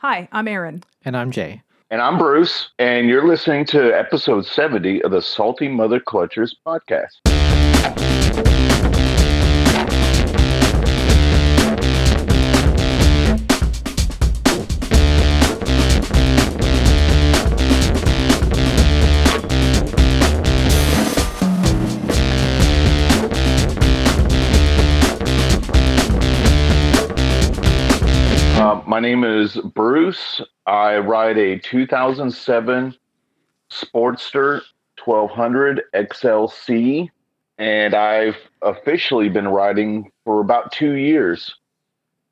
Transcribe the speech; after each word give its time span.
Hi, 0.00 0.28
I'm 0.30 0.46
Aaron. 0.46 0.84
And 1.04 1.16
I'm 1.16 1.32
Jay. 1.32 1.60
And 1.90 2.00
I'm 2.00 2.18
Bruce, 2.18 2.68
and 2.78 3.08
you're 3.08 3.26
listening 3.26 3.64
to 3.66 3.90
episode 3.98 4.46
70 4.46 5.02
of 5.02 5.10
the 5.10 5.20
Salty 5.20 5.66
Mother 5.66 5.98
Clutchers 5.98 6.52
podcast. 6.64 7.37
My 28.98 29.02
name 29.02 29.22
is 29.22 29.54
Bruce. 29.76 30.40
I 30.66 30.98
ride 30.98 31.38
a 31.38 31.56
2007 31.60 32.96
Sportster 33.70 34.60
1200 35.04 35.82
XLC, 35.94 37.08
and 37.58 37.94
I've 37.94 38.34
officially 38.62 39.28
been 39.28 39.46
riding 39.46 40.10
for 40.24 40.40
about 40.40 40.72
two 40.72 40.94
years, 40.94 41.54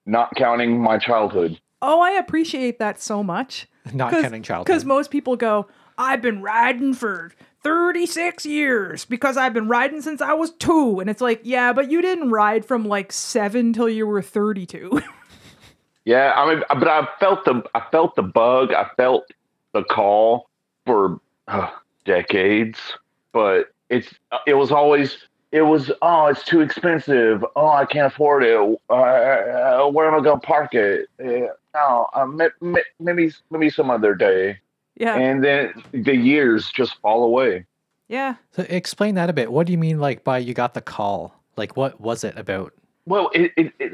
not 0.06 0.34
counting 0.34 0.82
my 0.82 0.98
childhood. 0.98 1.60
Oh, 1.82 2.00
I 2.00 2.10
appreciate 2.18 2.80
that 2.80 3.00
so 3.00 3.22
much. 3.22 3.68
Not 3.92 4.10
Cause, 4.10 4.22
counting 4.22 4.42
childhood. 4.42 4.66
Because 4.66 4.84
most 4.84 5.12
people 5.12 5.36
go, 5.36 5.68
I've 5.96 6.20
been 6.20 6.42
riding 6.42 6.94
for 6.94 7.30
36 7.62 8.44
years 8.44 9.04
because 9.04 9.36
I've 9.36 9.54
been 9.54 9.68
riding 9.68 10.02
since 10.02 10.20
I 10.20 10.32
was 10.32 10.50
two. 10.50 10.98
And 10.98 11.08
it's 11.08 11.20
like, 11.20 11.42
yeah, 11.44 11.72
but 11.72 11.92
you 11.92 12.02
didn't 12.02 12.32
ride 12.32 12.64
from 12.64 12.86
like 12.86 13.12
seven 13.12 13.72
till 13.72 13.88
you 13.88 14.04
were 14.04 14.20
32. 14.20 15.00
Yeah, 16.06 16.32
I 16.36 16.48
mean, 16.54 16.62
but 16.68 16.86
I 16.86 17.06
felt 17.18 17.44
the 17.44 17.62
I 17.74 17.82
felt 17.90 18.14
the 18.14 18.22
bug. 18.22 18.72
I 18.72 18.88
felt 18.96 19.28
the 19.72 19.82
call 19.82 20.48
for 20.86 21.20
uh, 21.48 21.68
decades, 22.04 22.78
but 23.32 23.72
it's 23.90 24.14
it 24.46 24.54
was 24.54 24.70
always 24.70 25.18
it 25.50 25.62
was 25.62 25.90
oh 26.02 26.26
it's 26.26 26.44
too 26.44 26.60
expensive. 26.60 27.44
Oh, 27.56 27.70
I 27.70 27.86
can't 27.86 28.06
afford 28.06 28.44
it. 28.44 28.56
Uh, 28.88 28.92
uh, 28.92 29.90
where 29.90 30.06
am 30.06 30.14
I 30.14 30.22
going 30.22 30.40
to 30.40 30.46
park 30.46 30.74
it? 30.74 31.08
Uh, 31.20 31.52
no, 31.74 32.08
uh, 32.14 32.24
maybe 33.00 33.32
maybe 33.50 33.68
some 33.68 33.90
other 33.90 34.14
day. 34.14 34.60
yeah. 34.94 35.16
And 35.16 35.42
then 35.42 35.82
the 35.90 36.14
years 36.14 36.70
just 36.70 36.94
fall 37.00 37.24
away. 37.24 37.66
yeah. 38.06 38.36
so 38.52 38.64
explain 38.68 39.16
that 39.16 39.28
a 39.28 39.32
bit. 39.32 39.50
What 39.50 39.66
do 39.66 39.72
you 39.72 39.78
mean 39.78 39.98
like 39.98 40.22
by 40.22 40.38
you 40.38 40.54
got 40.54 40.74
the 40.74 40.80
call? 40.80 41.34
Like 41.56 41.76
what 41.76 42.00
was 42.00 42.22
it 42.22 42.38
about? 42.38 42.72
Well, 43.06 43.30
it, 43.34 43.52
it, 43.56 43.72
it 43.80 43.92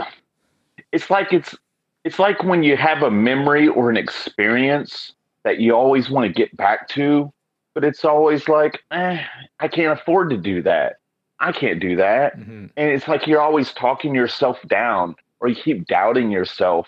it's 0.93 1.09
like 1.09 1.33
it's 1.33 1.57
it's 2.05 2.19
like 2.19 2.43
when 2.43 2.63
you 2.63 2.77
have 2.77 3.03
a 3.03 3.11
memory 3.11 3.69
or 3.69 3.91
an 3.91 3.97
experience 3.97 5.13
that 5.45 5.59
you 5.59 5.75
always 5.75 6.11
want 6.11 6.27
to 6.27 6.33
get 6.33 6.57
back 6.57 6.89
to, 6.89 7.33
but 7.75 7.85
it's 7.85 8.05
always 8.05 8.49
like, 8.49 8.81
eh, 8.91 9.23
I 9.61 9.69
can't 9.69 9.99
afford 9.99 10.31
to 10.31 10.37
do 10.37 10.63
that. 10.63 10.97
I 11.41 11.53
can't 11.53 11.81
do 11.81 11.97
that. 11.97 12.39
Mhm. 12.39 12.71
And 12.77 12.91
it's 12.91 13.09
like 13.09 13.27
you're 13.27 13.41
always 13.41 13.73
talking 13.73 14.15
yourself 14.15 14.61
down 14.69 15.17
or 15.41 15.49
you 15.49 15.57
keep 15.57 15.87
doubting 15.87 16.31
yourself. 16.31 16.87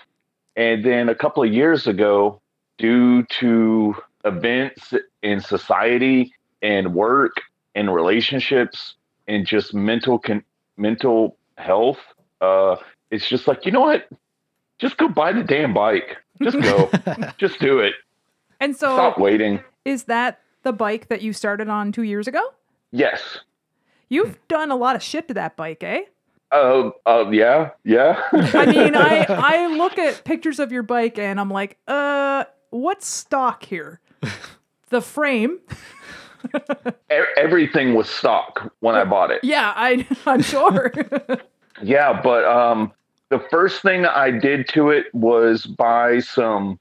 And 0.56 0.84
then 0.84 1.08
a 1.08 1.14
couple 1.14 1.42
of 1.42 1.52
years 1.52 1.86
ago, 1.86 2.40
due 2.78 3.24
to 3.24 3.96
events 4.24 4.94
in 5.22 5.40
society 5.40 6.32
and 6.62 6.94
work 6.94 7.32
and 7.74 7.92
relationships 7.92 8.94
and 9.26 9.44
just 9.46 9.74
mental 9.74 10.18
con- 10.18 10.44
mental 10.76 11.36
health, 11.58 11.98
uh, 12.40 12.76
it's 13.10 13.28
just 13.28 13.48
like, 13.48 13.66
you 13.66 13.72
know 13.72 13.80
what? 13.80 14.08
Just 14.78 14.96
go 14.96 15.08
buy 15.08 15.32
the 15.32 15.42
damn 15.42 15.72
bike. 15.74 16.16
Just 16.42 16.60
go. 16.60 16.90
just 17.38 17.58
do 17.60 17.78
it. 17.78 17.94
And 18.60 18.76
so 18.76 18.94
Stop 18.96 19.18
waiting. 19.18 19.60
is 19.84 20.04
that 20.04 20.40
the 20.62 20.72
bike 20.72 21.08
that 21.08 21.22
you 21.22 21.32
started 21.32 21.68
on 21.68 21.92
two 21.92 22.02
years 22.02 22.26
ago? 22.26 22.42
Yes. 22.90 23.38
You've 24.08 24.38
done 24.48 24.70
a 24.70 24.76
lot 24.76 24.96
of 24.96 25.02
shit 25.02 25.28
to 25.28 25.34
that 25.34 25.56
bike, 25.56 25.82
eh? 25.82 26.02
Uh, 26.52 26.90
uh, 27.06 27.28
yeah, 27.30 27.70
yeah. 27.84 28.20
I 28.32 28.66
mean, 28.66 28.94
I 28.96 29.24
I 29.28 29.66
look 29.76 29.98
at 29.98 30.24
pictures 30.24 30.60
of 30.60 30.70
your 30.70 30.82
bike 30.84 31.18
and 31.18 31.40
I'm 31.40 31.50
like, 31.50 31.78
uh, 31.88 32.44
what's 32.70 33.06
stock 33.08 33.64
here? 33.64 34.00
The 34.90 35.00
frame. 35.00 35.58
E- 36.54 36.58
everything 37.36 37.94
was 37.94 38.08
stock 38.08 38.72
when 38.80 38.94
I 38.94 39.04
bought 39.04 39.30
it. 39.30 39.42
Yeah, 39.42 39.72
I 39.74 40.06
I'm 40.26 40.42
sure. 40.42 40.92
Yeah, 41.82 42.20
but 42.22 42.44
um, 42.44 42.92
the 43.34 43.40
first 43.50 43.82
thing 43.82 44.06
I 44.06 44.30
did 44.30 44.68
to 44.68 44.90
it 44.90 45.12
was 45.12 45.66
buy 45.66 46.20
some 46.20 46.78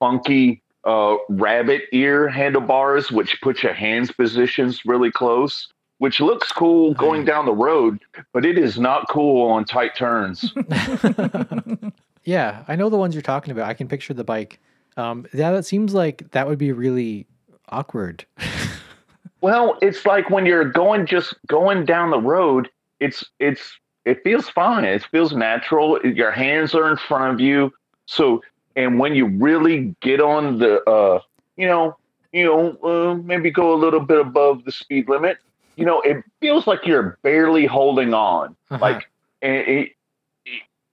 funky 0.00 0.60
uh, 0.82 1.14
rabbit 1.28 1.82
ear 1.92 2.28
handlebars, 2.28 3.12
which 3.12 3.40
put 3.40 3.62
your 3.62 3.72
hands 3.72 4.10
positions 4.10 4.84
really 4.84 5.12
close, 5.12 5.68
which 5.98 6.18
looks 6.18 6.50
cool 6.50 6.92
going 6.94 7.24
down 7.24 7.46
the 7.46 7.54
road, 7.54 8.00
but 8.32 8.44
it 8.44 8.58
is 8.58 8.80
not 8.80 9.08
cool 9.08 9.48
on 9.48 9.64
tight 9.64 9.94
turns. 9.94 10.52
yeah, 12.24 12.64
I 12.66 12.74
know 12.74 12.90
the 12.90 12.96
ones 12.96 13.14
you're 13.14 13.22
talking 13.22 13.52
about. 13.52 13.68
I 13.68 13.74
can 13.74 13.86
picture 13.86 14.12
the 14.12 14.24
bike. 14.24 14.58
Um, 14.96 15.24
yeah, 15.32 15.52
that 15.52 15.66
seems 15.66 15.94
like 15.94 16.32
that 16.32 16.48
would 16.48 16.58
be 16.58 16.72
really 16.72 17.28
awkward. 17.68 18.24
well, 19.40 19.78
it's 19.80 20.04
like 20.04 20.30
when 20.30 20.46
you're 20.46 20.68
going 20.68 21.06
just 21.06 21.32
going 21.46 21.84
down 21.84 22.10
the 22.10 22.20
road, 22.20 22.68
it's 22.98 23.24
it's 23.38 23.78
it 24.06 24.22
feels 24.22 24.48
fine. 24.48 24.84
It 24.84 25.02
feels 25.10 25.34
natural. 25.34 26.00
Your 26.06 26.30
hands 26.30 26.74
are 26.74 26.88
in 26.88 26.96
front 26.96 27.34
of 27.34 27.40
you. 27.40 27.74
So, 28.06 28.40
and 28.76 28.98
when 29.00 29.14
you 29.16 29.26
really 29.26 29.94
get 30.00 30.20
on 30.20 30.60
the, 30.60 30.80
uh, 30.88 31.20
you 31.56 31.66
know, 31.66 31.96
you 32.32 32.44
know, 32.44 32.76
uh, 32.82 33.14
maybe 33.16 33.50
go 33.50 33.74
a 33.74 33.78
little 33.78 34.00
bit 34.00 34.20
above 34.20 34.64
the 34.64 34.70
speed 34.70 35.08
limit, 35.08 35.38
you 35.74 35.84
know, 35.84 36.00
it 36.02 36.24
feels 36.40 36.68
like 36.68 36.86
you're 36.86 37.18
barely 37.22 37.66
holding 37.66 38.14
on. 38.14 38.54
Uh-huh. 38.70 38.78
Like, 38.80 39.10
it, 39.42 39.68
it, 39.68 39.92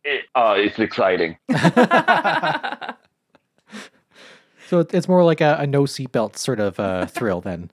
it, 0.03 0.25
uh, 0.34 0.56
it's 0.57 0.80
exciting. 0.80 1.38
so 4.73 4.79
it's 4.91 5.07
more 5.07 5.23
like 5.23 5.39
a, 5.39 5.57
a 5.59 5.67
no 5.67 5.84
seatbelt 5.84 6.35
sort 6.35 6.59
of 6.59 6.79
uh, 6.79 7.06
thrill 7.17 7.41
then. 7.41 7.69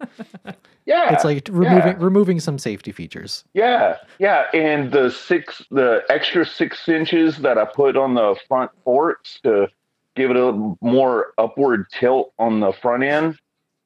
Yeah, 0.84 1.14
It's 1.14 1.24
like 1.24 1.48
removing 1.50 1.92
yeah. 1.92 1.96
removing 1.98 2.40
some 2.40 2.58
safety 2.58 2.92
features. 2.92 3.44
Yeah, 3.54 3.96
yeah, 4.18 4.46
and 4.52 4.92
the 4.92 5.10
six, 5.10 5.64
the 5.70 6.02
extra 6.10 6.44
six 6.44 6.88
inches 6.88 7.38
that 7.38 7.56
I 7.56 7.64
put 7.64 7.96
on 7.96 8.14
the 8.14 8.36
front 8.48 8.70
forks 8.84 9.40
to 9.44 9.68
give 10.14 10.30
it 10.30 10.36
a 10.36 10.74
more 10.82 11.32
upward 11.38 11.86
tilt 11.90 12.34
on 12.38 12.60
the 12.60 12.72
front 12.72 13.04
end, 13.04 13.38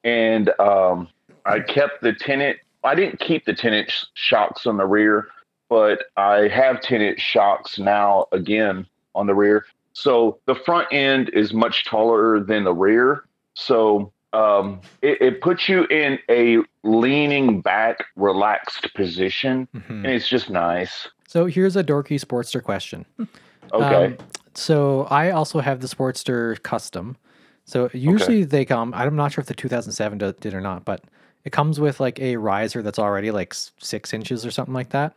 and 0.03 0.49
um, 0.59 1.07
I 1.45 1.61
kept 1.61 2.01
the 2.01 2.11
tenant. 2.11 2.57
I 2.83 2.95
didn't 2.95 3.19
keep 3.21 3.45
the 3.45 3.53
tenant 3.53 3.91
sh- 3.91 4.03
shocks 4.15 4.65
on 4.65 4.75
the 4.75 4.85
rear, 4.85 5.27
but 5.69 6.03
I 6.17 6.47
have 6.49 6.81
tenant 6.81 7.19
shocks 7.21 7.79
now 7.79 8.25
again 8.33 8.87
on 9.13 9.27
the 9.27 9.35
rear. 9.35 9.65
So 9.97 10.39
the 10.45 10.55
front 10.55 10.87
end 10.91 11.29
is 11.29 11.53
much 11.53 11.85
taller 11.85 12.41
than 12.43 12.65
the 12.65 12.73
rear, 12.73 13.23
so 13.53 14.11
um, 14.33 14.81
it, 15.01 15.21
it 15.21 15.41
puts 15.41 15.69
you 15.69 15.85
in 15.85 16.19
a 16.29 16.57
leaning 16.83 17.61
back, 17.61 18.03
relaxed 18.17 18.93
position, 18.93 19.69
Mhm. 19.73 19.89
and 19.89 20.05
it's 20.07 20.27
just 20.27 20.49
nice. 20.49 21.07
So 21.29 21.45
here's 21.45 21.77
a 21.77 21.83
dorky 21.83 22.19
Sportster 22.19 22.61
question. 22.61 23.05
Okay. 23.73 24.05
Um, 24.05 24.17
so 24.53 25.03
I 25.09 25.31
also 25.31 25.59
have 25.59 25.81
the 25.81 25.87
Sportster 25.87 26.61
Custom. 26.61 27.17
So 27.65 27.89
usually 27.93 28.43
they 28.43 28.63
come. 28.63 28.93
I'm 28.93 29.15
not 29.15 29.31
sure 29.31 29.41
if 29.41 29.47
the 29.47 29.55
2007 29.55 30.19
do- 30.19 30.33
did 30.39 30.53
or 30.53 30.61
not, 30.61 30.85
but 30.85 31.03
it 31.45 31.51
comes 31.51 31.79
with 31.79 31.99
like 31.99 32.19
a 32.19 32.35
riser 32.37 32.83
that's 32.83 32.99
already 32.99 33.31
like 33.31 33.53
six 33.55 34.13
inches 34.13 34.45
or 34.45 34.51
something 34.51 34.73
like 34.73 34.89
that. 34.89 35.15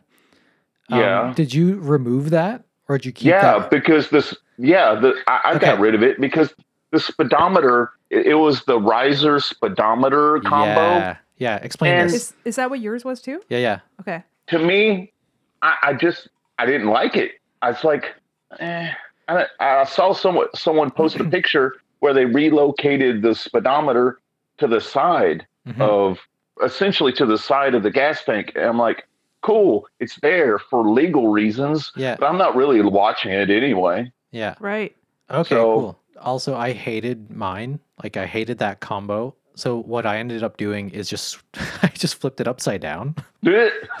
Um, 0.89 0.99
Yeah. 0.99 1.33
Did 1.35 1.53
you 1.53 1.75
remove 1.79 2.31
that 2.31 2.63
or 2.89 2.97
did 2.97 3.05
you 3.05 3.11
keep 3.13 3.27
yeah, 3.29 3.59
that? 3.59 3.69
because 3.69 4.09
this, 4.09 4.35
yeah, 4.57 4.95
the 4.95 5.13
I, 5.27 5.39
I 5.45 5.57
got 5.57 5.79
rid 5.79 5.95
of 5.95 6.03
it 6.03 6.19
because 6.19 6.53
the 6.91 6.99
speedometer, 6.99 7.91
it, 8.09 8.25
it 8.25 8.33
was 8.35 8.63
the 8.65 8.79
riser 8.79 9.39
speedometer 9.39 10.39
combo. 10.41 10.81
Yeah. 10.81 11.17
Yeah. 11.37 11.55
Explain 11.57 11.93
And- 11.93 12.09
this. 12.09 12.15
is 12.15 12.33
is 12.43 12.55
that 12.57 12.69
what 12.69 12.81
yours 12.81 13.05
was 13.05 13.21
too? 13.21 13.41
Yeah. 13.47 13.59
Yeah. 13.59 13.79
Okay. 14.01 14.23
To 14.47 14.59
me, 14.59 15.13
I, 15.61 15.75
I 15.83 15.93
just 15.93 16.27
I 16.57 16.65
didn't 16.65 16.87
like 16.87 17.15
it. 17.15 17.33
I 17.61 17.69
was 17.71 17.83
like, 17.83 18.15
eh. 18.59 18.91
I, 19.29 19.45
I 19.59 19.83
saw 19.85 20.11
someone 20.13 20.47
someone 20.55 20.89
post 20.91 21.17
a 21.19 21.23
picture 21.37 21.75
where 21.99 22.13
they 22.13 22.25
relocated 22.25 23.21
the 23.21 23.35
speedometer 23.35 24.19
to 24.57 24.67
the 24.67 24.81
side 24.81 25.45
Mhm. 25.67 25.81
of 25.81 26.17
essentially 26.63 27.11
to 27.13 27.25
the 27.25 27.37
side 27.37 27.75
of 27.75 27.83
the 27.83 27.91
gas 27.91 28.23
tank. 28.23 28.53
And 28.55 28.65
I'm 28.65 28.77
like, 28.77 29.05
cool, 29.41 29.87
it's 29.99 30.17
there 30.21 30.59
for 30.59 30.87
legal 30.89 31.27
reasons, 31.29 31.91
Yeah. 31.95 32.15
but 32.19 32.27
I'm 32.27 32.37
not 32.37 32.55
really 32.55 32.81
watching 32.81 33.31
it 33.31 33.49
anyway. 33.49 34.11
Yeah. 34.31 34.55
Right. 34.59 34.95
Okay. 35.29 35.49
So- 35.55 35.79
cool. 35.79 35.99
Also, 36.21 36.53
I 36.55 36.73
hated 36.73 37.31
mine. 37.31 37.79
Like 38.03 38.17
I 38.17 38.25
hated 38.25 38.57
that 38.57 38.81
combo 38.81 39.35
So 39.59 39.81
what 39.81 40.05
I 40.05 40.19
ended 40.19 40.41
up 40.41 40.55
doing 40.55 40.89
is 40.91 41.09
just 41.09 41.39
I 41.83 41.87
just 41.89 42.15
flipped 42.15 42.39
it 42.39 42.47
upside 42.47 42.81
down. 42.81 43.15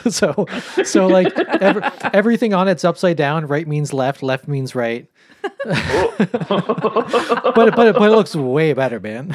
So 0.09 0.45
so 0.83 1.07
like 1.07 1.37
every, 1.61 1.81
everything 2.13 2.53
on 2.53 2.67
it's 2.67 2.83
upside 2.83 3.17
down. 3.17 3.47
Right 3.47 3.67
means 3.67 3.93
left, 3.93 4.23
left 4.23 4.47
means 4.47 4.75
right. 4.75 5.09
but 5.65 6.17
but 7.55 7.75
but 7.75 7.87
it 7.87 7.99
looks 7.99 8.35
way 8.35 8.73
better, 8.73 8.99
man. 8.99 9.33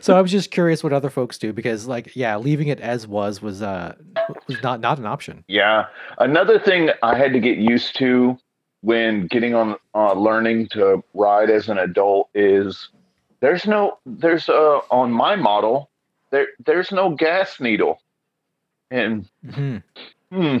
so 0.00 0.16
I 0.16 0.20
was 0.20 0.30
just 0.30 0.50
curious 0.50 0.82
what 0.82 0.92
other 0.92 1.10
folks 1.10 1.38
do 1.38 1.52
because 1.52 1.86
like 1.86 2.14
yeah, 2.16 2.36
leaving 2.36 2.68
it 2.68 2.80
as 2.80 3.06
was 3.06 3.42
was 3.42 3.62
uh 3.62 3.94
was 4.46 4.62
not 4.62 4.80
not 4.80 4.98
an 4.98 5.06
option. 5.06 5.44
Yeah. 5.48 5.86
Another 6.18 6.58
thing 6.58 6.90
I 7.02 7.16
had 7.16 7.32
to 7.32 7.40
get 7.40 7.58
used 7.58 7.96
to 7.98 8.38
when 8.82 9.26
getting 9.26 9.54
on 9.54 9.76
uh, 9.94 10.12
learning 10.12 10.68
to 10.68 11.02
ride 11.14 11.50
as 11.50 11.68
an 11.68 11.78
adult 11.78 12.28
is 12.34 12.90
there's 13.40 13.66
no 13.66 13.98
there's 14.06 14.48
uh 14.48 14.80
on 14.90 15.10
my 15.12 15.36
model 15.36 15.90
there 16.30 16.48
there's 16.66 16.90
no 16.92 17.10
gas 17.10 17.60
needle 17.60 18.00
and 18.90 19.28
Mhm. 19.46 19.82
hmm, 20.32 20.56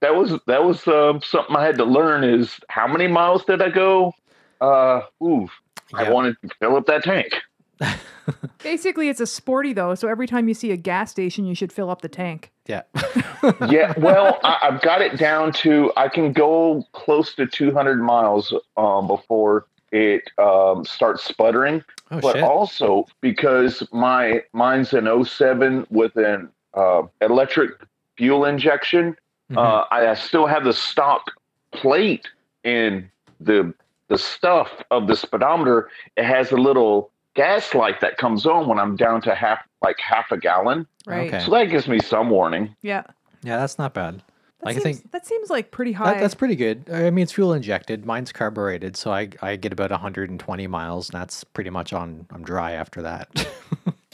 that 0.00 0.14
was 0.16 0.38
that 0.46 0.64
was 0.64 0.86
uh, 0.88 1.18
something 1.20 1.54
I 1.56 1.64
had 1.64 1.76
to 1.78 1.84
learn 1.84 2.24
is 2.24 2.58
how 2.68 2.86
many 2.86 3.06
miles 3.08 3.44
did 3.44 3.60
I 3.60 3.68
go? 3.68 4.12
Uh, 4.60 5.02
ooh, 5.22 5.48
I 5.92 6.10
wanted 6.10 6.36
to 6.42 6.48
fill 6.60 6.76
up 6.76 6.86
that 6.86 7.02
tank. 7.04 7.34
Basically, 8.62 9.08
it's 9.08 9.20
a 9.20 9.26
sporty 9.26 9.72
though, 9.72 9.94
so 9.94 10.08
every 10.08 10.26
time 10.26 10.48
you 10.48 10.54
see 10.54 10.70
a 10.72 10.76
gas 10.76 11.10
station, 11.10 11.44
you 11.46 11.54
should 11.54 11.72
fill 11.72 11.90
up 11.90 12.02
the 12.02 12.08
tank. 12.08 12.52
Yeah. 12.66 12.82
yeah, 13.68 13.94
well, 13.98 14.38
I, 14.44 14.58
I've 14.62 14.80
got 14.82 15.00
it 15.02 15.16
down 15.18 15.52
to 15.54 15.92
I 15.96 16.08
can 16.08 16.32
go 16.32 16.84
close 16.92 17.34
to 17.36 17.46
200 17.46 18.02
miles 18.02 18.52
um, 18.76 19.06
before 19.06 19.66
it 19.92 20.30
um, 20.38 20.84
starts 20.84 21.24
sputtering. 21.24 21.82
oh 22.10 22.20
but 22.20 22.34
shit. 22.34 22.42
also 22.44 23.06
because 23.20 23.82
my 23.92 24.42
mine's 24.52 24.92
an 24.92 25.06
07 25.24 25.86
with 25.90 26.16
an 26.16 26.48
uh, 26.74 27.02
electric 27.20 27.72
fuel 28.16 28.44
injection, 28.44 29.16
Mhm. 29.50 29.56
uh, 29.56 29.84
I, 29.90 30.08
I 30.08 30.14
still 30.14 30.46
have 30.46 30.64
the 30.64 30.72
stock 30.74 31.30
plate 31.72 32.28
in 32.64 33.10
the 33.40 33.72
the 34.08 34.18
stuff 34.18 34.70
of 34.90 35.06
the 35.06 35.14
speedometer. 35.16 35.88
It 36.16 36.24
has 36.24 36.50
a 36.52 36.56
little 36.56 37.10
gas 37.34 37.74
light 37.74 38.00
that 38.00 38.16
comes 38.16 38.46
on 38.46 38.66
when 38.68 38.78
I'm 38.78 38.96
down 38.96 39.20
to 39.22 39.34
half 39.34 39.60
like 39.82 39.98
half 40.00 40.30
a 40.32 40.36
gallon. 40.38 40.86
Right. 41.06 41.28
Okay. 41.32 41.44
So 41.44 41.50
that 41.52 41.66
gives 41.66 41.86
me 41.88 41.98
some 42.00 42.30
warning. 42.30 42.74
Yeah. 42.82 43.04
yeah, 43.42 43.58
that's 43.58 43.78
not 43.78 43.94
bad. 43.94 44.22
That 44.60 44.66
Like, 44.66 44.76
I 44.76 44.80
think- 44.80 45.10
that 45.12 45.24
seems 45.26 45.50
like 45.50 45.70
pretty 45.70 45.92
high. 45.92 46.14
That, 46.14 46.20
that's 46.20 46.34
pretty 46.34 46.56
good. 46.56 46.84
I 46.92 47.10
mean, 47.10 47.22
it's 47.22 47.32
fuel 47.32 47.52
injected. 47.52 48.04
Mine's 48.04 48.32
carbureted, 48.32 48.96
so 48.96 49.12
I 49.12 49.28
I 49.40 49.56
get 49.56 49.72
about 49.72 49.90
120 49.90 50.66
miles, 50.66 51.10
and 51.10 51.20
that's 51.20 51.44
pretty 51.44 51.70
much 51.70 51.92
on. 51.92 52.26
I'm 52.30 52.42
dry 52.42 52.72
after 52.72 53.02
that. 53.02 53.28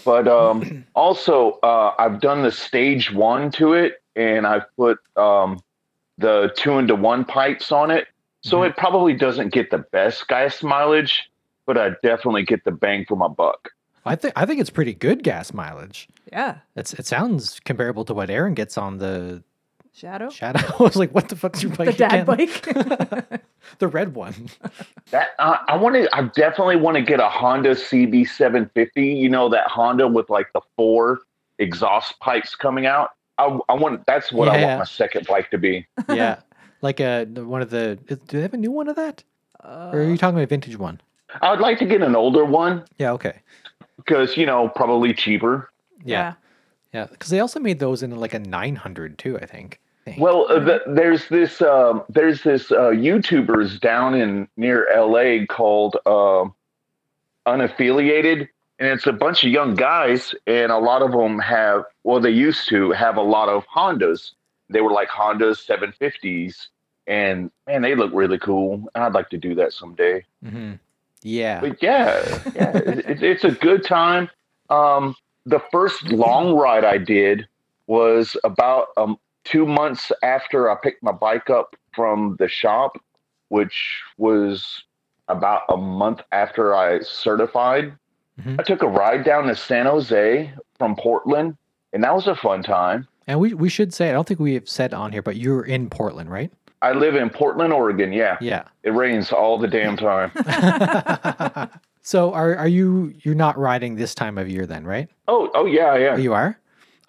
But 0.04 0.28
um, 0.28 0.84
also, 0.94 1.52
uh, 1.62 1.94
I've 1.98 2.20
done 2.20 2.42
the 2.42 2.52
stage 2.52 3.10
one 3.10 3.50
to 3.52 3.72
it, 3.72 4.02
and 4.16 4.46
I've 4.46 4.64
put 4.76 4.98
um, 5.16 5.60
the 6.18 6.52
two 6.58 6.76
into 6.78 6.94
one 6.94 7.24
pipes 7.24 7.72
on 7.72 7.90
it. 7.90 8.06
So 8.42 8.58
Mhm. 8.58 8.68
it 8.68 8.76
probably 8.76 9.14
doesn't 9.14 9.48
get 9.54 9.70
the 9.70 9.78
best 9.78 10.28
gas 10.28 10.62
mileage, 10.62 11.30
but 11.64 11.78
I 11.78 11.92
definitely 12.02 12.42
get 12.44 12.64
the 12.64 12.70
bang 12.70 13.06
for 13.08 13.16
my 13.16 13.28
buck. 13.28 13.70
I 14.04 14.14
think 14.14 14.34
I 14.36 14.44
think 14.44 14.60
it's 14.60 14.68
pretty 14.68 14.92
good 14.92 15.22
gas 15.22 15.54
mileage. 15.54 16.06
yeah. 16.30 16.58
It's 16.76 16.92
it 16.92 17.06
sounds 17.06 17.58
comparable 17.64 18.04
to 18.04 18.12
what 18.12 18.28
Aaron 18.28 18.52
gets 18.52 18.76
on 18.76 18.98
the 18.98 19.42
Shadow. 19.94 20.28
Shadow. 20.28 20.58
I 20.80 20.82
was 20.82 20.96
like, 20.96 21.12
what 21.14 21.28
the 21.28 21.36
fuck's 21.36 21.62
your 21.62 21.72
bike? 21.76 21.86
the 21.86 21.92
dad 21.94 22.12
again? 22.12 22.24
bike. 22.26 23.42
the 23.78 23.86
red 23.88 24.14
one. 24.14 24.48
That 25.12 25.28
uh, 25.38 25.58
I 25.68 25.76
want 25.76 25.94
to. 25.94 26.08
I 26.14 26.22
definitely 26.34 26.76
want 26.76 26.96
to 26.96 27.02
get 27.02 27.20
a 27.20 27.28
Honda 27.28 27.76
CB750. 27.76 29.16
You 29.18 29.28
know 29.28 29.48
that 29.50 29.68
Honda 29.68 30.08
with 30.08 30.28
like 30.30 30.52
the 30.52 30.60
four 30.76 31.20
exhaust 31.58 32.18
pipes 32.20 32.54
coming 32.56 32.86
out. 32.86 33.10
I, 33.38 33.56
I 33.68 33.74
want. 33.74 34.04
That's 34.06 34.32
what 34.32 34.48
I 34.48 34.58
Yeah. 34.58 34.66
want 34.66 34.78
my 34.80 34.84
second 34.84 35.26
bike 35.28 35.50
to 35.50 35.58
be. 35.58 35.86
yeah, 36.08 36.40
like 36.82 36.98
a 37.00 37.24
one 37.26 37.62
of 37.62 37.70
the. 37.70 37.96
Do 38.06 38.16
they 38.26 38.42
have 38.42 38.54
a 38.54 38.58
new 38.58 38.72
one 38.72 38.88
of 38.88 38.96
that, 38.96 39.22
Uh, 39.62 39.90
or 39.92 40.00
are 40.00 40.04
you 40.04 40.16
talking 40.16 40.34
about 40.36 40.44
a 40.44 40.48
vintage 40.48 40.76
one? 40.78 41.00
I 41.40 41.50
would 41.52 41.60
like 41.60 41.78
to 41.78 41.84
get 41.86 42.02
an 42.02 42.14
older 42.16 42.44
one 42.44 42.84
Yeah. 42.98 43.12
Okay. 43.12 43.40
because 43.96 44.36
you 44.36 44.46
know 44.46 44.68
probably 44.68 45.12
cheaper. 45.14 45.70
Yeah. 46.04 46.34
Yeah. 46.92 47.06
Because 47.06 47.28
they 47.30 47.40
also 47.40 47.58
made 47.60 47.78
those 47.80 48.02
in 48.04 48.14
like 48.16 48.34
a 48.34 48.38
900 48.40 49.18
too. 49.18 49.38
I 49.40 49.46
think. 49.46 49.80
Well, 50.18 50.46
uh, 50.50 50.58
the, 50.60 50.82
there's 50.86 51.28
this 51.28 51.62
um, 51.62 52.02
there's 52.08 52.42
this 52.42 52.70
uh, 52.70 52.90
YouTubers 52.90 53.80
down 53.80 54.14
in 54.14 54.48
near 54.56 54.86
LA 54.94 55.46
called 55.46 55.96
uh, 56.04 56.44
Unaffiliated, 57.46 58.48
and 58.78 58.88
it's 58.88 59.06
a 59.06 59.12
bunch 59.12 59.44
of 59.44 59.50
young 59.50 59.74
guys, 59.74 60.34
and 60.46 60.72
a 60.72 60.78
lot 60.78 61.02
of 61.02 61.12
them 61.12 61.38
have 61.38 61.84
well, 62.04 62.20
they 62.20 62.30
used 62.30 62.68
to 62.70 62.90
have 62.92 63.16
a 63.16 63.22
lot 63.22 63.48
of 63.48 63.64
Hondas. 63.66 64.32
They 64.70 64.80
were 64.80 64.90
like 64.92 65.08
Hondas 65.08 65.64
750s, 65.66 66.68
and 67.06 67.50
man, 67.66 67.82
they 67.82 67.94
look 67.94 68.10
really 68.14 68.38
cool. 68.38 68.88
I'd 68.94 69.12
like 69.12 69.28
to 69.30 69.38
do 69.38 69.54
that 69.56 69.72
someday. 69.72 70.24
Mhm. 70.44 70.78
Yeah. 71.22 71.60
But 71.60 71.82
yeah, 71.82 72.22
yeah, 72.54 72.76
it- 72.76 73.22
it's 73.22 73.44
a 73.44 73.50
good 73.52 73.84
time. 73.84 74.30
Um, 74.70 75.14
the 75.46 75.60
first 75.70 76.04
long 76.10 76.54
ride 76.56 76.84
I 76.84 76.96
did 76.98 77.46
was 77.86 78.36
about 78.44 78.88
um, 78.96 79.18
two 79.44 79.66
months 79.66 80.10
after 80.22 80.70
I 80.70 80.76
picked 80.82 81.02
my 81.02 81.12
bike 81.12 81.50
up 81.50 81.76
from 81.94 82.36
the 82.38 82.48
shop, 82.48 82.98
which 83.48 84.02
was 84.18 84.82
about 85.28 85.62
a 85.68 85.76
month 85.76 86.20
after 86.32 86.74
I 86.74 87.00
certified. 87.00 87.92
Mhm. 88.42 88.58
I 88.58 88.62
took 88.62 88.82
a 88.82 88.88
ride 88.88 89.24
down 89.24 89.44
to 89.46 89.54
San 89.56 89.86
Jose 89.86 90.52
from 90.78 90.96
Portland, 90.96 91.56
and 91.92 92.02
that 92.02 92.14
was 92.14 92.26
a 92.26 92.34
fun 92.34 92.62
time. 92.62 93.06
And 93.26 93.38
we 93.40 93.54
we 93.54 93.68
should 93.68 93.94
say 93.94 94.10
I 94.10 94.12
don't 94.12 94.26
think 94.26 94.40
we 94.40 94.54
have 94.54 94.68
said 94.68 94.92
on 94.92 95.12
here, 95.12 95.22
but 95.22 95.36
you're 95.36 95.64
in 95.64 95.88
Portland, 95.88 96.30
right? 96.30 96.52
I 96.82 96.92
live 96.92 97.14
in 97.14 97.30
Portland, 97.30 97.72
Oregon. 97.72 98.12
Yeah, 98.12 98.36
Yeah. 98.40 98.64
it 98.82 98.90
rains 98.90 99.32
all 99.32 99.56
the 99.56 99.68
damn 99.68 99.96
time. 99.96 100.30
so 102.02 102.32
are 102.34 102.54
are 102.56 102.68
you 102.68 103.14
you're 103.22 103.34
not 103.34 103.56
riding 103.58 103.94
this 103.96 104.14
time 104.14 104.36
of 104.36 104.48
year 104.48 104.66
then, 104.66 104.84
right? 104.84 105.08
oh, 105.28 105.50
oh 105.54 105.64
yeah, 105.66 105.96
yeah. 105.96 106.14
Oh, 106.14 106.18
you 106.18 106.34
are. 106.34 106.58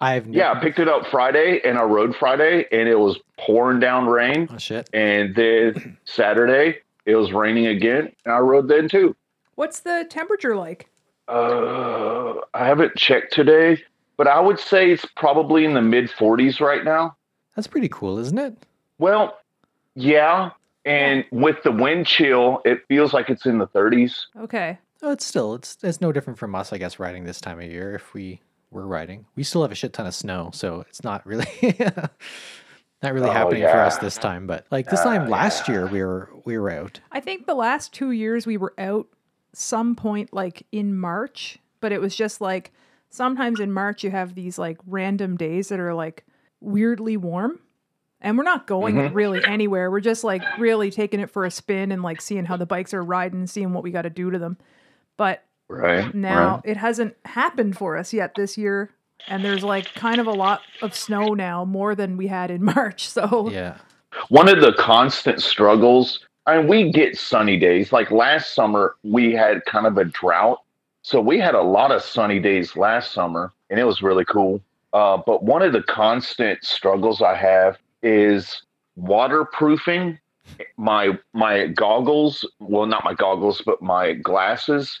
I've 0.00 0.26
never. 0.26 0.38
Yeah, 0.38 0.52
I 0.52 0.60
picked 0.60 0.78
it 0.78 0.88
up 0.88 1.06
Friday 1.06 1.60
and 1.64 1.78
I 1.78 1.82
rode 1.82 2.14
Friday 2.16 2.66
and 2.70 2.88
it 2.88 2.98
was 2.98 3.18
pouring 3.38 3.80
down 3.80 4.06
rain. 4.06 4.48
Oh 4.52 4.58
shit. 4.58 4.88
And 4.92 5.34
then 5.34 5.96
Saturday 6.04 6.78
it 7.04 7.16
was 7.16 7.32
raining 7.32 7.66
again 7.66 8.12
and 8.24 8.34
I 8.34 8.38
rode 8.38 8.68
then 8.68 8.88
too. 8.88 9.16
What's 9.54 9.80
the 9.80 10.06
temperature 10.08 10.56
like? 10.56 10.88
Uh, 11.28 12.34
I 12.54 12.66
haven't 12.66 12.96
checked 12.96 13.32
today, 13.32 13.82
but 14.16 14.28
I 14.28 14.38
would 14.38 14.60
say 14.60 14.90
it's 14.90 15.06
probably 15.16 15.64
in 15.64 15.74
the 15.74 15.82
mid 15.82 16.10
40s 16.10 16.60
right 16.60 16.84
now. 16.84 17.16
That's 17.54 17.66
pretty 17.66 17.88
cool, 17.88 18.18
isn't 18.18 18.38
it? 18.38 18.54
Well, 18.98 19.38
yeah. 19.94 20.50
And 20.84 21.24
with 21.32 21.56
the 21.64 21.72
wind 21.72 22.06
chill, 22.06 22.60
it 22.64 22.82
feels 22.86 23.12
like 23.12 23.28
it's 23.28 23.46
in 23.46 23.58
the 23.58 23.66
30s. 23.66 24.26
Okay. 24.38 24.78
Oh, 25.02 25.10
it's 25.10 25.24
still 25.26 25.54
it's 25.54 25.76
it's 25.82 26.00
no 26.00 26.12
different 26.12 26.38
from 26.38 26.54
us, 26.54 26.72
I 26.72 26.78
guess, 26.78 26.98
riding 26.98 27.24
this 27.24 27.40
time 27.40 27.58
of 27.58 27.66
year. 27.66 27.94
If 27.94 28.14
we 28.14 28.40
were 28.70 28.86
riding, 28.86 29.26
we 29.36 29.42
still 29.42 29.62
have 29.62 29.72
a 29.72 29.74
shit 29.76 29.92
ton 29.92 30.06
of 30.06 30.14
snow, 30.14 30.50
so 30.52 30.84
it's 30.88 31.02
not 31.04 31.24
really 31.26 31.46
not 33.02 33.12
really 33.12 33.28
Oh, 33.28 33.32
happening 33.32 33.62
for 33.62 33.78
us 33.80 33.98
this 33.98 34.16
time. 34.16 34.46
But 34.46 34.66
like 34.70 34.88
this 34.88 35.00
Uh, 35.00 35.04
time 35.04 35.28
last 35.30 35.68
yeah. 35.68 35.74
year, 35.74 35.86
we 35.86 36.02
were 36.02 36.30
we 36.44 36.58
were 36.58 36.70
out. 36.70 37.00
I 37.12 37.20
think 37.20 37.46
the 37.46 37.54
last 37.54 37.92
two 37.92 38.10
years 38.10 38.46
we 38.46 38.56
were 38.56 38.74
out 38.78 39.06
some 39.52 39.94
point 39.94 40.32
like 40.32 40.66
in 40.72 40.96
March, 40.96 41.58
but 41.80 41.92
it 41.92 42.00
was 42.00 42.14
just 42.16 42.40
like 42.40 42.72
sometimes 43.10 43.60
in 43.60 43.72
March 43.72 44.02
you 44.04 44.10
have 44.10 44.34
these 44.34 44.58
like 44.58 44.78
random 44.86 45.36
days 45.36 45.68
that 45.68 45.80
are 45.80 45.94
like 45.94 46.24
weirdly 46.60 47.16
warm. 47.16 47.60
And 48.20 48.36
we're 48.38 48.44
not 48.44 48.66
going 48.66 48.94
Mhm. 48.96 49.14
really 49.14 49.44
anywhere. 49.44 49.90
We're 49.90 50.00
just 50.00 50.24
like 50.24 50.42
really 50.58 50.90
taking 50.90 51.20
it 51.20 51.30
for 51.30 51.44
a 51.44 51.50
spin 51.50 51.92
and 51.92 52.02
like 52.02 52.20
seeing 52.22 52.46
how 52.46 52.56
the 52.56 52.66
bikes 52.66 52.94
are 52.94 53.04
riding, 53.04 53.40
and 53.40 53.50
seeing 53.50 53.72
what 53.74 53.82
we 53.84 53.90
got 53.90 54.02
to 54.02 54.10
do 54.10 54.30
to 54.30 54.38
them. 54.38 54.56
But 55.18 55.44
Right. 55.68 56.14
now 56.14 56.60
it 56.64 56.76
hasn't 56.76 57.16
happened 57.24 57.76
for 57.76 57.96
us 57.96 58.12
yet 58.12 58.34
this 58.36 58.56
year. 58.56 58.90
And 59.28 59.44
there's 59.44 59.64
like 59.64 59.92
kind 59.94 60.20
of 60.20 60.26
a 60.26 60.32
lot 60.32 60.60
of 60.82 60.94
snow 60.94 61.34
now, 61.34 61.64
more 61.64 61.94
than 61.94 62.16
we 62.16 62.26
had 62.28 62.50
in 62.50 62.62
March. 62.76 63.08
So 63.08 63.48
Yeah. 63.50 63.76
one 64.28 64.48
of 64.48 64.60
the 64.60 64.72
constant 64.74 65.42
struggles 65.42 66.20
I 66.48 66.58
mean, 66.58 66.68
we 66.68 66.92
get 66.92 67.18
sunny 67.18 67.56
days. 67.56 67.92
Like 67.92 68.12
last 68.12 68.54
summer, 68.54 68.94
we 69.02 69.32
had 69.32 69.64
kind 69.64 69.84
of 69.86 69.98
a 69.98 70.04
drought. 70.04 70.62
So 71.02 71.20
we 71.20 71.40
had 71.40 71.56
a 71.56 71.62
lot 71.62 71.90
of 71.90 72.02
sunny 72.02 72.38
days 72.38 72.76
last 72.76 73.10
summer, 73.12 73.52
and 73.68 73.80
it 73.80 73.84
was 73.84 74.00
really 74.00 74.24
cool. 74.24 74.60
Uh, 74.92 75.16
but 75.26 75.42
one 75.42 75.62
of 75.62 75.72
the 75.72 75.82
constant 75.82 76.62
struggles 76.64 77.20
I 77.20 77.34
have 77.34 77.78
is 78.02 78.62
waterproofing 78.94 80.18
my 80.76 81.18
my 81.32 81.66
goggles. 81.66 82.44
Well, 82.60 82.86
not 82.86 83.02
my 83.04 83.14
goggles, 83.14 83.62
but 83.66 83.82
my 83.82 84.12
glasses, 84.12 85.00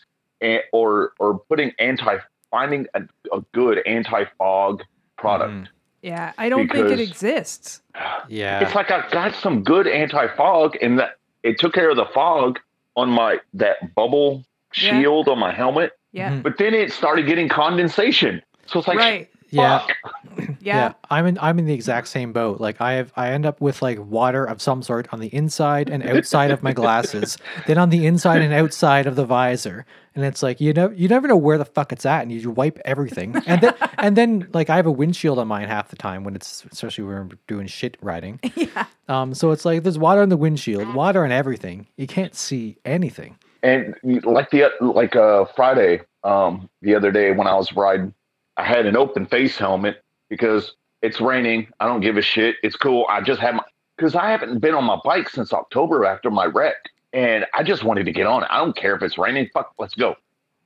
or 0.72 1.12
or 1.18 1.38
putting 1.48 1.72
anti 1.78 2.18
finding 2.50 2.86
a, 2.94 3.02
a 3.32 3.40
good 3.52 3.78
anti 3.86 4.24
fog 4.38 4.82
product. 5.16 5.52
Mhm. 5.52 5.66
yeah, 6.02 6.32
I 6.38 6.48
don't 6.48 6.70
think 6.70 6.90
it 6.90 7.00
exists. 7.00 7.82
Yeah. 8.28 8.60
It's 8.60 8.74
like 8.74 8.90
I 8.90 9.08
got 9.10 9.34
some 9.34 9.62
good 9.62 9.86
anti 9.86 10.28
fog, 10.36 10.76
and 10.80 10.98
that 10.98 11.16
it 11.42 11.58
took 11.58 11.72
care 11.72 11.90
of 11.90 11.96
the 11.96 12.06
fog 12.06 12.58
on 12.96 13.08
my 13.10 13.38
that 13.54 13.94
bubble 13.94 14.44
Yeah. 14.74 15.00
shield 15.00 15.28
on 15.28 15.38
my 15.38 15.52
helmet. 15.52 15.92
Yeah. 16.12 16.40
But 16.42 16.58
then 16.58 16.74
it 16.74 16.92
started 16.92 17.26
getting 17.26 17.48
condensation. 17.48 18.42
So 18.66 18.78
it's 18.78 18.88
like, 18.88 18.98
right. 18.98 19.28
Yeah. 19.50 19.86
fuck. 20.02 20.14
Yeah. 20.60 20.94
I'm 21.10 21.26
in 21.26 21.38
I'm 21.38 21.58
in 21.60 21.66
the 21.66 21.72
exact 21.74 22.08
same 22.08 22.32
boat. 22.32 22.60
Like 22.60 22.80
I 22.80 22.94
have 22.94 23.12
I 23.14 23.30
end 23.30 23.46
up 23.46 23.60
with 23.60 23.82
like 23.82 23.98
water 24.04 24.44
of 24.44 24.60
some 24.60 24.82
sort 24.82 25.06
on 25.12 25.20
the 25.20 25.32
inside 25.32 25.88
and 25.88 26.02
outside 26.02 26.50
of 26.50 26.62
my 26.62 26.72
glasses, 26.72 27.38
then 27.68 27.78
on 27.78 27.90
the 27.90 28.04
inside 28.04 28.42
and 28.42 28.52
outside 28.52 29.06
of 29.06 29.14
the 29.14 29.24
visor. 29.24 29.86
And 30.16 30.24
it's 30.24 30.42
like 30.42 30.60
you 30.60 30.72
know 30.72 30.90
you 30.90 31.08
never 31.08 31.28
know 31.28 31.36
where 31.36 31.56
the 31.56 31.64
fuck 31.64 31.92
it's 31.92 32.04
at 32.04 32.22
and 32.22 32.32
you 32.32 32.50
wipe 32.50 32.80
everything. 32.84 33.36
And 33.46 33.60
then 33.60 33.74
and 33.98 34.16
then 34.16 34.48
like 34.52 34.68
I 34.68 34.76
have 34.76 34.86
a 34.86 34.90
windshield 34.90 35.38
on 35.38 35.46
mine 35.46 35.68
half 35.68 35.88
the 35.88 35.96
time 35.96 36.24
when 36.24 36.34
it's 36.34 36.64
especially 36.72 37.04
when 37.04 37.28
we're 37.28 37.38
doing 37.46 37.66
shit 37.68 37.96
riding. 38.02 38.40
Yeah. 38.56 38.86
Um 39.08 39.34
so 39.34 39.52
it's 39.52 39.64
like 39.64 39.84
there's 39.84 39.98
water 39.98 40.22
on 40.22 40.30
the 40.30 40.36
windshield, 40.36 40.94
water 40.94 41.24
on 41.24 41.30
everything. 41.30 41.86
You 41.96 42.08
can't 42.08 42.34
see 42.34 42.78
anything. 42.84 43.38
And 43.62 43.94
like 44.02 44.50
the 44.50 44.70
like 44.80 45.14
uh 45.14 45.44
Friday, 45.54 46.00
um, 46.24 46.68
the 46.82 46.94
other 46.94 47.12
day 47.12 47.30
when 47.32 47.46
I 47.46 47.54
was 47.54 47.72
riding, 47.72 48.12
I 48.56 48.64
had 48.64 48.86
an 48.86 48.96
open 48.96 49.26
face 49.26 49.56
helmet 49.56 50.02
because 50.28 50.74
it's 51.02 51.20
raining. 51.20 51.68
I 51.80 51.86
don't 51.86 52.00
give 52.00 52.16
a 52.16 52.22
shit. 52.22 52.56
It's 52.62 52.76
cool. 52.76 53.06
I 53.08 53.20
just 53.20 53.40
have 53.40 53.54
my 53.54 53.62
because 53.96 54.14
I 54.14 54.30
haven't 54.30 54.58
been 54.58 54.74
on 54.74 54.84
my 54.84 54.98
bike 55.04 55.28
since 55.28 55.52
October 55.52 56.04
after 56.04 56.30
my 56.30 56.44
wreck, 56.44 56.76
and 57.12 57.46
I 57.54 57.62
just 57.62 57.84
wanted 57.84 58.04
to 58.06 58.12
get 58.12 58.26
on 58.26 58.42
it. 58.42 58.48
I 58.50 58.58
don't 58.58 58.76
care 58.76 58.94
if 58.94 59.02
it's 59.02 59.18
raining. 59.18 59.48
Fuck, 59.52 59.72
let's 59.78 59.94
go. 59.94 60.16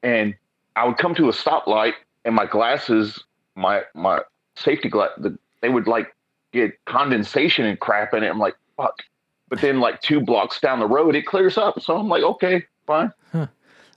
And 0.02 0.34
I 0.76 0.86
would 0.86 0.98
come 0.98 1.14
to 1.16 1.28
a 1.28 1.32
stoplight, 1.32 1.94
and 2.24 2.34
my 2.34 2.46
glasses, 2.46 3.22
my 3.54 3.82
my 3.94 4.20
safety 4.56 4.88
glass, 4.88 5.10
the, 5.18 5.38
they 5.62 5.68
would 5.68 5.86
like 5.86 6.14
get 6.52 6.72
condensation 6.86 7.66
and 7.66 7.78
crap 7.78 8.14
in 8.14 8.22
it. 8.22 8.28
I'm 8.28 8.38
like, 8.38 8.56
fuck. 8.76 9.02
But 9.48 9.60
then 9.60 9.80
like 9.80 10.00
two 10.00 10.20
blocks 10.20 10.60
down 10.60 10.78
the 10.78 10.86
road, 10.86 11.16
it 11.16 11.26
clears 11.26 11.58
up. 11.58 11.80
So 11.80 11.96
I'm 11.96 12.08
like, 12.08 12.22
okay, 12.22 12.64
fine. 12.86 13.12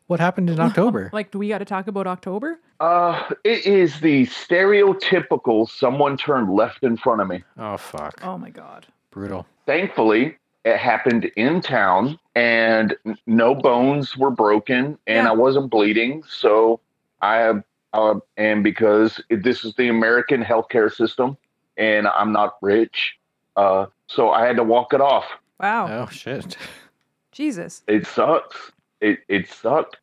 What 0.08 0.20
happened 0.20 0.50
in 0.50 0.60
October? 0.60 1.10
Like, 1.14 1.32
do 1.32 1.40
we 1.40 1.48
got 1.50 1.60
to 1.60 1.66
talk 1.66 1.88
about 1.88 2.08
October? 2.08 2.60
Uh, 2.80 3.24
it 3.44 3.66
is 3.66 4.00
the 4.02 4.26
stereotypical 4.28 5.70
someone 5.70 6.18
turned 6.18 6.54
left 6.54 6.84
in 6.84 6.98
front 6.98 7.22
of 7.22 7.28
me. 7.28 7.44
oh 7.58 7.78
fuck. 7.78 8.20
Oh 8.24 8.38
my 8.38 8.50
god. 8.50 8.86
Brutal. 9.12 9.46
Thankfully, 9.66 10.38
it 10.66 10.78
happened 10.78 11.26
in 11.36 11.62
town 11.62 12.20
and 12.36 12.96
no 13.28 13.54
bones 13.56 14.18
were 14.18 14.32
broken 14.32 14.98
and 15.08 15.26
Yeah. 15.26 15.30
I 15.30 15.34
wasn't 15.34 15.70
bleeding. 15.70 16.24
So 16.28 16.80
I, 17.22 17.36
have 17.38 17.64
uh, 17.94 18.16
and 18.38 18.64
because 18.64 19.22
it, 19.30 19.44
this 19.44 19.64
is 19.64 19.74
the 19.76 19.88
American 19.88 20.44
healthcare 20.44 20.92
system 20.92 21.38
and 21.78 22.08
I'm 22.08 22.32
not 22.34 22.56
rich, 22.62 23.18
uh, 23.56 23.86
so 24.08 24.32
I 24.32 24.46
had 24.46 24.58
to 24.58 24.64
walk 24.64 24.94
it 24.94 25.02
off. 25.02 25.26
Wow. 25.60 25.88
Oh 26.04 26.10
shit. 26.12 26.58
Jesus. 27.32 27.82
It 27.88 28.06
sucks. 28.06 28.73
It, 29.04 29.20
it 29.28 29.50
sucked 29.50 29.98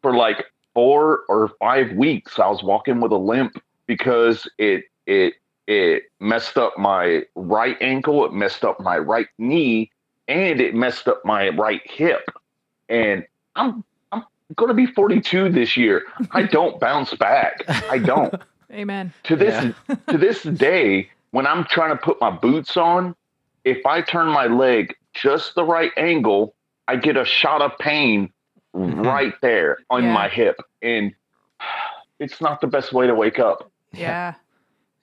for 0.00 0.14
like 0.14 0.46
four 0.74 1.20
or 1.28 1.50
five 1.60 1.92
weeks. 1.92 2.38
I 2.38 2.48
was 2.48 2.62
walking 2.62 3.00
with 3.00 3.12
a 3.12 3.16
limp 3.16 3.60
because 3.86 4.48
it 4.58 4.84
it 5.06 5.34
it 5.66 6.04
messed 6.20 6.56
up 6.56 6.76
my 6.78 7.22
right 7.34 7.76
ankle, 7.80 8.24
it 8.24 8.32
messed 8.32 8.64
up 8.64 8.78
my 8.80 8.98
right 8.98 9.28
knee, 9.38 9.90
and 10.28 10.60
it 10.60 10.74
messed 10.74 11.08
up 11.08 11.24
my 11.24 11.48
right 11.50 11.80
hip. 11.84 12.28
And 12.88 13.24
I'm 13.56 13.82
I'm 14.12 14.24
gonna 14.54 14.74
be 14.74 14.86
42 14.86 15.48
this 15.48 15.76
year. 15.76 16.04
I 16.32 16.42
don't 16.56 16.78
bounce 16.78 17.14
back. 17.14 17.64
I 17.90 17.98
don't. 17.98 18.34
Amen. 18.72 19.12
To 19.24 19.36
this 19.36 19.74
to 20.08 20.18
this 20.18 20.42
day, 20.42 21.10
when 21.30 21.46
I'm 21.46 21.64
trying 21.64 21.90
to 21.90 21.96
put 21.96 22.20
my 22.20 22.30
boots 22.30 22.76
on, 22.76 23.16
if 23.64 23.84
I 23.86 24.02
turn 24.02 24.28
my 24.28 24.46
leg 24.46 24.94
just 25.12 25.54
the 25.54 25.64
right 25.64 25.92
angle, 25.96 26.54
I 26.88 26.96
get 26.96 27.16
a 27.16 27.24
shot 27.24 27.62
of 27.62 27.76
pain 27.78 28.32
Mhm. 28.74 29.04
right 29.04 29.34
there 29.40 29.78
on 29.90 30.04
Yeah. 30.04 30.12
my 30.12 30.28
hip. 30.28 30.56
And 30.82 31.14
it's 32.18 32.40
not 32.40 32.60
the 32.60 32.66
best 32.66 32.92
way 32.92 33.06
to 33.06 33.14
wake 33.14 33.38
up. 33.38 33.70
Yeah. 33.92 34.34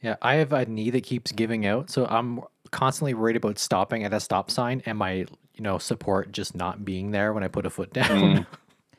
Yeah, 0.02 0.16
I 0.22 0.36
have 0.36 0.52
a 0.52 0.66
knee 0.66 0.90
that 0.90 1.04
keeps 1.04 1.32
giving 1.32 1.66
out, 1.66 1.90
so 1.92 2.06
I'm 2.08 2.42
constantly 2.72 3.14
worried 3.14 3.36
about 3.36 3.60
stopping 3.60 4.04
at 4.04 4.14
a 4.14 4.20
stop 4.20 4.50
sign 4.50 4.82
and 4.86 4.98
my, 4.98 5.12
you 5.54 5.62
know, 5.62 5.78
support 5.78 6.32
just 6.32 6.56
not 6.56 6.84
being 6.84 7.12
there 7.12 7.34
when 7.34 7.44
I 7.44 7.48
put 7.48 7.66
a 7.66 7.70
foot 7.70 7.94
down. 7.94 8.46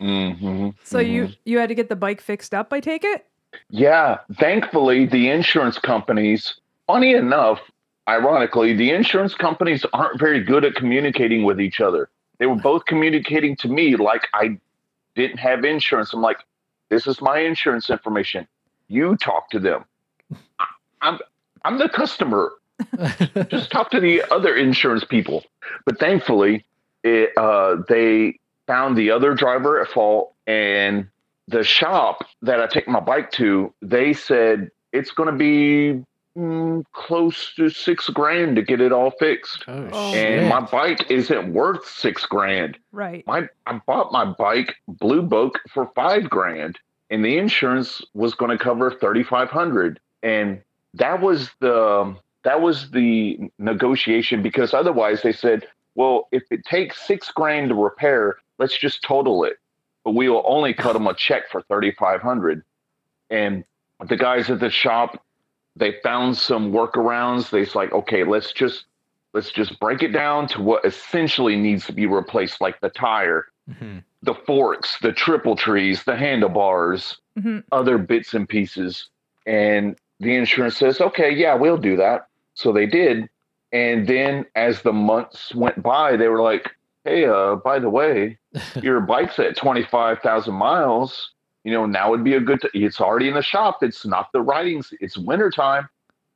Mm-hmm. 0.00 0.68
So 0.84 0.98
you 0.98 1.28
you 1.44 1.58
had 1.58 1.68
to 1.68 1.74
get 1.76 1.88
the 1.88 1.94
bike 1.96 2.20
fixed 2.20 2.54
up. 2.54 2.72
I 2.72 2.80
take 2.80 3.04
it. 3.04 3.26
Yeah, 3.70 4.18
thankfully, 4.34 5.06
the 5.06 5.28
insurance 5.28 5.78
companies, 5.78 6.54
funny 6.88 7.14
enough, 7.14 7.60
ironically, 8.08 8.74
the 8.74 8.90
insurance 8.90 9.34
companies 9.34 9.84
aren't 9.92 10.18
very 10.18 10.42
good 10.42 10.64
at 10.64 10.74
communicating 10.74 11.44
with 11.44 11.60
each 11.60 11.80
other. 11.80 12.08
They 12.42 12.46
were 12.46 12.56
both 12.56 12.86
communicating 12.86 13.54
to 13.58 13.68
me 13.68 13.94
like 13.94 14.26
I 14.34 14.58
didn't 15.14 15.38
have 15.38 15.64
insurance. 15.64 16.12
I'm 16.12 16.22
like, 16.22 16.38
this 16.90 17.06
is 17.06 17.20
my 17.20 17.38
insurance 17.38 17.88
information. 17.88 18.48
You 18.88 19.16
talk 19.16 19.48
to 19.50 19.60
them. 19.60 19.84
I'm 21.00 21.20
I'm 21.64 21.78
the 21.78 21.88
customer. 21.88 22.50
Just 23.48 23.70
talk 23.70 23.92
to 23.92 24.00
the 24.00 24.24
other 24.32 24.56
insurance 24.56 25.04
people. 25.04 25.44
But 25.86 26.00
thankfully, 26.00 26.64
it, 27.04 27.30
uh, 27.36 27.76
they 27.88 28.40
found 28.66 28.98
the 28.98 29.12
other 29.12 29.34
driver 29.34 29.80
at 29.80 29.86
fault 29.86 30.34
and 30.48 31.06
the 31.46 31.62
shop 31.62 32.26
that 32.42 32.60
I 32.60 32.66
take 32.66 32.88
my 32.88 32.98
bike 32.98 33.30
to, 33.34 33.72
they 33.82 34.14
said 34.14 34.68
it's 34.92 35.12
going 35.12 35.30
to 35.30 35.38
be 35.38 36.04
mm, 36.36 36.84
close 36.92 37.54
to 37.56 37.68
six 37.70 38.08
grand 38.08 38.56
to 38.56 38.62
get 38.62 38.80
it 38.80 38.92
all 38.92 39.10
fixed. 39.12 39.64
oh, 39.68 39.88
Oh. 39.92 40.12
shit. 40.12 40.38
And 40.40 40.48
my 40.48 40.60
bike 40.60 41.10
isn't 41.10 41.52
worth 41.52 41.86
six 41.86 42.24
grand. 42.26 42.78
Right. 42.92 43.26
My 43.26 43.48
I 43.66 43.80
bought 43.86 44.12
my 44.12 44.24
bike 44.24 44.74
Blue 44.88 45.22
Book 45.22 45.60
for 45.72 45.90
five 45.94 46.28
grand, 46.30 46.78
and 47.10 47.24
the 47.24 47.38
insurance 47.38 48.02
was 48.14 48.34
going 48.34 48.56
to 48.56 48.62
cover 48.62 48.90
thirty 48.90 49.22
five 49.22 49.50
hundred. 49.50 50.00
And 50.22 50.62
that 50.94 51.20
was 51.20 51.50
the 51.60 52.16
that 52.44 52.60
was 52.60 52.90
the 52.90 53.38
negotiation 53.58 54.42
because 54.42 54.74
otherwise 54.74 55.22
they 55.22 55.32
said, 55.32 55.66
well, 55.94 56.28
if 56.32 56.42
it 56.50 56.64
takes 56.64 57.00
six 57.06 57.30
grand 57.30 57.68
to 57.68 57.74
repair, 57.74 58.36
let's 58.58 58.76
just 58.76 59.02
total 59.02 59.44
it, 59.44 59.58
but 60.04 60.12
we 60.14 60.28
will 60.28 60.42
only 60.46 60.74
cut 60.74 60.94
them 60.94 61.06
a 61.06 61.14
check 61.14 61.48
for 61.50 61.62
thirty 61.62 61.92
five 61.92 62.20
hundred. 62.20 62.62
And 63.30 63.64
the 64.06 64.16
guys 64.16 64.50
at 64.50 64.60
the 64.60 64.70
shop, 64.70 65.22
they 65.76 65.96
found 66.02 66.36
some 66.36 66.72
workarounds. 66.72 67.50
They's 67.50 67.74
like, 67.74 67.92
okay, 67.92 68.24
let's 68.24 68.52
just 68.52 68.84
let's 69.34 69.50
just 69.50 69.80
break 69.80 70.02
it 70.02 70.08
down 70.12 70.46
to 70.48 70.60
what 70.60 70.84
essentially 70.84 71.56
needs 71.56 71.86
to 71.86 71.92
be 71.92 72.04
replaced, 72.06 72.60
like 72.60 72.78
the 72.80 72.90
tire, 72.90 73.46
Mhm. 73.70 74.02
the 74.22 74.34
forks, 74.34 74.98
the 75.00 75.12
triple 75.12 75.56
trees, 75.56 76.04
the 76.04 76.16
handlebars, 76.16 77.18
hmm 77.40 77.60
other 77.72 77.96
bits 77.96 78.34
and 78.34 78.46
pieces. 78.48 79.08
And 79.46 79.96
the 80.20 80.34
insurance 80.36 80.76
says, 80.76 81.00
okay, 81.00 81.30
yeah, 81.30 81.54
we'll 81.54 81.78
do 81.78 81.96
that. 81.96 82.26
So 82.54 82.72
they 82.72 82.86
did. 82.86 83.28
And 83.72 84.06
then 84.06 84.44
as 84.54 84.82
the 84.82 84.92
months 84.92 85.54
went 85.54 85.82
by, 85.82 86.16
they 86.16 86.28
were 86.28 86.42
like, 86.42 86.70
hey, 87.04 87.24
uh, 87.24 87.56
by 87.56 87.78
the 87.78 87.88
way, 87.88 88.38
your 88.82 89.00
bike's 89.00 89.38
at 89.38 89.56
25,000 89.56 90.52
miles. 90.54 91.30
You 91.64 91.72
know, 91.72 91.86
now 91.86 92.10
would 92.10 92.24
be 92.24 92.34
a 92.34 92.40
good, 92.40 92.60
t- 92.60 92.68
it's 92.74 93.00
already 93.00 93.28
in 93.28 93.34
the 93.34 93.42
shop. 93.42 93.82
It's 93.82 94.04
not 94.04 94.32
the 94.32 94.40
writings. 94.40 94.92
It's 95.00 95.16
wintertime. 95.16 95.88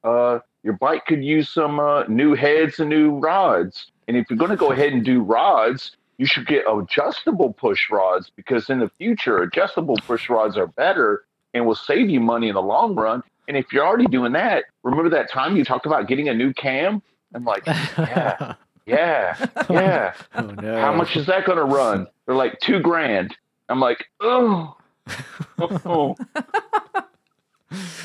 Uh, 0.05 0.39
your 0.63 0.75
bike 0.75 1.07
could 1.07 1.25
use 1.25 1.49
some 1.49 1.81
uh, 1.81 2.05
new 2.05 2.35
heads 2.35 2.79
and 2.79 2.91
new 2.91 3.19
rods. 3.19 3.91
And 4.09 4.17
if 4.17 4.31
you're 4.31 4.39
going 4.39 4.51
to 4.51 4.57
go 4.57 4.73
ahead 4.73 4.93
and 4.93 5.05
do 5.05 5.21
rods, 5.21 5.97
you 6.19 6.27
should 6.27 6.47
get 6.47 6.65
adjustable 6.69 7.53
push 7.53 7.91
rods 7.91 8.31
because 8.35 8.71
in 8.71 8.81
the 8.81 8.89
future, 8.89 9.39
adjustable 9.39 9.97
push 10.07 10.31
rods 10.31 10.57
are 10.57 10.69
better 10.69 11.25
and 11.55 11.67
will 11.67 11.75
save 11.75 12.09
you 12.09 12.21
money 12.21 12.49
in 12.49 12.55
the 12.55 12.63
long 12.63 12.95
run. 12.95 13.23
And 13.49 13.57
if 13.57 13.73
you're 13.73 13.87
already 13.87 14.07
doing 14.07 14.33
that, 14.33 14.65
remember 14.83 15.09
that 15.11 15.31
time 15.31 15.57
you 15.57 15.65
talked 15.65 15.87
about 15.87 16.09
getting 16.09 16.29
a 16.29 16.35
new 16.35 16.53
cam? 16.53 17.03
I'm 17.35 17.45
like, 17.45 17.65
yeah, 17.67 18.55
yeah, 18.87 19.49
yeah. 19.69 20.15
oh 20.35 20.47
no. 20.47 20.81
How 20.81 20.93
much 20.93 21.17
is 21.17 21.27
that 21.27 21.45
going 21.45 21.59
to 21.59 21.65
run? 21.65 22.07
They're 22.27 22.35
like 22.35 22.59
two 22.61 22.81
grand. 22.81 23.37
I'm 23.69 23.81
like, 23.81 24.07
oh, 24.21 24.77
oh. 25.59 26.17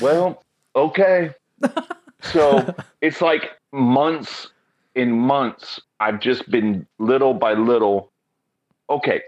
well, 0.00 0.42
okay. 0.74 1.30
So 2.22 2.74
it's 3.00 3.20
like 3.20 3.50
months 3.72 4.48
in 4.94 5.12
months. 5.12 5.80
I've 6.00 6.20
just 6.20 6.50
been 6.50 6.86
little 6.98 7.34
by 7.34 7.54
little. 7.54 8.10
Okay, 8.90 9.22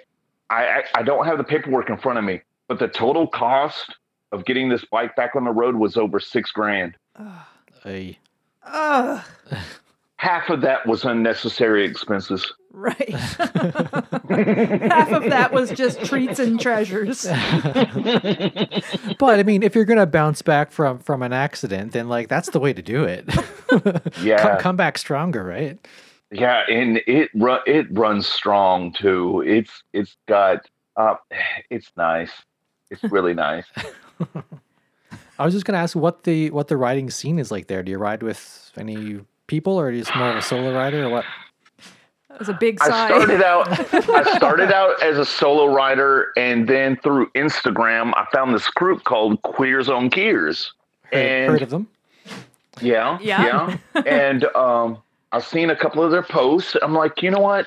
I 0.50 0.64
I, 0.64 0.82
I 0.96 1.02
don't 1.02 1.26
have 1.26 1.38
the 1.38 1.44
paperwork 1.44 1.90
in 1.90 1.98
front 1.98 2.18
of 2.18 2.24
me, 2.24 2.42
but 2.68 2.78
the 2.78 2.88
total 2.88 3.26
cost 3.26 3.96
of 4.32 4.44
getting 4.44 4.68
this 4.68 4.84
bike 4.84 5.14
back 5.16 5.36
on 5.36 5.44
the 5.44 5.52
road 5.52 5.76
was 5.76 5.96
over 5.96 6.18
six 6.18 6.50
grand. 6.50 6.96
Ugh. 7.16 7.46
Ay. 7.84 8.18
Ugh. 8.66 9.22
Half 10.16 10.48
of 10.50 10.62
that 10.62 10.86
was 10.86 11.04
unnecessary 11.04 11.84
expenses. 11.84 12.52
Right. 12.76 13.10
Half 13.10 13.52
of 15.12 15.22
that 15.30 15.50
was 15.52 15.70
just 15.70 16.04
treats 16.04 16.40
and 16.40 16.58
treasures. 16.60 17.22
but 17.24 17.34
I 19.38 19.42
mean, 19.44 19.62
if 19.62 19.76
you're 19.76 19.84
gonna 19.84 20.06
bounce 20.06 20.42
back 20.42 20.72
from 20.72 20.98
from 20.98 21.22
an 21.22 21.32
accident, 21.32 21.92
then 21.92 22.08
like 22.08 22.26
that's 22.28 22.50
the 22.50 22.58
way 22.58 22.72
to 22.72 22.82
do 22.82 23.04
it. 23.04 23.28
Yeah. 24.22 24.40
come, 24.40 24.58
come 24.60 24.76
back 24.76 24.98
stronger, 24.98 25.42
right? 25.42 25.84
Yeah, 26.30 26.62
and 26.70 27.00
it 27.08 27.30
run 27.34 27.60
it 27.66 27.86
runs 27.90 28.26
strong 28.26 28.92
too. 28.92 29.42
It's 29.46 29.82
it's 29.92 30.16
got 30.28 30.68
uh, 30.96 31.14
it's 31.70 31.90
nice. 31.96 32.30
It's 32.90 33.02
really 33.04 33.34
nice. 33.34 33.66
I 35.38 35.44
was 35.44 35.54
just 35.54 35.64
gonna 35.64 35.78
ask 35.78 35.96
what 35.96 36.24
the 36.24 36.50
what 36.50 36.68
the 36.68 36.76
riding 36.76 37.10
scene 37.10 37.38
is 37.38 37.50
like 37.50 37.66
there. 37.66 37.82
Do 37.82 37.90
you 37.90 37.98
ride 37.98 38.22
with 38.22 38.70
any 38.76 39.20
people, 39.48 39.80
or 39.80 39.88
are 39.88 39.90
you 39.90 40.02
just 40.02 40.14
more 40.14 40.30
of 40.30 40.36
a 40.36 40.42
solo 40.42 40.72
rider, 40.72 41.06
or 41.06 41.08
what? 41.08 41.24
That 42.34 42.40
was 42.40 42.48
a 42.48 42.54
big 42.54 42.78
I 42.82 43.06
started 43.06 43.42
out 43.44 43.68
I 44.10 44.34
started 44.36 44.72
out 44.72 45.00
as 45.00 45.18
a 45.18 45.24
solo 45.24 45.66
rider 45.72 46.32
and 46.36 46.68
then 46.68 46.96
through 46.96 47.30
Instagram 47.30 48.12
I 48.16 48.26
found 48.32 48.52
this 48.52 48.68
group 48.70 49.04
called 49.04 49.40
Queers 49.42 49.88
on 49.88 50.08
Gears. 50.08 50.72
Heard, 51.12 51.14
And 51.16 51.52
heard 51.52 51.62
of 51.62 51.70
them? 51.70 51.86
yeah, 52.80 53.18
Yeah. 53.22 53.76
yeah. 53.94 54.02
and 54.06 54.44
um 54.56 54.98
I've 55.30 55.44
seen 55.46 55.70
a 55.70 55.76
couple 55.76 56.02
of 56.02 56.10
their 56.10 56.24
posts. 56.24 56.74
I'm 56.82 56.92
like, 56.92 57.22
you 57.22 57.30
know 57.30 57.38
what? 57.38 57.66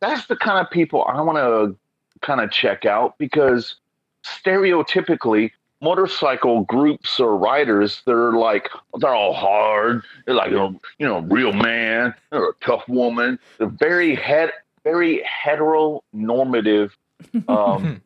That's 0.00 0.26
the 0.26 0.34
kind 0.34 0.58
of 0.64 0.68
people 0.72 1.04
I 1.04 1.20
want 1.20 1.38
to 1.38 1.76
kind 2.20 2.40
of 2.40 2.50
check 2.50 2.84
out 2.84 3.16
because 3.18 3.76
stereotypically 4.24 5.52
motorcycle 5.82 6.62
groups 6.64 7.18
or 7.18 7.36
riders 7.36 8.02
they're 8.06 8.32
like 8.32 8.68
they're 8.98 9.14
all 9.14 9.32
hard 9.32 10.02
they're 10.26 10.34
like 10.34 10.52
a 10.52 10.74
you 10.98 11.06
know 11.06 11.20
real 11.22 11.52
man 11.52 12.14
they're 12.30 12.50
a 12.50 12.54
tough 12.60 12.86
woman 12.88 13.38
they're 13.58 13.66
very 13.66 14.14
head 14.14 14.52
very 14.84 15.22
heteronormative 15.44 16.90
um 17.48 18.00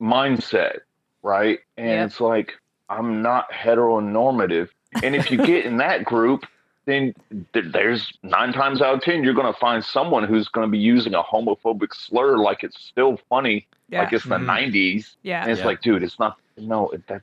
mindset 0.00 0.78
right 1.22 1.60
and 1.76 1.88
Yep. 1.88 2.06
it's 2.06 2.20
like 2.20 2.52
i'm 2.88 3.22
not 3.22 3.50
heteronormative 3.50 4.68
and 5.02 5.14
if 5.16 5.30
you 5.30 5.38
get 5.38 5.64
in 5.64 5.78
that 5.78 6.04
group 6.04 6.46
then 6.86 7.14
th- 7.54 7.72
there's 7.72 8.12
nine 8.22 8.52
times 8.52 8.82
out 8.82 8.94
of 8.96 9.00
ten 9.00 9.24
you're 9.24 9.32
going 9.34 9.50
to 9.52 9.58
find 9.58 9.82
someone 9.82 10.24
who's 10.24 10.48
going 10.48 10.66
to 10.66 10.70
be 10.70 10.78
using 10.78 11.14
a 11.14 11.22
homophobic 11.22 11.94
slur 11.94 12.36
like 12.36 12.62
it's 12.62 12.78
still 12.78 13.18
funny 13.30 13.66
yeah. 13.88 14.00
like 14.02 14.12
it's 14.12 14.24
the 14.24 14.36
Mhm. 14.36 14.70
90s 14.72 15.16
yeah. 15.22 15.42
and 15.42 15.50
it's 15.50 15.60
Yeah. 15.60 15.66
like, 15.66 15.80
dude, 15.82 16.02
it's 16.02 16.18
not. 16.18 16.36
No, 16.56 16.88
it, 16.90 17.06
that. 17.08 17.22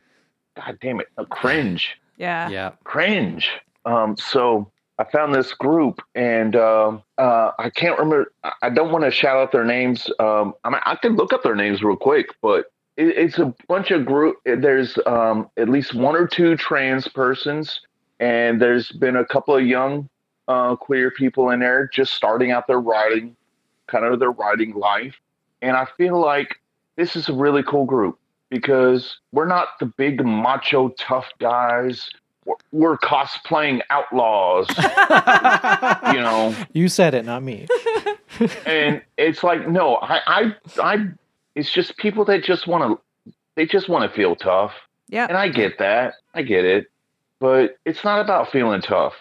God 0.56 0.78
damn 0.82 1.00
it, 1.00 1.08
no, 1.18 1.26
cringe, 1.26 1.98
yeah. 2.18 2.50
Yeah. 2.50 2.72
cringe. 2.84 3.50
Um, 3.86 4.18
so 4.18 4.70
I 5.00 5.06
found 5.06 5.34
this 5.34 5.54
group, 5.54 6.02
and 6.14 6.56
um 6.56 7.04
uh, 7.18 7.52
I 7.58 7.70
can't 7.70 7.98
remember. 7.98 8.32
I- 8.44 8.52
I 8.64 8.70
don't 8.70 8.92
want 8.92 9.06
to 9.06 9.12
shout 9.12 9.38
out 9.38 9.52
their 9.52 9.64
names. 9.64 10.10
Um, 10.20 10.54
I 10.64 10.70
mean, 10.70 10.82
I 10.86 10.96
can 10.96 11.16
look 11.16 11.32
up 11.34 11.42
their 11.44 11.56
names 11.56 11.82
real 11.82 11.96
quick, 11.96 12.28
but 12.42 12.66
it, 12.98 13.08
it's 13.18 13.40
a 13.40 13.56
bunch 13.68 13.92
of 13.92 14.06
group. 14.06 14.38
There's 14.46 14.98
um, 15.06 15.50
at 15.58 15.70
least 15.70 15.96
one 15.96 16.16
or 16.16 16.28
two 16.28 16.56
trans 16.58 17.08
persons, 17.08 17.80
and 18.20 18.62
there's 18.62 18.92
been 18.92 19.16
a 19.16 19.26
couple 19.26 19.56
of 19.56 19.66
young 19.66 20.10
uh, 20.50 20.76
queer 20.76 21.12
people 21.12 21.50
in 21.52 21.62
there 21.62 21.88
just 21.94 22.14
starting 22.14 22.52
out 22.52 22.68
their 22.68 22.82
writing, 22.82 23.36
kind 23.88 24.04
of 24.06 24.20
their 24.20 24.32
writing 24.32 24.74
life. 24.76 25.16
And 25.62 25.78
I 25.78 25.88
feel 25.98 26.20
like 26.20 26.58
this 26.98 27.16
is 27.16 27.30
a 27.30 27.34
really 27.34 27.64
cool 27.64 27.86
group 27.86 28.20
because 28.52 29.18
we're 29.32 29.48
not 29.48 29.70
the 29.80 29.88
big 29.88 30.24
macho 30.24 30.90
tough 30.90 31.28
guys. 31.40 32.10
We're, 32.46 32.56
we're 32.72 32.98
cosplaying 32.98 33.82
outlaws, 33.90 34.68
you 36.14 36.20
know. 36.22 36.56
You 36.74 36.88
said 36.90 37.16
it, 37.16 37.26
not 37.26 37.42
me. 37.42 37.68
And 38.66 39.04
it's 39.18 39.44
like, 39.44 39.68
no, 39.68 39.98
I, 39.98 40.20
I, 40.26 40.56
I. 40.82 41.06
It's 41.54 41.72
just 41.72 41.98
people 41.98 42.26
that 42.26 42.44
just 42.44 42.66
want 42.66 43.00
to, 43.26 43.34
they 43.56 43.68
just 43.68 43.88
want 43.88 44.10
to 44.10 44.16
feel 44.16 44.36
tough. 44.36 44.74
Yeah. 45.10 45.28
And 45.28 45.38
I 45.38 45.50
get 45.50 45.78
that. 45.78 46.16
I 46.34 46.42
get 46.42 46.66
it. 46.66 46.88
But 47.40 47.78
it's 47.86 48.04
not 48.04 48.20
about 48.22 48.52
feeling 48.52 48.82
tough. 48.82 49.14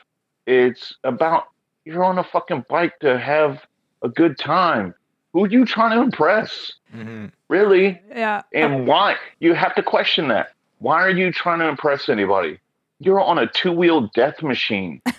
It's 0.47 0.95
about 1.05 1.49
you're 1.85 2.05
on 2.05 2.19
a 2.19 2.25
fucking 2.25 2.65
bike 2.71 2.99
to 3.01 3.19
have 3.19 3.59
a 4.03 4.09
good 4.09 4.39
time. 4.39 4.95
Who 5.35 5.45
are 5.45 5.49
you 5.49 5.67
trying 5.67 5.99
to 5.99 6.03
impress? 6.03 6.73
hmm 6.93 7.27
Really? 7.51 8.01
Yeah. 8.09 8.43
And 8.55 8.87
why? 8.87 9.17
You 9.41 9.55
have 9.55 9.75
to 9.75 9.83
question 9.83 10.29
that. 10.29 10.53
Why 10.79 11.03
are 11.03 11.11
you 11.11 11.33
trying 11.33 11.59
to 11.59 11.67
impress 11.67 12.09
anybody? 12.09 12.61
You're 13.01 13.21
on 13.21 13.39
a 13.39 13.49
two 13.49 13.73
wheel 13.73 14.09
death 14.15 14.43
machine. 14.43 15.03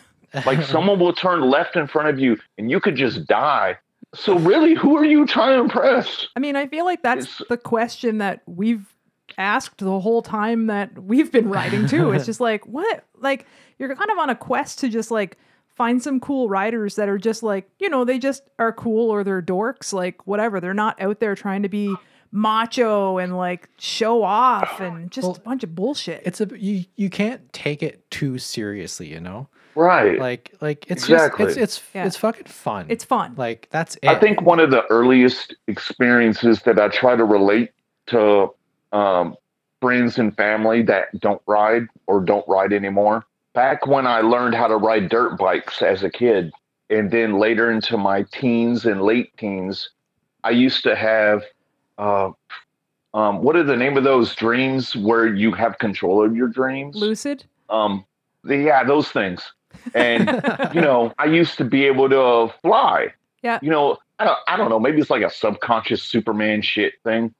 Like 0.45 0.63
someone 0.63 0.97
will 0.97 1.11
turn 1.11 1.41
left 1.41 1.75
in 1.75 1.87
front 1.87 2.07
of 2.07 2.17
you 2.17 2.39
and 2.57 2.71
you 2.71 2.79
could 2.79 2.95
just 2.95 3.25
die. 3.27 3.75
So, 4.15 4.39
really, 4.39 4.75
who 4.75 4.95
are 4.95 5.03
you 5.03 5.25
trying 5.27 5.57
to 5.57 5.59
impress? 5.59 6.25
I 6.37 6.39
mean, 6.39 6.55
I 6.55 6.67
feel 6.67 6.85
like 6.85 7.03
that's 7.03 7.25
It's- 7.25 7.41
the 7.49 7.57
question 7.57 8.19
that 8.19 8.41
we've 8.45 8.95
asked 9.37 9.79
the 9.79 9.99
whole 9.99 10.21
time 10.21 10.67
that 10.67 10.97
we've 11.03 11.33
been 11.33 11.49
writing 11.49 11.85
too. 11.85 12.11
It's 12.13 12.25
just 12.25 12.39
like, 12.39 12.65
what? 12.77 13.03
Like, 13.19 13.45
you're 13.77 13.93
kind 13.93 14.09
of 14.09 14.17
on 14.19 14.29
a 14.29 14.35
quest 14.35 14.79
to 14.79 14.87
just 14.87 15.11
like 15.11 15.37
find 15.75 16.01
some 16.01 16.21
cool 16.21 16.47
writers 16.47 16.95
that 16.95 17.09
are 17.09 17.17
just 17.17 17.43
like, 17.43 17.69
you 17.79 17.89
know, 17.89 18.05
they 18.05 18.17
just 18.17 18.43
are 18.57 18.71
cool 18.71 19.09
or 19.09 19.25
they're 19.25 19.41
dorks, 19.41 19.91
like 19.91 20.25
whatever. 20.25 20.61
They're 20.61 20.73
not 20.73 21.01
out 21.01 21.19
there 21.19 21.35
trying 21.35 21.63
to 21.63 21.69
be 21.69 21.93
macho 22.31 23.17
and 23.17 23.35
like 23.37 23.69
show 23.77 24.23
off 24.23 24.79
and 24.79 25.11
just 25.11 25.27
Well, 25.27 25.35
a 25.37 25.39
bunch 25.41 25.63
of 25.63 25.75
bullshit. 25.75 26.21
It's 26.25 26.41
a 26.41 26.47
you. 26.57 26.85
You 26.95 27.09
can't 27.09 27.51
take 27.53 27.83
it 27.83 28.09
too 28.11 28.37
seriously, 28.37 29.07
you 29.07 29.19
know. 29.19 29.47
Right. 29.75 30.19
Like 30.19 30.53
like 30.61 30.85
it's 30.89 31.03
Exactly. 31.03 31.45
just 31.45 31.57
it's 31.57 31.77
it's 31.77 31.83
Yeah. 31.93 32.05
it's 32.05 32.17
fucking 32.17 32.45
fun. 32.45 32.85
It's 32.89 33.03
fun. 33.03 33.35
like 33.37 33.67
that's 33.71 33.95
it. 33.97 34.07
I 34.07 34.19
think 34.19 34.41
one 34.41 34.59
of 34.59 34.71
the 34.71 34.83
earliest 34.89 35.55
experiences 35.67 36.61
that 36.63 36.79
I 36.79 36.87
try 36.89 37.15
to 37.15 37.23
relate 37.25 37.71
to 38.07 38.49
um, 38.91 39.35
friends 39.81 40.17
and 40.17 40.35
family 40.35 40.81
that 40.83 41.17
don't 41.19 41.41
ride 41.47 41.83
or 42.07 42.21
don't 42.21 42.47
ride 42.47 42.73
anymore. 42.73 43.25
Back 43.53 43.87
when 43.87 44.05
I 44.07 44.21
learned 44.21 44.55
how 44.55 44.67
to 44.67 44.77
ride 44.77 45.09
dirt 45.09 45.37
bikes 45.37 45.81
as 45.81 46.03
a 46.03 46.09
kid, 46.09 46.51
and 46.89 47.11
then 47.11 47.37
later 47.39 47.71
into 47.71 47.97
my 47.97 48.23
teens 48.33 48.85
and 48.85 49.01
late 49.01 49.35
teens, 49.37 49.89
I 50.43 50.51
used 50.51 50.83
to 50.83 50.95
have 50.95 51.43
uh, 51.97 52.31
um, 53.13 53.41
what 53.41 53.55
are 53.55 53.63
the 53.63 53.75
name 53.75 53.97
of 53.97 54.03
those 54.03 54.35
dreams 54.35 54.95
where 54.95 55.27
you 55.27 55.51
have 55.51 55.77
control 55.79 56.23
of 56.23 56.35
your 56.35 56.47
dreams? 56.47 56.95
Lucid. 56.95 57.43
Um, 57.69 58.05
the, 58.43 58.57
yeah, 58.57 58.83
those 58.83 59.09
things. 59.09 59.51
And 59.93 60.29
you 60.73 60.81
know, 60.81 61.13
I 61.17 61.25
used 61.25 61.57
to 61.57 61.65
be 61.65 61.85
able 61.85 62.09
to 62.09 62.53
fly. 62.61 63.13
Yeah. 63.41 63.59
You 63.61 63.69
know, 63.69 63.97
I 64.19 64.25
don't, 64.25 64.37
I 64.47 64.57
don't 64.57 64.69
know. 64.69 64.79
Maybe 64.79 65.01
it's 65.01 65.09
like 65.09 65.23
a 65.23 65.29
subconscious 65.29 66.03
Superman 66.03 66.61
shit 66.61 66.93
thing, 67.03 67.33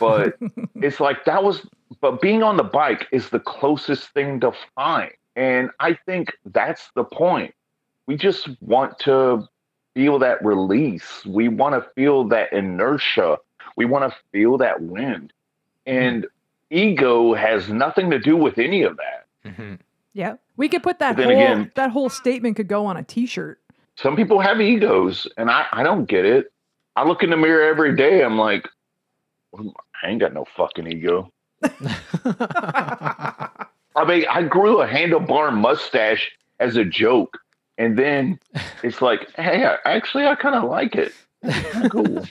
but 0.00 0.38
it's 0.76 1.00
like 1.00 1.24
that 1.26 1.44
was. 1.44 1.66
But 2.00 2.20
being 2.20 2.42
on 2.42 2.56
the 2.56 2.64
bike 2.64 3.06
is 3.12 3.28
the 3.28 3.38
closest 3.38 4.08
thing 4.08 4.40
to 4.40 4.52
flying, 4.74 5.12
and 5.36 5.70
I 5.78 5.94
think 6.06 6.32
that's 6.46 6.90
the 6.96 7.04
point. 7.04 7.54
We 8.06 8.16
just 8.16 8.48
want 8.60 8.98
to 9.00 9.46
feel 9.94 10.18
that 10.20 10.44
release. 10.44 11.24
We 11.26 11.48
want 11.48 11.74
to 11.74 11.88
feel 11.94 12.24
that 12.28 12.52
inertia. 12.52 13.36
We 13.76 13.84
want 13.86 14.10
to 14.10 14.16
feel 14.32 14.58
that 14.58 14.80
wind, 14.82 15.32
and 15.86 16.26
ego 16.70 17.34
has 17.34 17.68
nothing 17.68 18.10
to 18.10 18.18
do 18.18 18.36
with 18.36 18.58
any 18.58 18.82
of 18.82 18.96
that. 18.96 19.26
Mhm. 19.50 19.78
Yeah. 20.14 20.34
We 20.56 20.68
could 20.68 20.82
put 20.82 20.98
that 21.00 21.16
But 21.16 21.24
whole 21.26 21.34
then 21.34 21.42
again- 21.42 21.72
that 21.74 21.90
whole 21.90 22.08
statement 22.08 22.56
could 22.56 22.68
go 22.68 22.86
on 22.86 22.96
a 22.96 23.02
t-shirt. 23.02 23.58
some 23.96 24.16
people 24.16 24.40
have 24.40 24.60
egos 24.60 25.26
and 25.36 25.50
I, 25.50 25.66
I 25.72 25.82
don't 25.82 26.06
get 26.06 26.24
it. 26.24 26.50
I 26.96 27.04
look 27.04 27.22
in 27.22 27.30
the 27.30 27.36
mirror 27.36 27.62
every 27.62 27.94
day. 27.96 28.22
I'm 28.22 28.38
like, 28.38 28.68
I 29.54 30.08
ain't 30.08 30.20
got 30.20 30.32
no 30.32 30.44
fucking 30.56 30.86
ego. 30.86 31.30
I 33.94 34.04
mean, 34.06 34.24
I 34.30 34.42
grew 34.42 34.80
a 34.80 34.86
handlebar 34.88 35.52
mustache 35.54 36.30
as 36.60 36.76
a 36.76 36.84
joke. 36.84 37.38
And 37.78 37.98
then 37.98 38.38
it's 38.82 39.00
like, 39.02 39.30
hey, 39.36 39.64
I, 39.66 39.76
actually, 39.84 40.26
I 40.26 40.34
kind 40.34 40.54
of 40.54 40.64
like 40.64 40.94
it. 40.96 41.12
Cool. 41.90 42.24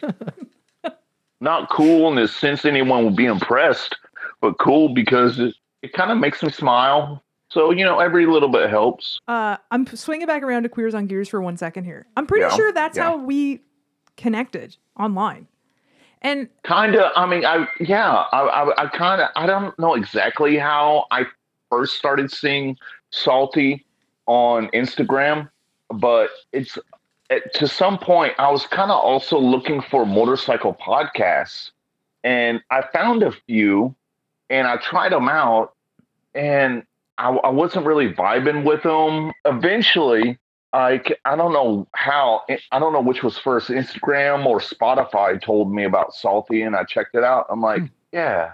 Not 1.41 1.69
cool 1.69 2.08
in 2.08 2.15
the 2.15 2.27
sense 2.27 2.63
anyone 2.65 3.04
will 3.04 3.12
be 3.12 3.25
impressed, 3.25 3.95
but 4.39 4.58
cool 4.60 4.93
because 4.93 5.39
it, 5.39 5.56
it 5.82 5.91
kind 5.93 6.12
of 6.12 6.17
makes 6.17 6.41
me 6.41 6.49
smile. 6.51 7.23
So, 7.49 7.71
you 7.71 7.84
know, 7.84 7.99
every 7.99 8.25
little 8.27 8.47
bit 8.47 8.69
helps. 8.69 9.19
Uh, 9.27 9.58
I'm 9.71 9.86
swinging 9.88 10.27
back 10.27 10.41
around 10.43 10.63
to 10.63 10.69
Queers 10.69 10.95
on 10.95 11.08
Gears 11.08 11.27
for 11.27 11.41
one 11.41 11.58
second 11.58 11.84
here. 11.84 12.06
I'm 12.15 12.25
pretty 12.25 12.43
Yeah, 12.45 12.56
sure 12.56 12.71
that's 12.71 12.95
yeah. 12.95 13.04
how 13.04 13.17
we 13.17 13.60
connected 14.15 14.77
online. 14.97 15.47
And 16.23 16.47
kind 16.62 16.93
of 16.93 17.12
i 17.15 17.25
mean 17.25 17.43
i 17.45 17.67
yeah 17.80 18.12
i 18.32 18.41
i, 18.41 18.84
I 18.84 18.88
kind 18.89 19.21
of 19.21 19.30
i 19.36 19.47
don't 19.47 19.77
know 19.80 19.95
exactly 19.95 20.56
how 20.56 21.06
i 21.10 21.25
first 21.71 21.95
started 21.95 22.32
seeing 22.32 22.77
salty 23.10 23.84
on 24.27 24.67
instagram 24.67 25.49
but 25.89 26.30
it's 26.54 26.77
at, 27.32 27.54
to 27.56 27.67
some 27.67 27.98
point 27.98 28.34
i 28.38 28.52
was 28.52 28.67
kind 28.67 28.91
of 28.91 29.00
also 29.00 29.39
looking 29.39 29.82
for 29.82 30.06
motorcycle 30.06 30.74
podcasts 30.74 31.72
and 32.24 32.62
i 32.70 32.84
found 32.94 33.24
a 33.24 33.32
few 33.48 33.96
and 34.50 34.67
i 34.67 34.78
tried 34.78 35.12
them 35.12 35.28
out 35.30 35.74
and 36.36 36.84
i, 37.17 37.30
I 37.30 37.50
wasn't 37.50 37.86
really 37.86 38.13
vibing 38.13 38.63
with 38.63 38.84
them 38.84 39.32
eventually 39.46 40.38
I 40.74 41.02
I 41.26 41.36
don't 41.36 41.52
know 41.52 41.88
how 41.96 42.44
I 42.72 42.80
don't 42.80 42.94
know 42.94 43.02
which 43.02 43.24
was 43.24 43.38
first 43.38 43.70
Instagram 43.70 44.46
or 44.46 44.60
Spotify 44.60 45.41
told 45.41 45.74
me 45.74 45.84
about 45.84 46.13
Salty 46.13 46.62
and 46.62 46.76
I 46.76 46.86
checked 46.86 47.13
it 47.13 47.24
out. 47.24 47.48
I'm 47.50 47.62
like, 47.62 47.82
hmm. 47.82 47.88
yeah, 48.13 48.52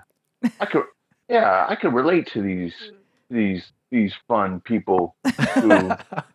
I 0.60 0.66
could 0.66 0.86
yeah, 1.30 1.66
I 1.70 1.76
could 1.76 1.94
relate 1.94 2.28
to 2.28 2.42
these 2.42 2.74
these 3.30 3.72
these 3.92 4.14
fun 4.28 4.60
people 4.62 5.16
who 5.54 5.92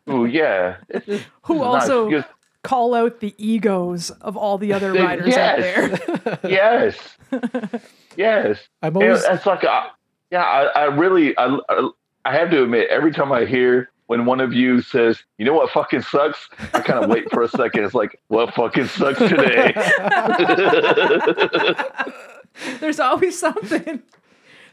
who 0.07 0.25
yeah. 0.27 0.77
this 0.89 1.07
is- 1.09 1.23
who 1.43 1.55
this 1.55 1.63
is 1.63 1.73
nice 1.73 1.83
also 1.83 2.09
because- 2.09 2.25
call 2.63 2.95
out 2.95 3.19
the 3.19 3.35
egos 3.39 4.11
of 4.21 4.37
all 4.37 4.57
the 4.57 4.73
other 4.73 4.93
riders 4.93 5.35
out 5.35 5.59
Yes. 5.59 6.01
there. 6.11 6.41
yes, 6.49 7.17
yes. 8.17 8.59
I'm 8.83 8.95
And 8.97 9.05
always 9.05 9.25
it's 9.25 9.47
like, 9.47 9.65
uh, 9.65 9.87
yeah, 10.31 10.45
I, 10.45 10.63
I 10.67 10.85
really, 10.85 11.37
I, 11.39 11.59
I, 11.69 11.91
I 12.25 12.33
have 12.37 12.51
to 12.53 12.63
admit, 12.63 12.89
every 12.89 13.11
time 13.13 13.33
I 13.33 13.47
hear 13.47 13.91
when 14.07 14.27
one 14.27 14.41
of 14.41 14.53
you 14.53 14.81
says, 14.81 15.25
"You 15.39 15.45
know 15.45 15.55
what 15.55 15.71
fucking 15.71 16.03
sucks," 16.03 16.49
I 16.73 16.81
kind 16.83 17.03
of 17.03 17.11
wait 17.11 17.29
for 17.33 17.43
a 17.43 17.49
second. 17.49 17.83
It's 17.85 17.95
like, 17.95 18.21
what 18.29 18.55
fucking 18.55 18.87
sucks 18.87 19.19
today? 19.19 19.73
There's 22.81 23.01
always 23.01 23.39
something. 23.39 24.03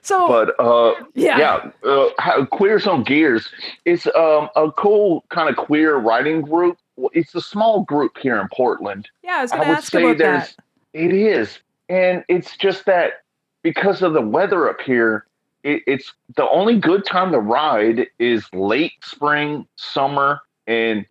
So 0.02 0.28
but 0.28 0.60
uh, 0.60 0.94
yeah. 1.14 1.70
yeah, 1.84 2.10
uh, 2.18 2.46
queers 2.46 2.88
on 2.88 3.04
gears. 3.04 3.50
It's 3.86 4.08
um, 4.08 4.50
a 4.56 4.72
cool 4.76 5.26
kind 5.30 5.50
of 5.50 5.56
queer 5.56 5.98
writing 5.98 6.42
group. 6.42 6.78
It's 7.14 7.34
a 7.36 7.42
small 7.42 7.84
group 7.84 8.18
here 8.18 8.40
in 8.40 8.48
Portland. 8.54 9.10
Yeah, 9.24 9.38
I 9.38 9.42
was 9.44 9.52
I 9.52 9.56
going 9.58 9.66
to 9.66 9.72
would 9.72 9.78
ask 9.78 9.92
say 9.92 10.04
about 10.04 10.18
there's 10.18 10.56
that. 10.56 10.64
it 10.94 11.14
is, 11.14 11.60
and 11.88 12.24
it's 12.28 12.58
just 12.58 12.86
that 12.86 13.24
because 13.64 14.02
of 14.02 14.14
the 14.14 14.22
weather 14.22 14.70
up 14.70 14.82
here, 14.82 15.26
it, 15.64 15.84
it's 15.88 16.14
the 16.36 16.48
only 16.50 16.80
good 16.80 17.06
time 17.06 17.32
to 17.32 17.40
ride 17.40 18.08
is 18.20 18.46
late 18.54 18.94
spring, 19.04 19.68
summer, 19.76 20.42
and 20.68 21.06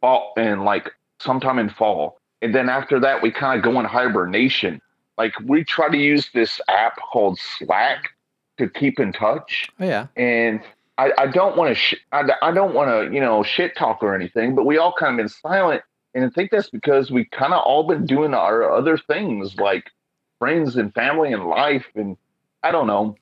fall, 0.00 0.32
and 0.36 0.64
like 0.64 0.90
sometime 1.20 1.58
in 1.58 1.70
fall. 1.70 2.20
And 2.42 2.54
then 2.54 2.68
after 2.68 3.00
that, 3.00 3.22
we 3.22 3.30
kind 3.30 3.58
of 3.58 3.64
go 3.64 3.78
in 3.80 3.86
hibernation. 3.86 4.80
Like 5.16 5.32
we 5.44 5.64
try 5.64 5.88
to 5.88 5.96
use 5.96 6.28
this 6.34 6.60
app 6.68 6.98
called 7.12 7.38
Slack 7.38 8.10
to 8.58 8.68
keep 8.68 9.00
in 9.00 9.12
touch 9.12 9.68
oh 9.80 9.84
yeah. 9.84 10.06
and 10.16 10.60
I, 10.96 11.12
I 11.18 11.26
don't 11.26 11.56
want 11.56 11.70
to 11.70 11.74
sh- 11.74 12.04
I, 12.12 12.24
I 12.42 12.52
don't 12.52 12.74
want 12.74 12.88
to 12.90 13.14
you 13.14 13.20
know 13.20 13.42
shit 13.42 13.76
talk 13.76 14.02
or 14.02 14.14
anything 14.14 14.54
but 14.54 14.64
we 14.64 14.78
all 14.78 14.94
kind 14.98 15.12
of 15.12 15.16
been 15.18 15.28
silent 15.28 15.82
and 16.14 16.24
I 16.24 16.28
think 16.30 16.50
that's 16.50 16.70
because 16.70 17.10
we 17.10 17.24
kind 17.24 17.52
of 17.52 17.62
all 17.64 17.86
been 17.86 18.06
doing 18.06 18.34
our 18.34 18.70
other 18.70 18.96
things 18.96 19.56
like 19.56 19.90
friends 20.38 20.76
and 20.76 20.94
family 20.94 21.32
and 21.32 21.46
life 21.46 21.86
and 21.94 22.16
I 22.62 22.70
don't 22.70 22.86
know 22.86 23.16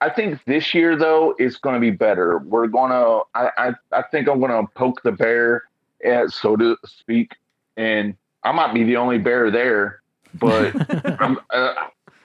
I 0.00 0.10
think 0.10 0.40
this 0.46 0.74
year 0.74 0.96
though 0.96 1.34
it's 1.38 1.56
going 1.56 1.74
to 1.74 1.80
be 1.80 1.90
better 1.90 2.38
we're 2.38 2.66
gonna 2.66 3.20
I, 3.34 3.50
I 3.56 3.72
I 3.92 4.02
think 4.10 4.28
I'm 4.28 4.40
gonna 4.40 4.66
poke 4.74 5.02
the 5.02 5.12
bear 5.12 5.64
eh, 6.02 6.26
so 6.28 6.56
to 6.56 6.76
speak 6.84 7.36
and 7.76 8.16
I 8.42 8.50
might 8.50 8.74
be 8.74 8.82
the 8.82 8.96
only 8.96 9.18
bear 9.18 9.50
there 9.50 10.02
but 10.34 10.74
I'm, 11.20 11.38
uh, 11.50 11.74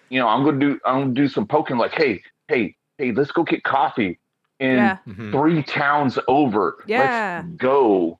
you 0.10 0.20
know, 0.20 0.28
I'm 0.28 0.44
gonna 0.44 0.60
do, 0.60 0.80
I'm 0.86 1.02
gonna 1.02 1.14
do 1.14 1.28
some 1.28 1.48
poking. 1.48 1.78
Like, 1.78 1.94
hey, 1.94 2.22
hey, 2.48 2.76
hey, 2.98 3.12
let's 3.12 3.32
go 3.32 3.44
get 3.44 3.64
coffee 3.64 4.20
in 4.60 4.76
Yeah. 4.78 4.98
Mhm. 5.08 5.32
three 5.32 5.64
towns 5.64 6.18
over. 6.28 6.84
Yeah. 6.88 7.44
Let's 7.46 7.58
go. 7.58 8.20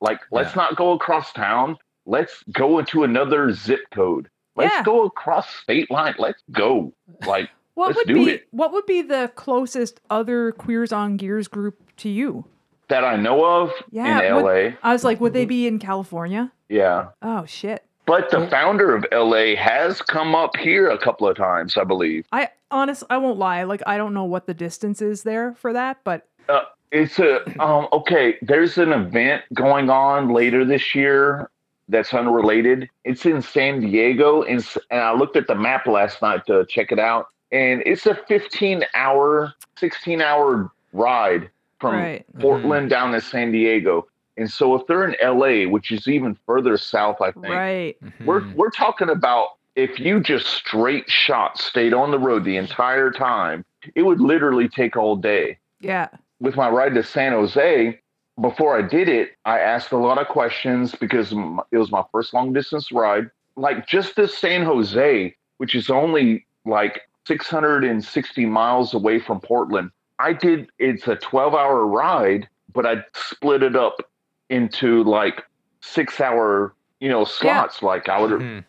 Like, 0.00 0.20
let's 0.30 0.54
Yeah. 0.54 0.62
not 0.62 0.76
go 0.76 0.92
across 0.92 1.32
town. 1.32 1.76
Let's 2.06 2.42
go 2.52 2.78
into 2.78 3.02
another 3.04 3.52
zip 3.52 3.80
code. 3.92 4.28
Let's 4.54 4.74
Yeah. 4.74 4.82
go 4.84 5.04
across 5.04 5.48
state 5.56 5.90
line. 5.90 6.14
Let's 6.18 6.42
go. 6.52 6.92
Like, 7.26 7.50
What 7.74 7.88
let's 7.88 7.98
would 7.98 8.06
do 8.08 8.14
be 8.24 8.30
it. 8.30 8.46
what 8.52 8.72
would 8.72 8.86
be 8.86 9.02
the 9.02 9.30
closest 9.34 10.00
other 10.08 10.52
queers 10.52 10.92
on 10.92 11.16
gears 11.18 11.48
group 11.48 11.78
to 11.98 12.08
you? 12.08 12.44
that 12.88 13.02
I 13.04 13.16
know 13.16 13.44
of 13.44 13.72
Yeah, 13.90 14.20
in 14.22 14.34
would- 14.36 14.44
LA. 14.44 14.76
I 14.80 14.92
was 14.92 15.02
like, 15.02 15.20
would 15.20 15.32
they 15.32 15.44
be 15.44 15.66
in 15.66 15.80
California? 15.80 16.52
Yeah. 16.68 17.08
Oh 17.20 17.44
shit. 17.44 17.84
But 18.06 18.30
the 18.30 18.38
mm. 18.38 18.50
founder 18.50 18.94
of 18.94 19.04
LA 19.12 19.56
has 19.56 20.00
come 20.00 20.34
up 20.34 20.56
here 20.56 20.88
a 20.88 20.96
couple 20.96 21.28
of 21.28 21.36
times, 21.36 21.76
I 21.76 21.84
believe. 21.84 22.24
I 22.32 22.50
honest 22.70 23.04
I 23.10 23.18
won't 23.18 23.38
lie, 23.38 23.64
like 23.64 23.82
I 23.86 23.96
don't 23.96 24.14
know 24.14 24.24
what 24.24 24.46
the 24.46 24.54
distance 24.54 25.02
is 25.02 25.24
there 25.24 25.54
for 25.54 25.72
that, 25.72 25.98
but 26.04 26.28
uh, 26.48 26.62
It's 26.92 27.18
a 27.18 27.42
um 27.62 27.88
okay, 27.92 28.36
there's 28.42 28.78
an 28.78 28.92
event 28.92 29.42
going 29.52 29.90
on 29.90 30.32
later 30.32 30.64
this 30.64 30.94
year 30.94 31.50
that's 31.88 32.14
unrelated. 32.14 32.88
It's 33.04 33.26
in 33.26 33.42
San 33.42 33.80
Diego 33.80 34.42
and, 34.42 34.64
and 34.90 35.00
I 35.00 35.12
looked 35.12 35.36
at 35.36 35.48
the 35.48 35.54
map 35.54 35.86
last 35.86 36.22
night 36.22 36.46
to 36.46 36.64
check 36.66 36.92
it 36.92 36.98
out 36.98 37.28
and 37.52 37.82
it's 37.86 38.06
a 38.06 38.14
15 38.14 38.84
hour 38.94 39.52
16 39.78 40.20
hour 40.22 40.70
ride 40.92 41.50
from 41.80 41.94
Right. 41.94 42.26
Mm-hmm. 42.30 42.40
Portland 42.40 42.90
down 42.90 43.12
to 43.12 43.20
San 43.20 43.52
Diego. 43.52 44.06
And 44.36 44.50
so 44.50 44.74
if 44.74 44.86
they're 44.86 45.04
in 45.08 45.16
LA, 45.22 45.68
which 45.70 45.90
is 45.90 46.06
even 46.08 46.36
further 46.46 46.76
south 46.76 47.20
I 47.20 47.32
think. 47.32 47.46
right. 47.46 47.96
We're 48.24 48.42
Mhm. 48.42 48.54
we're 48.54 48.70
talking 48.70 49.08
about 49.08 49.48
if 49.74 49.98
you 50.00 50.20
just 50.20 50.46
straight 50.46 51.08
shot 51.10 51.58
stayed 51.58 51.92
on 51.94 52.10
the 52.10 52.18
road 52.18 52.44
the 52.44 52.56
entire 52.56 53.10
time, 53.10 53.64
it 53.94 54.02
would 54.02 54.20
literally 54.20 54.68
take 54.68 54.96
all 54.96 55.16
day 55.16 55.58
Yeah. 55.80 56.08
with 56.40 56.56
my 56.56 56.68
ride 56.68 56.94
to 56.94 57.02
San 57.02 57.32
Jose, 57.32 57.98
before 58.40 58.76
I 58.76 58.82
did 58.82 59.08
it, 59.08 59.36
I 59.46 59.58
asked 59.60 59.92
a 59.92 59.96
lot 59.96 60.18
of 60.18 60.28
questions 60.28 60.94
because 60.94 61.32
it 61.32 61.78
was 61.78 61.90
my 61.90 62.02
first 62.12 62.34
long 62.34 62.52
distance 62.52 62.92
ride. 62.92 63.30
Like 63.56 63.86
just 63.86 64.16
to 64.16 64.28
San 64.28 64.62
Jose, 64.62 65.34
which 65.58 65.74
is 65.74 65.88
only 65.88 66.46
like 66.66 67.00
660 67.26 68.46
miles 68.46 68.94
away 68.94 69.18
from 69.18 69.40
Portland, 69.40 69.90
I 70.18 70.32
did 70.32 70.70
it's 70.78 71.06
a 71.08 71.16
12 71.16 71.54
hour 71.54 71.86
ride, 71.86 72.48
but 72.72 72.84
I 72.86 73.04
split 73.14 73.62
it 73.62 73.76
up 73.76 74.00
into 74.50 75.02
like 75.04 75.42
six 75.80 76.20
hour, 76.20 76.74
you 77.00 77.08
know, 77.08 77.24
slots. 77.24 77.82
Like 77.82 78.08
I 78.08 78.20
would 78.20 78.30
Mhm. 78.30 78.64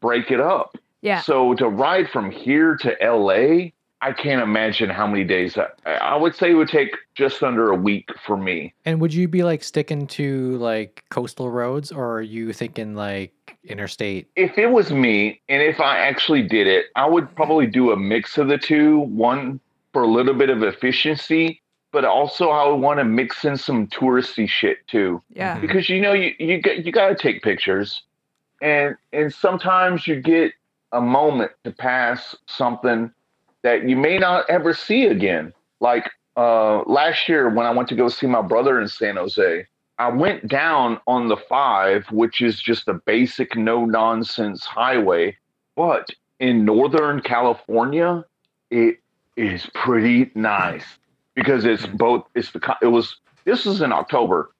break 0.00 0.30
it 0.30 0.40
up. 0.40 0.76
Yeah. 1.02 1.20
So 1.20 1.54
to 1.54 1.68
ride 1.68 2.08
from 2.10 2.30
here 2.30 2.76
to 2.78 2.96
LA, 3.00 3.72
I 4.02 4.12
can't 4.12 4.42
imagine 4.42 4.90
how 4.90 5.06
many 5.06 5.24
days. 5.24 5.56
I, 5.56 5.68
I 5.86 6.16
would 6.16 6.34
say 6.34 6.50
it 6.50 6.54
would 6.54 6.68
take 6.68 6.96
just 7.14 7.42
under 7.42 7.70
a 7.70 7.74
week 7.76 8.10
for 8.24 8.36
me. 8.36 8.74
And 8.84 9.00
would 9.00 9.14
you 9.14 9.26
be 9.26 9.42
like 9.42 9.62
sticking 9.62 10.06
to 10.08 10.56
like 10.58 11.04
coastal 11.08 11.50
roads 11.50 11.90
or 11.92 12.16
are 12.18 12.22
you 12.22 12.52
thinking 12.52 12.94
like 12.94 13.32
interstate? 13.64 14.28
If 14.36 14.58
it 14.58 14.66
was 14.70 14.92
me, 14.92 15.40
and 15.48 15.62
if 15.62 15.80
I 15.80 15.98
actually 15.98 16.42
did 16.42 16.66
it, 16.66 16.86
I 16.94 17.06
would 17.06 17.34
probably 17.36 17.66
do 17.66 17.90
a 17.92 17.96
mix 17.96 18.36
of 18.38 18.48
the 18.48 18.58
two. 18.58 18.98
One 19.00 19.60
for 19.92 20.02
a 20.02 20.06
little 20.08 20.34
bit 20.34 20.50
of 20.50 20.62
efficiency, 20.62 21.62
but 21.92 22.04
also 22.04 22.50
I 22.50 22.68
want 22.68 22.98
to 22.98 23.04
mix 23.04 23.44
in 23.44 23.56
some 23.56 23.86
touristy 23.86 24.48
shit 24.48 24.86
too. 24.88 25.22
Yeah. 25.34 25.56
Mhm. 25.56 25.60
because 25.62 25.88
you 25.88 26.00
know 26.00 26.12
you 26.12 26.34
you 26.38 26.58
get 26.60 26.84
you 26.84 26.92
got 26.92 27.08
to 27.08 27.14
take 27.14 27.42
pictures 27.42 28.02
and 28.62 28.96
and 29.12 29.32
sometimes 29.32 30.06
you 30.06 30.20
get 30.20 30.52
a 30.92 31.00
moment 31.00 31.52
to 31.64 31.70
pass 31.72 32.34
something 32.46 33.10
that 33.62 33.88
you 33.88 33.96
may 33.96 34.18
not 34.18 34.48
ever 34.48 34.72
see 34.72 35.06
again 35.06 35.52
like 35.80 36.08
uh 36.36 36.82
last 36.84 37.28
year 37.28 37.48
when 37.50 37.66
i 37.66 37.70
went 37.70 37.88
to 37.88 37.94
go 37.96 38.08
see 38.08 38.26
my 38.26 38.40
brother 38.40 38.80
in 38.80 38.86
san 38.88 39.16
jose 39.16 39.66
i 39.98 40.08
went 40.08 40.46
down 40.46 40.98
on 41.06 41.28
the 41.28 41.36
5 41.36 42.06
which 42.12 42.40
is 42.40 42.60
just 42.60 42.86
a 42.88 42.94
basic 42.94 43.56
no 43.56 43.84
nonsense 43.84 44.64
highway 44.64 45.36
but 45.74 46.08
in 46.38 46.64
northern 46.64 47.20
california 47.20 48.24
it 48.70 48.98
is 49.36 49.68
pretty 49.74 50.30
nice 50.34 50.84
because 51.36 51.64
it's 51.64 51.86
both 51.86 52.26
it's 52.34 52.50
the 52.50 52.76
it 52.82 52.88
was 52.88 53.16
this 53.44 53.64
was 53.64 53.80
in 53.80 53.92
october 53.92 54.50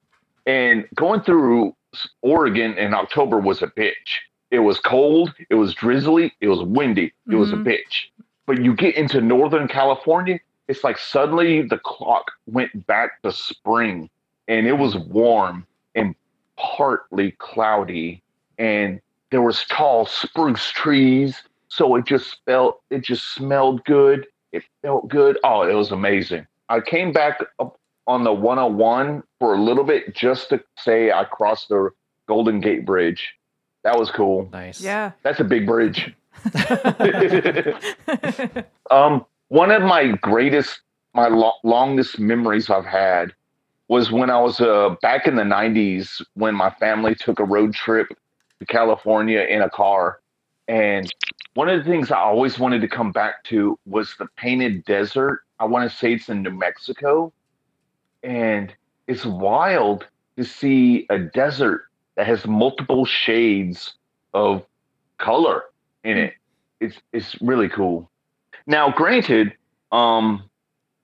and 0.46 0.86
going 0.94 1.20
through 1.22 1.74
Oregon 2.22 2.76
in 2.78 2.94
October 2.94 3.38
was 3.38 3.62
a 3.62 3.68
bitch. 3.68 4.20
It 4.50 4.60
was 4.60 4.78
cold, 4.78 5.34
it 5.50 5.54
was 5.56 5.74
drizzly, 5.74 6.32
it 6.40 6.48
was 6.48 6.62
windy, 6.62 7.12
it 7.30 7.34
was 7.34 7.52
a 7.52 7.56
Mhm. 7.56 7.64
bitch. 7.64 8.10
But 8.46 8.62
you 8.62 8.74
get 8.74 8.94
into 8.96 9.20
Northern 9.20 9.66
California, 9.66 10.38
it's 10.68 10.84
like 10.84 10.98
suddenly 10.98 11.62
the 11.62 11.78
clock 11.78 12.30
went 12.46 12.86
back 12.86 13.22
to 13.22 13.32
spring 13.32 14.08
and 14.48 14.66
it 14.66 14.74
was 14.74 14.96
warm 14.96 15.66
and 15.94 16.14
partly 16.56 17.32
cloudy 17.38 18.22
and 18.58 19.00
there 19.30 19.42
was 19.42 19.64
tall 19.66 20.06
spruce 20.06 20.70
trees 20.70 21.42
so 21.68 21.96
it 21.96 22.04
just 22.06 22.38
felt 22.44 22.82
it 22.90 23.02
just 23.02 23.34
smelled 23.34 23.84
good 23.84 24.26
it 24.52 24.62
felt 24.82 25.08
good 25.08 25.38
oh 25.44 25.62
it 25.62 25.74
was 25.74 25.90
amazing 25.90 26.46
i 26.68 26.80
came 26.80 27.12
back 27.12 27.40
up 27.58 27.78
on 28.06 28.24
the 28.24 28.32
101 28.32 29.22
for 29.38 29.54
a 29.54 29.60
little 29.60 29.84
bit 29.84 30.14
just 30.14 30.48
to 30.50 30.62
say 30.76 31.10
I 31.10 31.24
crossed 31.24 31.68
the 31.68 31.90
Golden 32.26 32.60
Gate 32.60 32.86
Bridge. 32.86 33.34
That 33.82 33.98
was 33.98 34.10
cool. 34.10 34.48
Nice. 34.52 34.80
Yeah. 34.80 35.12
That's 35.22 35.40
a 35.40 35.44
big 35.44 35.66
bridge. 35.66 36.14
um, 38.90 39.24
one 39.48 39.70
of 39.70 39.82
my 39.82 40.12
greatest, 40.20 40.80
my 41.14 41.28
lo- 41.28 41.52
longest 41.64 42.18
memories 42.18 42.70
I've 42.70 42.84
had 42.84 43.32
was 43.88 44.10
when 44.10 44.30
I 44.30 44.40
was 44.40 44.60
uh, 44.60 44.96
back 45.02 45.26
in 45.26 45.36
the 45.36 45.42
90s 45.42 46.22
when 46.34 46.54
my 46.54 46.70
family 46.70 47.14
took 47.14 47.38
a 47.38 47.44
road 47.44 47.74
trip 47.74 48.08
to 48.58 48.66
California 48.66 49.40
in 49.40 49.62
a 49.62 49.70
car. 49.70 50.20
And 50.68 51.12
one 51.54 51.68
of 51.68 51.78
the 51.78 51.88
things 51.88 52.10
I 52.10 52.18
always 52.18 52.58
wanted 52.58 52.80
to 52.80 52.88
come 52.88 53.12
back 53.12 53.44
to 53.44 53.78
was 53.86 54.14
the 54.18 54.26
Painted 54.36 54.84
Desert. 54.84 55.42
I 55.58 55.64
want 55.64 55.90
to 55.90 55.96
say 55.96 56.14
it's 56.14 56.28
in 56.28 56.42
New 56.42 56.50
Mexico. 56.50 57.32
And 58.22 58.74
it's 59.06 59.24
wild 59.24 60.06
to 60.36 60.44
see 60.44 61.06
a 61.10 61.18
desert 61.18 61.84
that 62.16 62.26
has 62.26 62.46
multiple 62.46 63.04
shades 63.04 63.94
of 64.34 64.66
color 65.18 65.64
in 66.04 66.18
it. 66.18 66.34
It's 66.80 67.00
it's 67.12 67.40
really 67.40 67.68
cool. 67.68 68.10
Now, 68.66 68.90
granted, 68.90 69.54
um, 69.92 70.48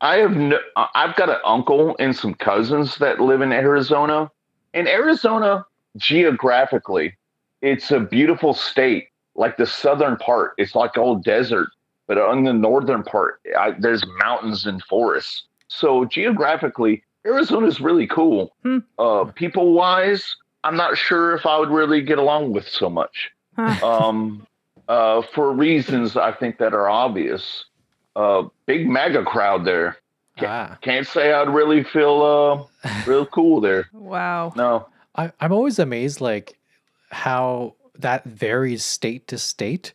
I 0.01 0.17
have 0.17 0.37
no, 0.37 0.59
I've 0.77 1.17
got 1.17 1.31
an 1.31 1.39
uncle 1.45 1.97
and 1.99 2.15
some 2.15 2.35
cousins 2.35 2.97
that 2.99 3.21
live 3.21 3.41
in 3.41 3.53
Arizona, 3.53 4.31
and 4.75 4.89
Arizona 4.89 5.65
geographically, 5.97 7.17
it's 7.61 7.91
a 7.91 8.01
beautiful 8.01 8.55
state. 8.55 9.09
Like 9.35 9.57
the 9.57 9.67
southern 9.67 10.17
part, 10.17 10.53
it's 10.59 10.75
like 10.75 10.99
all 10.99 11.15
desert, 11.17 11.71
but 12.13 12.21
on 12.21 12.45
the 12.45 12.53
northern 12.53 13.03
part, 13.03 13.41
I, 13.59 13.71
there's 13.71 14.05
mountains 14.19 14.67
and 14.67 14.83
forests. 14.85 15.45
So 15.69 16.05
geographically, 16.05 17.03
Arizona 17.25 17.67
is 17.69 17.81
really 17.81 18.07
cool. 18.07 18.55
Hmm. 18.63 18.79
Uh, 18.99 19.25
people 19.35 19.73
wise, 19.73 20.37
I'm 20.63 20.77
not 20.77 20.99
sure 20.99 21.35
if 21.35 21.47
I 21.47 21.59
would 21.59 21.71
really 21.71 22.03
get 22.03 22.19
along 22.19 22.53
with 22.53 22.69
so 22.69 22.91
much. 22.91 23.31
Huh. 23.57 23.77
Um, 23.83 24.47
uh, 24.89 25.23
for 25.35 25.55
reasons 25.55 26.19
I 26.19 26.33
think 26.33 26.59
that 26.59 26.75
are 26.75 26.91
obvious. 26.91 27.65
Uh, 28.15 28.43
big 28.67 28.87
MAGA 28.87 29.25
crowd 29.25 29.65
there. 29.65 29.97
Ah. 30.41 30.77
Can't 30.83 31.07
say 31.07 31.33
I'd 31.33 31.49
really 31.49 31.83
feel 31.83 32.69
uh, 32.85 32.91
real 33.07 33.25
cool 33.25 33.63
there. 33.63 33.89
Wow. 33.95 34.53
No. 34.55 34.87
I, 35.15 35.33
I'm 35.41 35.53
always 35.53 35.79
amazed, 35.79 36.21
like 36.21 36.59
how 37.11 37.75
that 37.99 38.25
varies 38.25 38.85
state 38.85 39.29
to 39.29 39.39
state. 39.39 39.95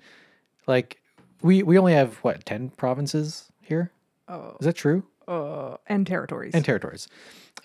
Like 0.65 0.99
we 1.41 1.63
we 1.63 1.77
only 1.77 1.93
have 1.93 2.15
what 2.17 2.45
ten 2.45 2.69
provinces 2.71 3.51
here. 3.61 3.91
Oh, 4.27 4.57
Is 4.59 4.65
that 4.65 4.73
true? 4.75 5.03
uh, 5.27 5.75
and 5.87 6.07
territories. 6.07 6.53
And 6.53 6.63
territories. 6.63 7.07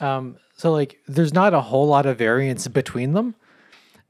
Um, 0.01 0.37
so 0.57 0.73
like 0.73 0.99
there's 1.07 1.33
not 1.33 1.55
a 1.55 1.61
whole 1.61 1.87
lot 1.87 2.07
of 2.07 2.19
variance 2.19 2.67
between 2.69 3.13
them. 3.13 3.35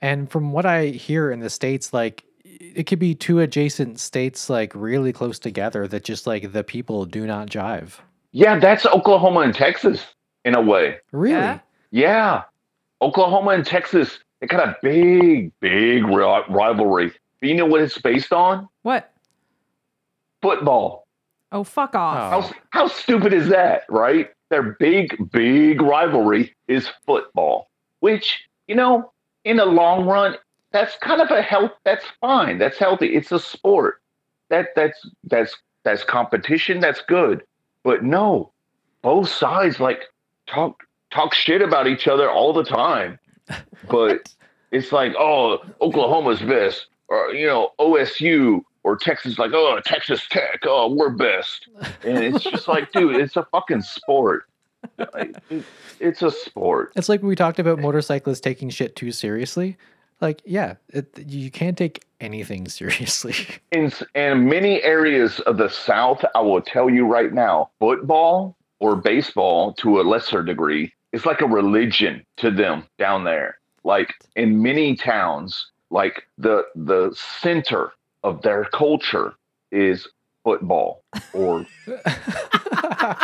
And 0.00 0.30
from 0.30 0.52
what 0.52 0.66
I 0.66 0.86
hear 0.86 1.30
in 1.30 1.40
the 1.40 1.50
states, 1.50 1.92
like 1.92 2.24
it 2.44 2.86
could 2.86 2.98
be 2.98 3.14
two 3.14 3.40
adjacent 3.40 4.00
states 4.00 4.48
like 4.50 4.72
really 4.74 5.12
close 5.12 5.38
together 5.38 5.86
that 5.88 6.04
just 6.04 6.26
like 6.26 6.52
the 6.52 6.64
people 6.64 7.04
do 7.04 7.26
not 7.26 7.48
jive. 7.48 7.98
Yeah, 8.32 8.58
that's 8.58 8.86
Oklahoma 8.86 9.40
and 9.40 9.54
Texas 9.54 10.06
in 10.44 10.54
a 10.54 10.60
way. 10.60 10.96
Really? 11.12 11.34
Yeah? 11.36 11.58
Yeah. 11.90 12.42
Oklahoma 13.02 13.50
and 13.50 13.66
Texas, 13.66 14.18
they 14.40 14.46
got 14.46 14.66
a 14.66 14.76
big, 14.82 15.52
big 15.60 16.04
ri- 16.04 16.42
rivalry. 16.48 17.12
But 17.40 17.48
you 17.48 17.54
know 17.56 17.66
what 17.66 17.82
it's 17.82 17.98
based 17.98 18.32
on? 18.32 18.68
what? 18.82 19.11
Football. 20.42 21.06
Oh, 21.52 21.64
fuck 21.64 21.94
off. 21.94 22.32
Oh. 22.32 22.40
How, 22.40 22.54
how 22.70 22.88
stupid 22.88 23.32
is 23.32 23.48
that, 23.48 23.84
right? 23.88 24.30
Their 24.50 24.76
big, 24.78 25.30
big 25.30 25.80
rivalry 25.80 26.54
is 26.68 26.90
football, 27.06 27.70
which, 28.00 28.48
you 28.66 28.74
know, 28.74 29.12
in 29.44 29.56
the 29.56 29.64
long 29.64 30.06
run, 30.06 30.36
that's 30.72 30.96
kind 30.98 31.20
of 31.20 31.30
a 31.30 31.42
health. 31.42 31.72
That's 31.84 32.04
fine. 32.20 32.58
That's 32.58 32.78
healthy. 32.78 33.14
It's 33.14 33.32
a 33.32 33.38
sport. 33.38 34.00
That 34.48 34.68
that's 34.74 34.98
that's 35.24 35.54
that's 35.84 36.04
competition. 36.04 36.80
That's 36.80 37.02
good. 37.02 37.42
But 37.84 38.02
no, 38.02 38.52
both 39.02 39.28
sides 39.28 39.80
like 39.80 40.04
talk 40.46 40.82
talk 41.10 41.34
shit 41.34 41.62
about 41.62 41.86
each 41.86 42.08
other 42.08 42.30
all 42.30 42.52
the 42.52 42.64
time. 42.64 43.18
But 43.90 44.32
it's 44.70 44.92
like, 44.92 45.12
oh, 45.18 45.58
Oklahoma's 45.80 46.40
best, 46.40 46.86
or 47.08 47.32
you 47.34 47.46
know, 47.46 47.70
OSU 47.80 48.62
or 48.84 48.96
Texas, 48.96 49.38
like, 49.38 49.52
oh, 49.54 49.78
Texas 49.84 50.26
Tech, 50.28 50.60
oh, 50.64 50.92
we're 50.92 51.10
best, 51.10 51.68
and 52.04 52.18
it's 52.18 52.44
just 52.44 52.68
like, 52.68 52.90
dude, 52.92 53.16
it's 53.16 53.36
a 53.36 53.44
fucking 53.52 53.82
sport. 53.82 54.44
Like, 55.14 55.36
it's 56.00 56.22
a 56.22 56.30
sport. 56.30 56.92
It's 56.96 57.08
like 57.08 57.22
we 57.22 57.36
talked 57.36 57.58
about 57.58 57.78
motorcyclists 57.78 58.40
taking 58.40 58.70
shit 58.70 58.96
too 58.96 59.12
seriously. 59.12 59.76
Like, 60.20 60.40
yeah, 60.44 60.74
it, 60.88 61.18
you 61.26 61.50
can't 61.50 61.76
take 61.76 62.04
anything 62.20 62.68
seriously. 62.68 63.34
In 63.70 63.92
in 64.14 64.48
many 64.48 64.82
areas 64.82 65.40
of 65.40 65.56
the 65.58 65.68
South, 65.68 66.24
I 66.34 66.40
will 66.40 66.62
tell 66.62 66.88
you 66.88 67.06
right 67.06 67.32
now, 67.32 67.70
football 67.78 68.56
or 68.80 68.96
baseball, 68.96 69.74
to 69.74 70.00
a 70.00 70.02
lesser 70.02 70.42
degree, 70.42 70.92
is 71.12 71.26
like 71.26 71.40
a 71.40 71.46
religion 71.46 72.24
to 72.38 72.50
them 72.50 72.84
down 72.98 73.24
there. 73.24 73.58
Like 73.84 74.14
in 74.36 74.62
many 74.62 74.96
towns, 74.96 75.70
like 75.90 76.24
the 76.38 76.64
the 76.74 77.12
center 77.40 77.92
of 78.22 78.42
their 78.42 78.64
culture 78.66 79.34
is 79.70 80.06
football 80.44 81.02
or 81.32 81.66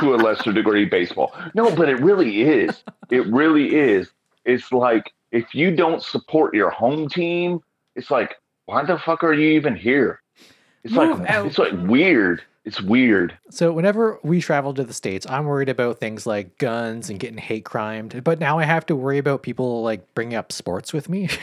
to 0.00 0.14
a 0.14 0.16
lesser 0.16 0.52
degree 0.52 0.84
baseball. 0.84 1.34
No, 1.54 1.74
but 1.74 1.88
it 1.88 2.00
really 2.00 2.42
is. 2.42 2.82
It 3.10 3.26
really 3.26 3.74
is. 3.74 4.10
It's 4.44 4.72
like 4.72 5.12
if 5.32 5.54
you 5.54 5.74
don't 5.74 6.02
support 6.02 6.54
your 6.54 6.70
home 6.70 7.08
team, 7.08 7.60
it's 7.96 8.10
like 8.10 8.36
why 8.66 8.84
the 8.84 8.98
fuck 8.98 9.24
are 9.24 9.32
you 9.32 9.50
even 9.52 9.74
here? 9.76 10.20
It's 10.84 10.94
Move 10.94 11.20
like 11.20 11.30
out. 11.30 11.46
it's 11.46 11.58
like 11.58 11.72
weird. 11.74 12.42
It's 12.68 12.82
weird. 12.82 13.34
So 13.48 13.72
whenever 13.72 14.20
we 14.22 14.42
travel 14.42 14.74
to 14.74 14.84
the 14.84 14.92
states, 14.92 15.26
I'm 15.26 15.46
worried 15.46 15.70
about 15.70 16.00
things 16.00 16.26
like 16.26 16.58
guns 16.58 17.08
and 17.08 17.18
getting 17.18 17.38
hate 17.38 17.64
crimed. 17.64 18.22
But 18.22 18.40
now 18.40 18.58
I 18.58 18.64
have 18.64 18.84
to 18.86 18.94
worry 18.94 19.16
about 19.16 19.42
people 19.42 19.82
like 19.82 20.14
bringing 20.14 20.34
up 20.34 20.52
sports 20.52 20.92
with 20.92 21.08
me. 21.08 21.30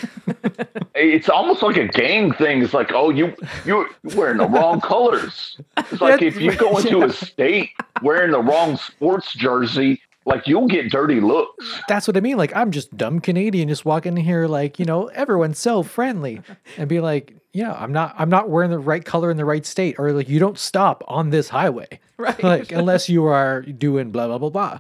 It's 0.97 1.27
almost 1.27 1.61
like 1.61 1.75
a 1.75 1.89
gang 1.89 2.31
thing. 2.31 2.61
It's 2.61 2.73
like, 2.73 2.93
oh, 2.93 3.09
you 3.09 3.35
you're 3.65 3.85
wearing 4.15 4.37
the 4.37 4.47
wrong 4.47 4.79
colors. 4.79 5.59
It's 5.75 5.99
like 5.99 6.21
if 6.21 6.39
you 6.39 6.55
go 6.55 6.77
into 6.77 7.03
a 7.03 7.11
state 7.25 7.71
wearing 8.01 8.31
the 8.31 8.39
wrong 8.39 8.77
sports 8.77 9.33
jersey, 9.33 10.01
like 10.25 10.47
you'll 10.47 10.69
get 10.69 10.89
dirty 10.89 11.19
looks. 11.19 11.81
That's 11.89 12.07
what 12.07 12.15
I 12.15 12.21
mean. 12.21 12.37
Like 12.37 12.55
I'm 12.55 12.71
just 12.71 12.95
dumb 12.95 13.19
Canadian, 13.19 13.67
just 13.67 13.83
walking 13.83 14.17
in 14.17 14.23
here 14.23 14.47
like 14.47 14.79
you 14.79 14.85
know 14.85 15.07
everyone's 15.07 15.59
so 15.59 15.83
friendly, 15.83 16.41
and 16.77 16.87
be 16.87 17.01
like, 17.01 17.35
yeah, 17.55 17.73
I'm 17.73 17.91
not, 17.93 18.13
I'm 18.17 18.29
not 18.29 18.49
wearing 18.49 18.69
the 18.69 18.79
right 18.79 19.03
color 19.03 19.31
in 19.31 19.37
the 19.37 19.45
right 19.45 19.65
state, 19.65 19.95
or 19.97 20.11
like 20.11 20.27
you 20.27 20.39
don't 20.39 20.57
stop 20.59 21.03
on 21.07 21.29
this 21.29 21.47
highway, 21.49 21.99
Right. 22.17 22.43
Like 22.43 22.71
unless 22.71 23.07
you 23.09 23.25
are 23.25 23.61
doing 23.61 24.11
blah 24.11 24.27
blah 24.27 24.37
blah 24.37 24.49
blah. 24.49 24.79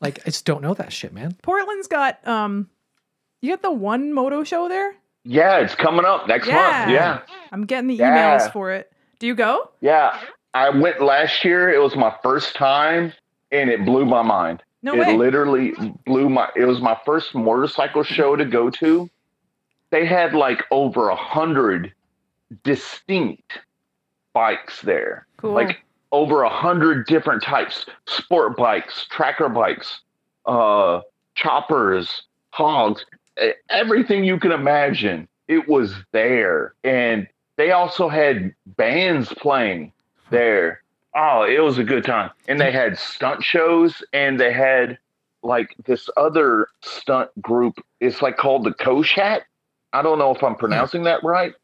Like 0.00 0.18
I 0.20 0.24
just 0.26 0.44
don't 0.44 0.62
know 0.62 0.74
that 0.74 0.92
shit, 0.92 1.12
man. 1.12 1.36
Portland's 1.42 1.86
got 1.88 2.26
um 2.26 2.68
you 3.40 3.50
got 3.50 3.62
the 3.62 3.70
one 3.72 4.12
moto 4.12 4.42
show 4.44 4.68
there? 4.68 4.94
Yeah, 5.24 5.58
it's 5.58 5.74
coming 5.76 6.04
up 6.04 6.26
next 6.28 6.48
Yeah. 6.48 6.54
month. 6.54 6.90
Yeah. 6.92 7.20
I'm 7.52 7.66
getting 7.66 7.86
the 7.88 7.94
Yeah. 7.94 8.38
emails 8.38 8.52
for 8.52 8.72
it. 8.72 8.92
Do 9.20 9.26
you 9.28 9.34
go? 9.36 9.70
Yeah. 9.80 10.18
I 10.54 10.70
went 10.70 11.00
last 11.00 11.44
year. 11.44 11.70
It 11.72 11.80
was 11.80 11.94
my 11.96 12.12
first 12.22 12.54
time 12.56 13.12
and 13.52 13.70
it 13.70 13.84
blew 13.84 14.04
my 14.04 14.22
mind. 14.22 14.62
No 14.82 14.94
it 14.94 14.98
way. 15.06 15.16
literally 15.16 15.72
blew 16.04 16.28
my 16.28 16.48
it 16.56 16.64
was 16.64 16.80
my 16.80 16.96
first 17.06 17.34
motorcycle 17.34 18.02
show 18.02 18.34
to 18.36 18.44
go 18.44 18.68
to. 18.70 19.08
They 19.92 20.06
had 20.06 20.34
like 20.34 20.64
over 20.70 21.10
a 21.10 21.14
hundred 21.14 21.92
distinct 22.64 23.60
bikes 24.32 24.80
there. 24.80 25.26
cool. 25.36 25.52
Like 25.52 25.84
over 26.10 26.42
a 26.42 26.48
hundred 26.48 27.06
different 27.06 27.42
types. 27.42 27.86
Sport 28.06 28.56
bikes, 28.56 29.06
tracker 29.10 29.48
bikes, 29.48 30.00
uh 30.46 31.02
choppers, 31.34 32.22
hogs, 32.50 33.04
everything 33.68 34.24
you 34.24 34.38
can 34.40 34.50
imagine. 34.50 35.28
It 35.46 35.68
was 35.68 35.94
there. 36.12 36.74
And 36.82 37.28
they 37.56 37.72
also 37.72 38.08
had 38.08 38.54
bands 38.66 39.32
playing 39.34 39.92
there. 40.30 40.82
Oh, 41.14 41.42
it 41.42 41.62
was 41.62 41.76
a 41.76 41.84
good 41.84 42.04
time. 42.04 42.30
And 42.48 42.58
they 42.58 42.72
had 42.72 42.98
stunt 42.98 43.44
shows 43.44 44.02
and 44.14 44.40
they 44.40 44.52
had 44.52 44.98
like 45.42 45.74
this 45.84 46.08
other 46.16 46.68
stunt 46.80 47.30
group. 47.42 47.74
It's 48.00 48.22
like 48.22 48.38
called 48.38 48.64
the 48.64 48.70
Koshat. 48.70 49.42
I 49.92 50.02
don't 50.02 50.18
know 50.18 50.34
if 50.34 50.42
I'm 50.42 50.54
pronouncing 50.56 51.04
that 51.04 51.22
right, 51.22 51.54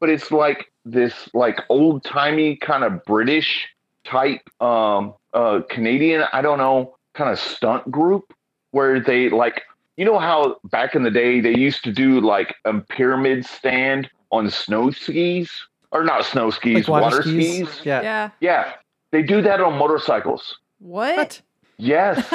but 0.00 0.08
it's 0.08 0.30
like 0.30 0.70
this 0.84 1.28
like 1.34 1.60
old 1.68 2.04
timey 2.04 2.56
kind 2.56 2.84
of 2.84 3.04
British 3.04 3.68
type 4.04 4.40
um 4.60 5.14
uh 5.34 5.60
Canadian, 5.68 6.24
I 6.32 6.42
don't 6.42 6.58
know, 6.58 6.96
kind 7.14 7.30
of 7.30 7.38
stunt 7.38 7.90
group 7.90 8.32
where 8.72 9.00
they 9.00 9.28
like 9.28 9.62
you 9.96 10.04
know 10.04 10.18
how 10.18 10.56
back 10.64 10.94
in 10.94 11.02
the 11.02 11.10
day 11.10 11.40
they 11.40 11.56
used 11.56 11.84
to 11.84 11.92
do 11.92 12.20
like 12.20 12.54
a 12.64 12.80
pyramid 12.80 13.44
stand 13.44 14.08
on 14.30 14.50
snow 14.50 14.90
skis 14.90 15.50
or 15.90 16.02
not 16.04 16.24
snow 16.24 16.50
skis, 16.50 16.88
Like 16.88 17.02
water, 17.02 17.22
skis. 17.22 17.80
Yeah. 17.84 18.00
yeah. 18.02 18.30
Yeah, 18.40 18.72
they 19.10 19.22
do 19.22 19.42
that 19.42 19.60
on 19.60 19.78
motorcycles. 19.78 20.56
What? 20.78 21.16
What? 21.16 21.42
Yes, 21.78 22.34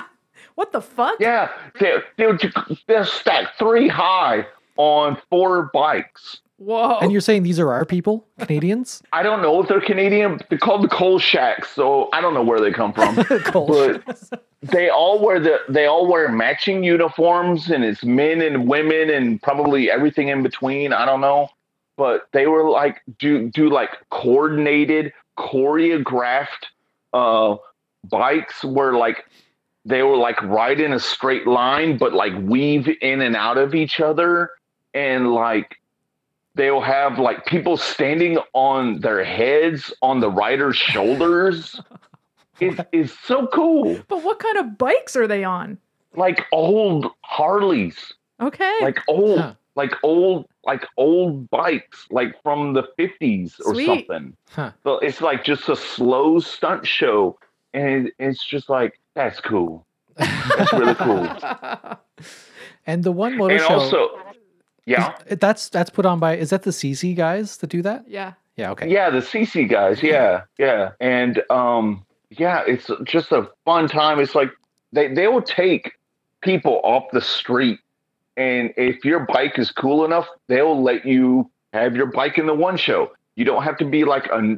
What 0.54 0.72
the 0.72 0.80
fuck? 0.80 1.16
yeah, 1.20 1.50
they 1.80 1.96
they'll, 2.16 2.38
they'll 2.86 3.04
stack 3.04 3.58
three 3.58 3.88
high 3.88 4.46
on 4.76 5.18
four 5.30 5.70
bikes. 5.72 6.40
Whoa. 6.56 6.98
And 7.00 7.10
you're 7.10 7.20
saying 7.20 7.42
these 7.42 7.58
are 7.58 7.72
our 7.72 7.84
people, 7.84 8.26
Canadians? 8.38 9.02
I 9.12 9.22
don't 9.22 9.42
know 9.42 9.60
if 9.60 9.68
they're 9.68 9.80
Canadian. 9.80 10.40
They're 10.48 10.58
called 10.58 10.82
the 10.82 10.88
coal 10.88 11.18
shacks, 11.18 11.70
so 11.70 12.08
I 12.12 12.20
don't 12.20 12.32
know 12.32 12.44
where 12.44 12.60
they 12.60 12.70
come 12.70 12.92
from. 12.92 13.16
Cool. 13.44 13.66
but 13.66 14.40
they 14.62 14.88
all 14.88 15.24
wear 15.24 15.40
the 15.40 15.58
they 15.68 15.86
all 15.86 16.06
wear 16.06 16.28
matching 16.28 16.84
uniforms, 16.84 17.70
and 17.70 17.84
it's 17.84 18.04
men 18.04 18.40
and 18.40 18.68
women 18.68 19.10
and 19.10 19.42
probably 19.42 19.90
everything 19.90 20.28
in 20.28 20.42
between. 20.42 20.92
I 20.92 21.04
don't 21.04 21.20
know, 21.20 21.48
but 21.96 22.28
they 22.32 22.46
were 22.46 22.70
like 22.70 23.02
do 23.18 23.50
do 23.50 23.68
like 23.68 23.90
coordinated, 24.10 25.12
choreographed 25.38 26.66
uh, 27.12 27.56
bikes 28.04 28.64
where 28.64 28.94
like 28.94 29.24
they 29.84 30.02
were 30.02 30.16
like 30.16 30.40
right 30.42 30.80
in 30.80 30.92
a 30.92 31.00
straight 31.00 31.46
line, 31.46 31.98
but 31.98 32.14
like 32.14 32.32
weave 32.42 32.88
in 33.02 33.20
and 33.20 33.36
out 33.36 33.58
of 33.58 33.74
each 33.74 34.00
other, 34.00 34.50
and 34.94 35.32
like 35.34 35.76
they'll 36.54 36.80
have 36.80 37.18
like 37.18 37.44
people 37.46 37.76
standing 37.76 38.38
on 38.52 39.00
their 39.00 39.24
heads 39.24 39.92
on 40.02 40.20
the 40.20 40.30
rider's 40.30 40.76
shoulders. 40.76 41.80
It 42.60 42.86
is 42.92 43.12
so 43.24 43.48
cool. 43.48 44.00
but 44.06 44.22
what 44.22 44.38
kind 44.38 44.56
of 44.58 44.78
bikes 44.78 45.16
are 45.16 45.26
they 45.26 45.42
on? 45.42 45.76
Like 46.14 46.46
old 46.52 47.10
Harleys, 47.22 48.14
Okay. 48.40 48.72
like 48.80 49.00
old, 49.08 49.40
Huh. 49.40 49.54
like 49.74 49.92
old, 50.04 50.46
like 50.64 50.86
old 50.96 51.50
bikes, 51.50 52.06
like 52.12 52.40
from 52.44 52.72
the 52.74 52.84
fifties 52.96 53.60
or 53.66 53.74
Sweet. 53.74 54.06
something. 54.06 54.36
Huh. 54.50 54.70
So 54.84 55.00
it's 55.00 55.20
like 55.20 55.42
just 55.42 55.68
a 55.68 55.74
slow 55.74 56.38
stunt 56.38 56.86
show, 56.86 57.36
and 57.74 58.12
it's 58.20 58.46
just 58.46 58.68
like 58.68 59.00
that's 59.14 59.40
cool. 59.40 59.84
That's 60.16 60.72
really 60.72 60.94
cool. 60.94 61.26
and 62.86 63.02
the 63.02 63.10
one 63.12 63.36
motor 63.36 63.54
and 63.56 63.62
show, 63.64 63.74
also, 63.80 64.10
yeah, 64.86 65.14
is- 65.26 65.38
that's 65.38 65.68
that's 65.68 65.90
put 65.90 66.06
on 66.06 66.18
by. 66.18 66.36
Is 66.36 66.50
that 66.50 66.62
the 66.62 66.72
See 66.72 66.94
See 66.94 67.14
guys 67.14 67.56
that 67.58 67.68
do 67.70 67.82
that? 67.82 68.04
yeah. 68.08 68.34
Yeah. 68.56 68.70
Okay. 68.70 68.88
yeah, 68.88 69.10
the 69.10 69.20
See 69.20 69.44
See 69.44 69.64
guys, 69.64 70.00
yeah, 70.00 70.42
yeah, 70.58 70.92
and 71.00 71.42
um, 71.50 72.04
yeah, 72.30 72.62
it's 72.64 72.88
just 73.02 73.32
a 73.32 73.48
fun 73.64 73.88
time. 73.88 74.20
It's 74.20 74.36
like 74.36 74.50
they 74.92 75.12
they 75.12 75.26
will 75.26 75.42
take 75.42 75.94
people 76.40 76.80
off 76.84 77.02
the 77.12 77.20
street, 77.20 77.80
and 78.36 78.72
if 78.76 79.04
your 79.04 79.20
bike 79.26 79.58
is 79.58 79.72
cool 79.72 80.04
enough, 80.04 80.28
they'll 80.46 80.80
let 80.80 81.04
you 81.04 81.50
have 81.72 81.96
your 81.96 82.06
bike 82.06 82.38
in 82.38 82.46
the 82.46 82.54
one 82.54 82.76
show. 82.76 83.10
You 83.34 83.44
don't 83.44 83.64
have 83.64 83.76
to 83.78 83.84
be 83.84 84.04
like 84.04 84.26
a 84.26 84.56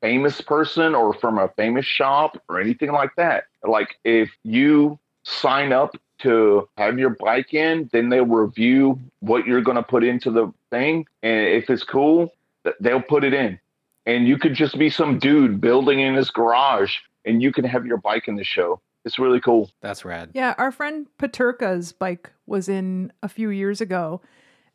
famous 0.00 0.40
person 0.40 0.96
or 0.96 1.14
from 1.14 1.38
a 1.38 1.46
famous 1.56 1.86
shop 1.86 2.42
or 2.48 2.60
anything 2.60 2.90
like 2.90 3.10
that. 3.16 3.44
Like 3.62 3.94
if 4.02 4.28
you 4.42 4.98
sign 5.26 5.72
up 5.72 5.96
to 6.20 6.68
have 6.78 6.98
your 6.98 7.10
bike 7.10 7.52
in, 7.52 7.90
then 7.92 8.08
they'll 8.08 8.24
review 8.24 8.98
what 9.20 9.46
you're 9.46 9.60
going 9.60 9.76
to 9.76 9.82
put 9.82 10.02
into 10.04 10.30
the 10.30 10.52
thing, 10.70 11.06
and 11.22 11.46
if 11.48 11.68
it's 11.68 11.82
cool, 11.84 12.32
they'll 12.80 13.02
put 13.02 13.24
it 13.24 13.34
in. 13.34 13.58
And 14.06 14.26
you 14.28 14.38
could 14.38 14.54
just 14.54 14.78
be 14.78 14.88
some 14.88 15.18
dude 15.18 15.60
building 15.60 16.00
in 16.00 16.14
his 16.14 16.30
garage, 16.30 16.94
and 17.24 17.42
you 17.42 17.52
can 17.52 17.64
have 17.64 17.84
your 17.84 17.96
bike 17.98 18.28
in 18.28 18.36
the 18.36 18.44
show. 18.44 18.80
It's 19.04 19.18
really 19.18 19.40
cool. 19.40 19.70
That's 19.82 20.04
rad. 20.04 20.30
Yeah, 20.32 20.54
our 20.58 20.70
friend 20.72 21.06
Paterka's 21.18 21.92
bike 21.92 22.30
was 22.46 22.68
in 22.68 23.12
a 23.22 23.28
few 23.28 23.50
years 23.50 23.80
ago. 23.80 24.20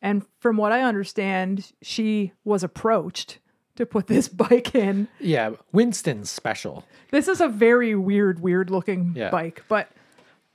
And 0.01 0.25
from 0.39 0.57
what 0.57 0.71
I 0.71 0.81
understand, 0.81 1.71
she 1.81 2.31
was 2.43 2.63
approached 2.63 3.39
to 3.75 3.85
put 3.85 4.07
this 4.07 4.27
bike 4.47 4.73
in. 4.75 5.07
Yeah. 5.19 5.51
Winston's 5.71 6.29
special. 6.29 6.85
This 7.11 7.27
is 7.27 7.39
a 7.41 7.47
very 7.47 7.93
weird, 7.95 8.41
weird 8.41 8.69
looking 8.69 9.13
Yeah. 9.15 9.29
bike. 9.31 9.63
But 9.67 9.89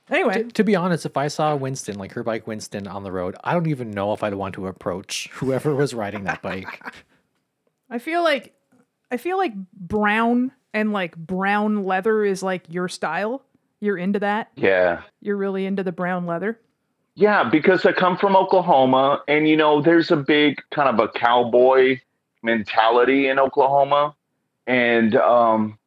anyway, 0.09 0.43
To, 0.43 0.43
to 0.43 0.63
be 0.63 0.75
honest, 0.75 1.05
if 1.05 1.17
I 1.17 1.27
saw 1.27 1.55
Winston, 1.55 1.97
like 1.97 2.13
her 2.13 2.23
bike 2.23 2.47
Winston, 2.47 2.87
on 2.87 3.03
the 3.03 3.11
road, 3.11 3.35
I 3.43 3.53
don't 3.53 3.67
even 3.67 3.91
know 3.91 4.13
if 4.13 4.23
I'd 4.23 4.33
want 4.33 4.55
to 4.55 4.67
approach 4.67 5.29
whoever 5.33 5.75
was 5.75 5.93
riding 5.93 6.23
that 6.25 6.41
bike. 6.41 6.81
I 7.89 7.99
feel 7.99 8.23
like 8.23 8.53
I 9.11 9.17
feel 9.17 9.37
like 9.37 9.53
brown 9.73 10.51
and 10.73 10.91
like 10.91 11.15
brown 11.15 11.85
leather 11.85 12.23
is 12.23 12.43
like 12.43 12.65
your 12.69 12.87
style. 12.87 13.41
You're 13.79 13.97
into 13.97 14.19
that. 14.19 14.51
Yeah. 14.55 15.03
You're 15.21 15.37
really 15.37 15.65
into 15.65 15.83
the 15.83 15.91
brown 15.91 16.25
leather. 16.25 16.59
Yeah, 17.15 17.43
because 17.49 17.83
I 17.83 17.93
come 17.93 18.15
from 18.15 18.35
Oklahoma, 18.35 19.23
and 19.27 19.47
you 19.47 19.57
know, 19.57 19.81
there's 19.81 20.11
a 20.11 20.17
big 20.17 20.61
kind 20.69 20.87
of 20.87 20.99
a 20.99 21.11
cowboy 21.11 21.99
mentality 22.43 23.27
in 23.27 23.39
Oklahoma, 23.39 24.15
and 24.67 25.15
um, 25.15 25.79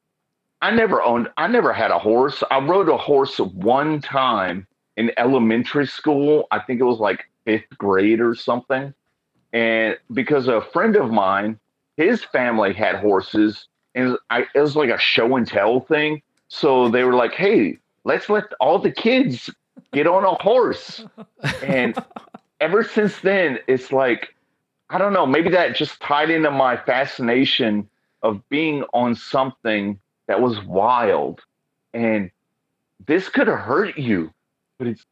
I 0.63 0.71
never 0.71 1.03
owned, 1.03 1.29
I 1.37 1.47
never 1.47 1.73
had 1.73 1.91
a 1.91 1.99
horse. 1.99 2.43
I 2.51 2.59
rode 2.61 2.89
a 2.89 2.97
horse 2.97 3.39
one 3.39 4.01
time 4.01 4.67
in 4.97 5.11
elementary 5.17 5.87
school. 5.87 6.47
I 6.51 6.59
think 6.61 6.81
it 6.81 6.85
was 6.85 6.99
like 6.99 7.25
fifth 7.45 7.79
grade 7.79 8.21
or 8.21 8.35
something, 8.35 8.93
and 9.53 9.97
because 10.13 10.49
a 10.49 10.61
friend 10.61 10.97
of 10.97 11.11
mine, 11.11 11.59
his 11.97 12.23
family 12.25 12.75
had 12.75 12.97
horses, 12.97 13.69
and 13.95 14.19
I, 14.29 14.45
it 14.55 14.61
was 14.61 14.77
like 14.77 14.91
a 14.91 14.99
show 14.99 15.37
and 15.37 15.47
tell 15.47 15.81
thing. 15.81 16.23
So 16.49 16.91
they 16.91 17.05
were 17.05 17.15
like, 17.15 17.33
"Hey, 17.33 17.79
let's 18.05 18.29
let 18.29 18.53
all 18.61 18.79
the 18.79 18.93
kids 18.93 19.49
get 19.93 20.07
on 20.07 20.25
a 20.25 20.35
horse." 20.43 21.05
And 21.63 21.97
ever 22.61 22.85
since 22.85 23.19
then, 23.21 23.59
it's 23.67 23.93
like, 23.93 24.35
I 24.91 24.99
don't 24.99 25.15
know, 25.15 25.27
maybe 25.27 25.49
that 25.51 25.75
just 25.75 26.01
tied 26.01 26.31
into 26.31 26.51
my 26.51 26.77
fascination 26.77 27.89
of 28.23 28.47
being 28.51 28.83
on 28.93 29.15
something 29.15 29.99
that 30.31 30.41
was 30.41 30.63
wild. 30.65 31.41
And 31.93 32.31
this 33.05 33.29
could 33.29 33.49
have 33.49 33.59
hurt 33.59 33.99
you, 33.99 34.33
but 34.79 34.87
it's 34.87 35.05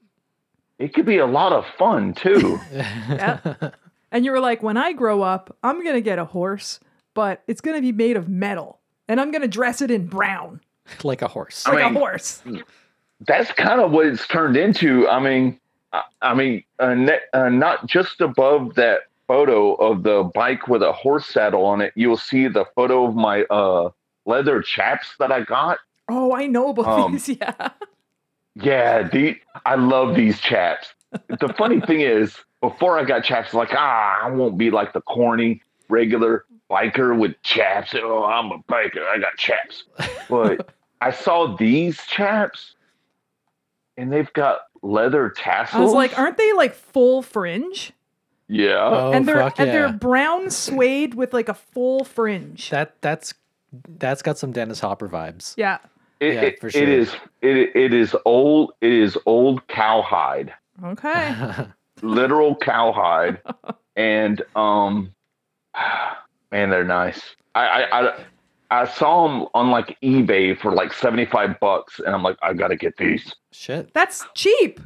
it 0.79 0.95
could 0.95 1.07
be 1.07 1.19
a 1.19 1.27
lot 1.27 1.53
of 1.53 1.67
fun 1.77 2.15
too. 2.15 2.59
And 4.11 4.25
you 4.25 4.31
were 4.31 4.41
like, 4.41 4.63
when 4.63 4.79
I 4.79 4.95
grow 4.95 5.21
up, 5.21 5.55
I'm 5.63 5.83
going 5.85 5.95
to 5.95 6.01
get 6.01 6.19
a 6.19 6.25
horse, 6.25 6.81
but 7.13 7.43
it's 7.47 7.61
going 7.61 7.77
to 7.77 7.83
be 7.83 7.93
made 7.93 8.17
of 8.17 8.27
metal. 8.27 8.81
And 9.07 9.21
I'm 9.21 9.31
going 9.31 9.43
to 9.43 9.49
dress 9.49 9.83
it 9.83 9.91
in 9.91 10.07
brown, 10.07 10.63
like 11.05 11.21
a 11.21 11.29
horse. 11.29 11.67
I 11.67 11.73
like 11.73 11.85
mean- 11.85 11.97
a 11.97 11.99
horse. 11.99 12.43
That's 13.27 13.53
kind 13.53 13.83
of 13.83 13.91
what 13.91 14.07
it's 14.07 14.27
turned 14.27 14.57
into. 14.57 15.07
I 15.09 15.21
mean, 15.21 15.61
I, 15.93 16.05
I 16.23 16.33
mean, 16.33 16.65
uh, 16.79 16.95
ne- 16.95 17.21
uh, 17.35 17.51
not 17.51 17.87
just 17.87 18.23
above 18.23 18.77
that 18.77 19.01
photo 19.27 19.75
of 19.75 20.05
the 20.05 20.31
bike 20.35 20.69
with 20.69 20.83
a 20.83 20.93
horse 20.93 21.27
saddle 21.27 21.67
on 21.67 21.83
it, 21.83 21.93
you'll 21.95 22.17
see 22.17 22.49
the 22.49 22.65
photo 22.75 23.05
of 23.05 23.15
my 23.15 23.43
uh, 23.51 23.91
leather 24.29 24.63
chaps 24.63 25.09
that 25.19 25.33
I 25.33 25.41
got. 25.43 25.79
Oh, 26.09 26.33
I 26.35 26.47
know 26.47 26.69
about 26.71 26.87
Um, 26.87 27.13
these. 27.13 27.29
Yeah. 27.41 27.71
Yeah, 28.55 29.03
the, 29.09 29.37
I 29.65 29.77
love 29.77 30.17
these 30.17 30.41
chaps. 30.41 30.89
The 31.29 31.53
funny 31.57 31.81
thing 31.87 32.01
is, 32.01 32.37
before 32.61 32.99
I 32.99 33.05
got 33.05 33.23
chaps, 33.25 33.55
like 33.55 33.71
ah, 33.73 34.19
I 34.25 34.31
won't 34.31 34.59
be 34.59 34.71
like 34.71 34.93
the 34.93 35.01
corny 35.03 35.63
regular 35.89 36.45
biker 36.71 37.17
with 37.17 37.41
chaps. 37.43 37.95
Oh, 37.95 38.25
I'm 38.25 38.51
a 38.51 38.59
biker. 38.69 39.07
I 39.09 39.19
got 39.19 39.37
chaps. 39.37 39.85
But 40.29 40.75
I 41.01 41.13
saw 41.13 41.57
these 41.57 41.99
chaps, 42.09 42.75
and 43.97 44.13
they've 44.13 44.33
got 44.33 44.63
leather 44.83 45.31
tassels. 45.31 45.81
I 45.81 45.85
was 45.85 45.93
like, 45.95 46.19
aren't 46.19 46.37
they 46.37 46.53
like 46.53 46.75
full 46.75 47.23
fringe? 47.23 47.93
yeah, 48.49 48.79
Oh, 48.83 49.13
and 49.13 49.27
they're 49.29 49.37
fuck 49.37 49.61
and 49.61 49.71
they're 49.71 49.93
brown 49.93 50.51
suede 50.51 51.15
with 51.15 51.33
like 51.33 51.49
a 51.49 51.55
full 51.55 52.03
fringe. 52.05 52.71
That 52.71 53.01
that's 53.03 53.35
that's 53.99 54.23
got 54.23 54.39
some 54.39 54.53
Dennis 54.53 54.81
Hopper 54.81 55.09
vibes. 55.09 55.55
yeah. 55.57 55.79
it, 56.21 56.35
yeah, 56.35 56.41
it- 56.43 56.61
for 56.61 56.69
it 56.69 56.73
sure. 56.73 56.89
is. 56.89 57.13
It, 57.43 57.77
it 57.77 57.93
is 57.95 58.17
old. 58.25 58.73
It 58.81 58.93
is 58.93 59.17
old 59.27 59.67
cowhide. 59.69 60.53
Okay. 60.85 61.35
literal 62.03 62.55
cowhide, 62.57 63.41
and 63.97 64.43
um, 64.57 65.13
man, 66.51 66.71
they're 66.71 66.85
nice. 66.85 67.21
I, 67.55 67.67
I 67.67 68.01
I 68.09 68.25
I 68.71 68.87
saw 68.87 69.27
them 69.29 69.49
on 69.55 69.71
like 69.71 69.97
eBay 70.03 70.59
for 70.59 70.73
like 70.73 70.93
seventy 70.93 71.27
five 71.27 71.59
bucks, 71.61 71.99
and 72.01 72.15
I'm 72.15 72.23
like, 72.23 72.37
I 72.43 72.53
gotta 72.55 72.77
get 72.77 72.97
these. 72.97 73.35
Shit. 73.53 73.93
That's 73.95 74.25
cheap. 74.35 74.81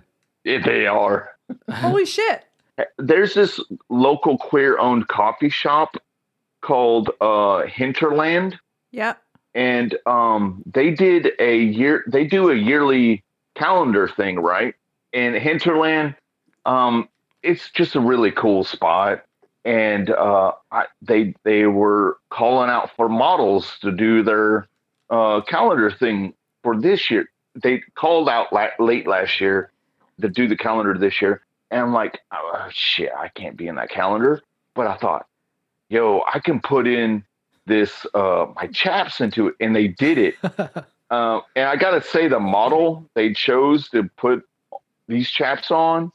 If 0.45 0.64
they 0.64 0.87
are. 0.87 1.31
Holy 1.71 2.07
shit. 2.07 2.45
There's 2.99 3.35
this 3.35 3.61
local 3.90 4.38
queer 4.38 4.79
owned 4.79 5.09
coffee 5.09 5.51
shop 5.51 5.97
called 6.62 7.11
uh 7.21 7.62
Hinterland, 7.66 8.59
Yeah. 8.92 9.14
and 9.55 9.96
um 10.07 10.62
they 10.66 10.90
did 10.92 11.33
a 11.38 11.57
year 11.59 12.05
they 12.07 12.24
do 12.24 12.50
a 12.50 12.55
yearly 12.55 13.24
calendar 13.55 14.07
thing 14.09 14.38
right? 14.38 14.74
And 15.12 15.35
hinterland 15.35 16.14
um 16.66 17.09
it's 17.42 17.70
just 17.70 17.96
a 17.96 18.00
really 18.00 18.31
cool 18.31 18.64
spot. 18.64 19.24
And 19.64 20.11
uh 20.11 20.52
I, 20.70 20.85
they 21.02 21.35
they 21.44 21.66
were 21.66 22.18
calling 22.31 22.70
out 22.70 22.90
for 22.96 23.09
models 23.09 23.78
to 23.81 23.90
do 23.92 24.22
their 24.22 24.68
uh 25.11 25.40
calendar 25.42 25.90
thing 25.90 26.35
for 26.62 26.81
this 26.81 27.11
year. 27.11 27.28
They 27.62 27.83
called 27.96 28.28
out 28.28 28.52
la- 28.52 28.76
late 28.78 29.07
last 29.07 29.40
year 29.40 29.70
to 30.20 30.28
do 30.28 30.46
the 30.48 30.57
calendar 30.57 30.96
this 30.96 31.20
year. 31.20 31.42
And 31.70 31.81
i'm 31.81 31.92
like 31.92 32.20
oh 32.33 32.68
shit 32.70 33.11
i 33.18 33.28
can't 33.28 33.57
be 33.57 33.66
in 33.68 33.74
that 33.76 33.90
calendar. 33.90 34.40
But 34.74 34.87
i 34.87 34.96
thought 34.96 35.26
yo 35.88 36.22
i 36.33 36.38
can 36.38 36.61
put 36.61 36.87
in 36.87 37.24
this 37.66 38.07
uh 38.14 38.46
my 38.57 38.66
chaps 38.68 39.20
into 39.20 39.48
it 39.48 39.55
and 39.61 39.75
they 39.75 39.88
did 39.88 40.18
it. 40.18 40.35
Uh, 41.11 41.42
and 41.57 41.68
i 41.68 41.77
gotta 41.77 42.01
say 42.01 42.27
the 42.27 42.40
model 42.40 43.07
they 43.12 43.35
chose 43.35 43.87
to 43.90 44.05
put 44.16 44.42
these 45.09 45.29
chaps 45.29 45.70
on 45.70 46.11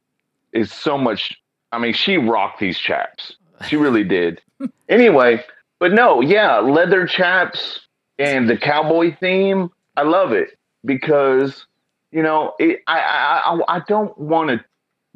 is 0.54 0.74
so 0.74 0.98
much 0.98 1.40
i 1.72 1.78
mean 1.78 1.94
she 1.94 2.18
rocked 2.18 2.60
these 2.60 2.80
chaps. 2.80 3.34
She 3.68 3.76
really 3.76 4.04
did. 4.04 4.42
Anyway 4.90 5.44
but 5.80 5.94
no 5.94 6.22
yeah 6.22 6.60
leather 6.60 7.06
chaps 7.06 7.82
and 8.20 8.50
the 8.50 8.58
cowboy 8.58 9.16
theme 9.20 9.70
i 9.96 10.02
love 10.02 10.32
it 10.32 10.58
because 10.86 11.66
you 12.12 12.22
know 12.24 12.54
it, 12.60 12.82
I, 12.88 13.00
I 13.00 13.54
i 13.54 13.76
i 13.78 13.80
don't 13.88 14.18
want 14.18 14.50
to 14.50 14.64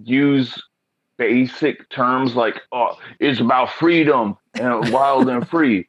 use 0.03 0.61
basic 1.17 1.87
terms 1.89 2.35
like 2.35 2.61
oh 2.71 2.97
it's 3.19 3.39
about 3.39 3.71
freedom 3.71 4.37
and 4.55 4.91
wild 4.91 5.29
and 5.29 5.47
free 5.47 5.87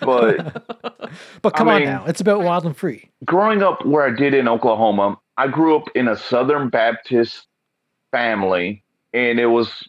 but 0.00 0.66
but 1.42 1.54
I 1.54 1.58
come 1.58 1.68
on 1.68 1.80
mean- 1.80 1.88
now, 1.88 2.04
it's 2.06 2.20
about 2.20 2.42
wild 2.42 2.64
and 2.64 2.76
free. 2.76 3.10
growing 3.24 3.62
up 3.62 3.84
where 3.84 4.04
I 4.06 4.10
did 4.14 4.34
in 4.34 4.48
Oklahoma, 4.48 5.18
I 5.36 5.48
grew 5.48 5.76
up 5.76 5.88
in 5.94 6.08
a 6.08 6.16
Southern 6.16 6.68
Baptist 6.68 7.46
family, 8.10 8.82
and 9.14 9.38
it 9.40 9.46
was, 9.46 9.88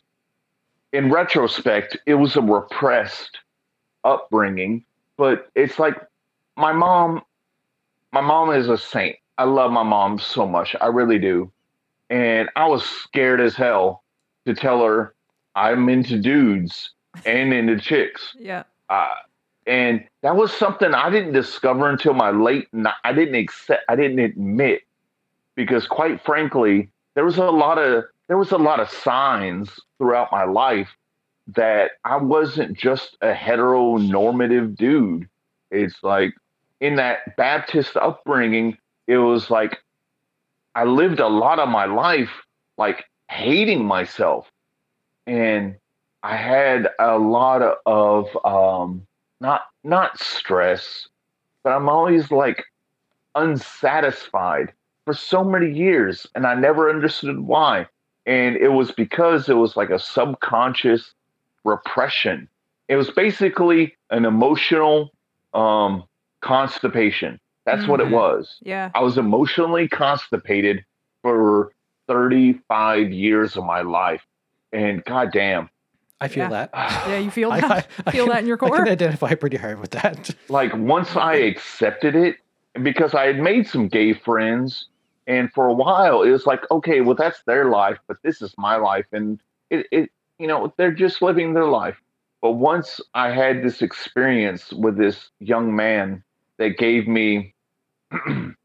in 0.94 1.12
retrospect, 1.12 1.98
it 2.06 2.16
was 2.16 2.36
a 2.36 2.42
repressed 2.42 3.38
upbringing. 4.04 4.84
But 5.18 5.50
it's 5.56 5.78
like 5.80 5.96
my 6.56 6.72
mom, 6.72 7.22
my 8.12 8.22
mom 8.22 8.52
is 8.52 8.70
a 8.70 8.78
saint. 8.78 9.18
I 9.38 9.44
love 9.46 9.72
my 9.72 9.84
mom 9.84 10.20
so 10.20 10.48
much. 10.48 10.76
I 10.82 10.88
really 10.88 11.20
do. 11.20 11.52
And 12.10 12.50
I 12.56 12.68
was 12.68 12.84
scared 12.86 13.42
as 13.42 13.56
hell 13.56 14.04
to 14.46 14.54
tell 14.54 14.84
her 14.84 15.16
I'm 15.56 15.90
into 15.90 16.20
dudes 16.20 16.92
and 17.26 17.54
into 17.54 17.80
chicks. 17.80 18.36
Yeah. 18.40 18.64
Uh, 18.90 19.14
and 19.66 20.04
that 20.22 20.36
was 20.36 20.52
something 20.52 20.94
I 20.94 21.10
didn't 21.10 21.34
discover 21.34 21.90
until 21.90 22.14
my 22.14 22.32
late. 22.32 22.68
I 23.04 23.14
didn't 23.14 23.36
accept. 23.36 23.84
I 23.90 23.96
didn't 23.96 24.20
admit 24.20 24.82
because, 25.56 25.88
quite 25.88 26.24
frankly, 26.24 26.90
there 27.16 27.26
was 27.26 27.38
a 27.38 27.46
lot 27.46 27.78
of 27.78 28.06
there 28.28 28.38
was 28.38 28.52
a 28.52 28.58
lot 28.58 28.80
of 28.80 28.90
signs 28.90 29.80
throughout 29.98 30.32
my 30.32 30.44
life 30.44 30.90
that 31.56 31.92
I 32.06 32.18
wasn't 32.18 32.78
just 32.78 33.18
a 33.22 33.34
heteronormative 33.34 34.76
dude. 34.76 35.28
It's 35.72 36.02
like 36.04 36.34
in 36.80 36.96
that 36.96 37.36
Baptist 37.38 37.96
upbringing, 37.98 38.78
it 39.08 39.18
was 39.18 39.50
like 39.50 39.78
I 40.76 40.86
lived 40.86 41.20
a 41.20 41.28
lot 41.28 41.60
of 41.60 41.70
my 41.70 41.86
life 41.86 42.32
like 42.78 43.06
hating 43.30 43.86
myself. 43.86 44.50
And 45.28 45.76
I 46.24 46.36
had 46.36 46.90
a 47.00 47.18
lot 47.18 47.62
of 47.86 48.28
um 48.46 49.06
not 49.44 49.62
not 49.84 50.18
stress, 50.20 51.08
but 51.64 51.74
I'm 51.74 51.90
always 51.90 52.32
like 52.32 52.64
unsatisfied 53.36 54.74
for 55.06 55.14
so 55.14 55.44
many 55.44 55.72
years 55.72 56.26
and 56.34 56.48
I 56.48 56.56
never 56.56 56.90
understood 56.90 57.40
why. 57.40 57.88
And 58.26 58.56
it 58.56 58.70
was 58.70 58.92
because 58.92 59.50
it 59.50 59.56
was 59.56 59.76
like 59.76 59.90
a 59.90 60.00
subconscious 60.00 61.14
repression. 61.66 62.48
It 62.88 62.96
was 62.96 63.12
basically 63.12 63.96
an 64.10 64.24
emotional 64.24 65.12
um, 65.54 66.06
constipation. 66.42 67.40
That's 67.66 67.82
mm-hmm. 67.82 67.92
what 67.92 68.00
it 68.00 68.06
mm-hmm. 68.06 68.16
was. 68.16 68.58
Yeah. 68.62 68.92
I 68.96 69.02
was 69.02 69.18
emotionally 69.18 69.90
constipated 69.90 70.86
for 71.22 71.74
35 72.08 73.12
years 73.12 73.58
of 73.58 73.66
my 73.66 73.82
life. 73.82 74.26
And 74.72 75.04
goddamn. 75.04 75.70
I 76.24 76.30
feel 76.30 76.50
yeah. 76.50 76.50
that. 76.50 76.70
yeah, 77.10 77.18
you 77.18 77.30
feel 77.30 77.52
that. 77.52 77.64
I, 77.66 77.86
I, 78.06 78.12
feel 78.12 78.24
I 78.24 78.28
can, 78.28 78.30
that 78.30 78.40
in 78.40 78.48
your 78.48 78.58
core. 78.58 78.74
I 78.74 78.78
can 78.80 78.88
identify 78.88 79.36
pretty 79.36 79.58
hard 79.58 79.80
with 79.80 79.92
that. 79.92 80.34
Like 80.50 80.74
once 80.76 81.16
I 81.16 81.36
accepted 81.36 82.16
it, 82.16 82.38
because 82.82 83.14
I 83.14 83.26
had 83.26 83.40
made 83.40 83.68
some 83.68 83.88
gay 83.88 84.14
friends, 84.14 84.88
and 85.28 85.52
for 85.52 85.68
a 85.68 85.74
while 85.74 86.24
it 86.24 86.32
was 86.32 86.46
like, 86.46 86.62
okay, 86.72 87.02
well 87.02 87.16
that's 87.16 87.44
their 87.44 87.66
life, 87.66 87.98
but 88.08 88.18
this 88.24 88.42
is 88.42 88.54
my 88.58 88.78
life, 88.78 89.06
and 89.12 89.42
it, 89.70 89.88
it 89.92 90.10
you 90.40 90.48
know, 90.48 90.74
they're 90.78 90.94
just 90.94 91.22
living 91.22 91.54
their 91.54 91.68
life. 91.68 91.98
But 92.42 92.54
once 92.54 93.02
I 93.14 93.32
had 93.32 93.64
this 93.64 93.82
experience 93.82 94.72
with 94.72 94.98
this 94.98 95.30
young 95.40 95.76
man 95.76 96.24
that 96.58 96.78
gave 96.78 97.08
me 97.08 97.54
the 98.12 98.56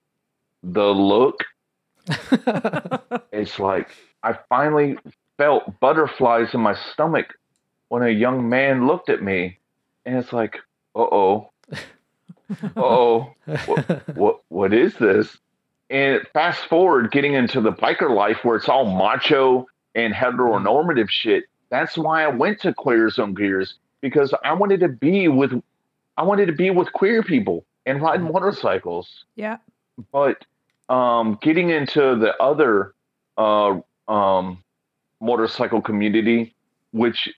look, 0.63 1.45
it's 3.33 3.59
like 3.59 3.91
I 4.23 4.39
finally 4.49 4.97
felt 5.37 5.79
butterflies 5.81 6.55
in 6.55 6.61
my 6.61 6.75
stomach 6.93 7.35
when 7.89 8.03
a 8.03 8.11
young 8.11 8.49
man 8.49 8.87
looked 8.87 9.09
at 9.09 9.23
me, 9.23 9.59
and 10.05 10.17
it's 10.17 10.33
like, 10.33 10.57
uh 10.95 11.01
oh, 11.01 11.51
oh, 12.77 13.33
what, 13.67 14.09
what, 14.17 14.41
what 14.49 14.75
is 14.75 14.95
this? 14.95 15.37
And 15.91 16.21
fast 16.33 16.67
forward, 16.67 17.11
getting 17.11 17.35
into 17.35 17.61
the 17.61 17.73
biker 17.73 18.15
life 18.15 18.39
where 18.43 18.57
it's 18.57 18.69
all 18.69 18.85
macho 18.85 19.67
and 19.95 20.13
heteronormative 20.13 21.09
shit 21.09 21.45
that's 21.71 21.97
why 21.97 22.25
I 22.25 22.29
went 22.29 22.61
to 22.61 22.73
Queers 22.73 23.19
on 23.19 23.35
Gears 23.35 23.75
because 24.01 24.35
I 24.45 24.53
wanted 24.55 24.81
to 24.81 24.89
be 24.89 25.29
with 25.29 25.53
I 26.17 26.23
wanted 26.23 26.47
to 26.47 26.53
be 26.53 26.71
with 26.71 26.93
queer 26.93 27.23
people 27.23 27.65
and 27.87 28.03
ride 28.03 28.21
mm-hmm. 28.21 28.33
motorcycles. 28.33 29.25
Yeah. 29.37 29.59
But 30.13 30.45
um, 30.89 31.39
getting 31.41 31.71
into 31.71 32.17
the 32.17 32.35
other 32.41 32.95
uh, 33.37 33.79
um, 34.09 34.63
motorcycle 35.21 35.81
community, 35.81 36.55
which 36.93 37.29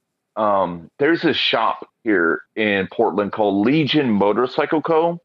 um, 0.41 0.91
there's 0.99 1.25
a 1.25 1.35
shop 1.35 1.89
here 2.05 2.43
in 2.57 2.89
Portland 2.89 3.33
called 3.33 3.67
Legion 3.67 4.11
Motorcycle 4.11 4.83
Co. 4.83 5.21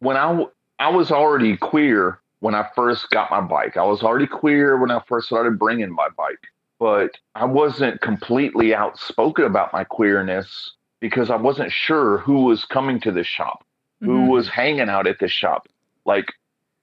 When 0.00 0.16
I 0.16 0.44
I 0.78 0.90
was 0.90 1.10
already 1.10 1.56
queer 1.56 2.18
when 2.40 2.54
I 2.54 2.68
first 2.74 3.08
got 3.10 3.30
my 3.30 3.40
bike. 3.40 3.76
I 3.76 3.84
was 3.84 4.02
already 4.02 4.26
queer 4.26 4.76
when 4.76 4.90
I 4.90 5.00
first 5.06 5.26
started 5.28 5.58
bringing 5.58 5.90
my 5.90 6.08
bike 6.16 6.40
but 6.82 7.16
I 7.36 7.44
wasn't 7.44 8.00
completely 8.00 8.74
outspoken 8.74 9.44
about 9.44 9.72
my 9.72 9.84
queerness 9.84 10.72
because 10.98 11.30
I 11.30 11.36
wasn't 11.36 11.70
sure 11.70 12.18
who 12.18 12.42
was 12.42 12.64
coming 12.64 12.98
to 13.02 13.12
the 13.12 13.22
shop, 13.22 13.64
mm-hmm. 14.02 14.10
who 14.10 14.30
was 14.32 14.48
hanging 14.48 14.88
out 14.88 15.06
at 15.06 15.20
the 15.20 15.28
shop. 15.28 15.68
Like, 16.04 16.32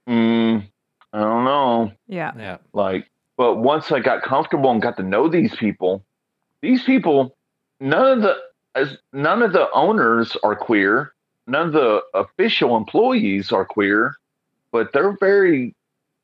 mm, 0.08 0.66
I 1.12 1.20
don't 1.20 1.44
know. 1.44 1.92
Yeah. 2.08 2.32
Yeah. 2.38 2.58
Like, 2.72 3.12
but 3.36 3.56
once 3.56 3.92
I 3.92 4.00
got 4.00 4.24
comfortable 4.24 4.72
and 4.72 4.82
got 4.82 4.96
to 4.96 5.04
know 5.04 5.28
these 5.28 5.54
people, 5.54 6.02
these 6.62 6.82
people, 6.84 7.36
none 7.80 8.18
of 8.18 8.22
the 8.22 8.36
as 8.76 8.98
none 9.14 9.42
of 9.42 9.54
the 9.54 9.70
owners 9.72 10.38
are 10.44 10.56
queer, 10.56 11.14
none 11.48 11.68
of 11.68 11.74
the 11.74 12.02
official 12.14 12.78
employees 12.78 13.52
are 13.52 13.66
queer, 13.66 14.16
but 14.72 14.94
they're 14.94 15.18
very 15.20 15.76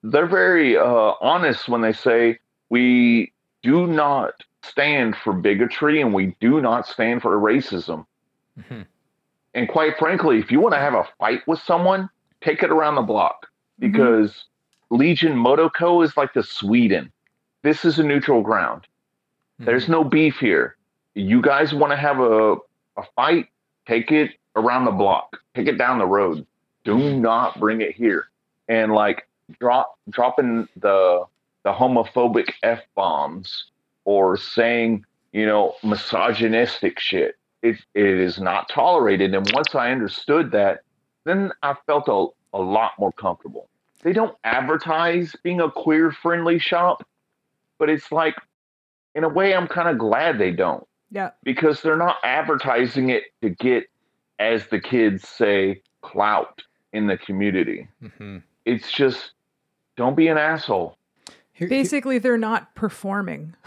they're 0.03 0.27
very 0.27 0.77
uh, 0.77 1.13
honest 1.21 1.67
when 1.67 1.81
they 1.81 1.93
say 1.93 2.39
we 2.69 3.31
do 3.63 3.87
not 3.87 4.33
stand 4.63 5.15
for 5.15 5.33
bigotry 5.33 6.01
and 6.01 6.13
we 6.13 6.35
do 6.39 6.61
not 6.61 6.87
stand 6.87 7.21
for 7.21 7.37
racism. 7.39 8.05
Mm-hmm. 8.59 8.81
And 9.53 9.69
quite 9.69 9.97
frankly, 9.97 10.39
if 10.39 10.51
you 10.51 10.59
want 10.59 10.73
to 10.73 10.79
have 10.79 10.93
a 10.93 11.07
fight 11.17 11.41
with 11.47 11.59
someone, 11.59 12.09
take 12.41 12.61
it 12.61 12.71
around 12.71 12.95
the 12.95 13.01
block 13.01 13.47
mm-hmm. 13.81 13.91
because 13.91 14.31
mm-hmm. 14.31 14.97
Legion 14.97 16.03
is 16.03 16.17
like 16.17 16.33
the 16.33 16.43
Sweden. 16.43 17.11
This 17.63 17.85
is 17.85 17.97
a 17.97 18.03
neutral 18.03 18.41
ground. 18.41 18.81
Mm-hmm. 18.83 19.65
There's 19.65 19.89
no 19.89 20.03
beef 20.03 20.37
here. 20.37 20.75
You 21.16 21.41
guys 21.41 21.74
want 21.74 21.91
to 21.91 21.97
have 21.97 22.20
a, 22.20 22.53
a 22.97 23.03
fight, 23.16 23.47
take 23.88 24.11
it 24.11 24.32
around 24.55 24.86
the 24.86 24.91
block, 24.91 25.38
take 25.55 25.68
it 25.68 25.78
down 25.78 25.97
the 25.97 26.05
road. 26.05 26.45
Do 26.84 27.18
not 27.18 27.59
bring 27.59 27.82
it 27.82 27.95
here. 27.95 28.28
And 28.68 28.93
like 28.93 29.28
drop 29.59 29.97
dropping 30.09 30.68
the 30.78 31.26
the 31.63 31.72
homophobic 31.72 32.51
f 32.63 32.82
bombs 32.95 33.66
or 34.03 34.38
saying 34.38 35.05
you 35.32 35.45
know 35.45 35.76
misogynistic 35.84 36.99
shit. 36.99 37.36
It 37.61 37.78
it 37.93 38.05
is 38.05 38.39
not 38.39 38.70
tolerated. 38.70 39.34
And 39.34 39.49
once 39.53 39.74
I 39.74 39.91
understood 39.91 40.51
that, 40.51 40.82
then 41.24 41.51
I 41.63 41.76
felt 41.86 42.07
a, 42.07 42.28
a 42.57 42.61
lot 42.61 42.91
more 42.99 43.11
comfortable. 43.11 43.68
They 44.03 44.13
don't 44.13 44.38
advertise 44.43 45.36
being 45.43 45.61
a 45.61 45.72
queer 45.72 46.11
friendly 46.11 46.59
shop, 46.59 47.07
but 47.80 47.89
it's 47.89 48.11
like 48.11 48.36
in 49.16 49.24
a 49.24 49.30
way 49.30 49.55
I'm 49.55 49.68
kind 49.68 49.89
of 49.89 49.97
glad 49.97 50.38
they 50.38 50.51
don't. 50.51 50.86
Yeah. 51.16 51.30
Because 51.43 51.82
they're 51.82 51.95
not 51.95 52.18
advertising 52.26 53.09
it 53.09 53.24
to 53.41 53.49
get, 53.49 53.86
as 54.38 54.68
the 54.68 54.82
kids 54.82 55.26
say, 55.26 55.82
clout 56.01 56.61
in 56.91 57.07
the 57.07 57.18
community. 57.18 57.88
Mm-hmm. 58.03 58.39
It's 58.66 58.91
just 58.91 59.32
don't 59.95 60.18
be 60.18 60.28
an 60.28 60.38
asshole. 60.38 60.97
Basically, 61.57 62.18
they're 62.18 62.38
not 62.38 62.76
performing. 62.76 63.55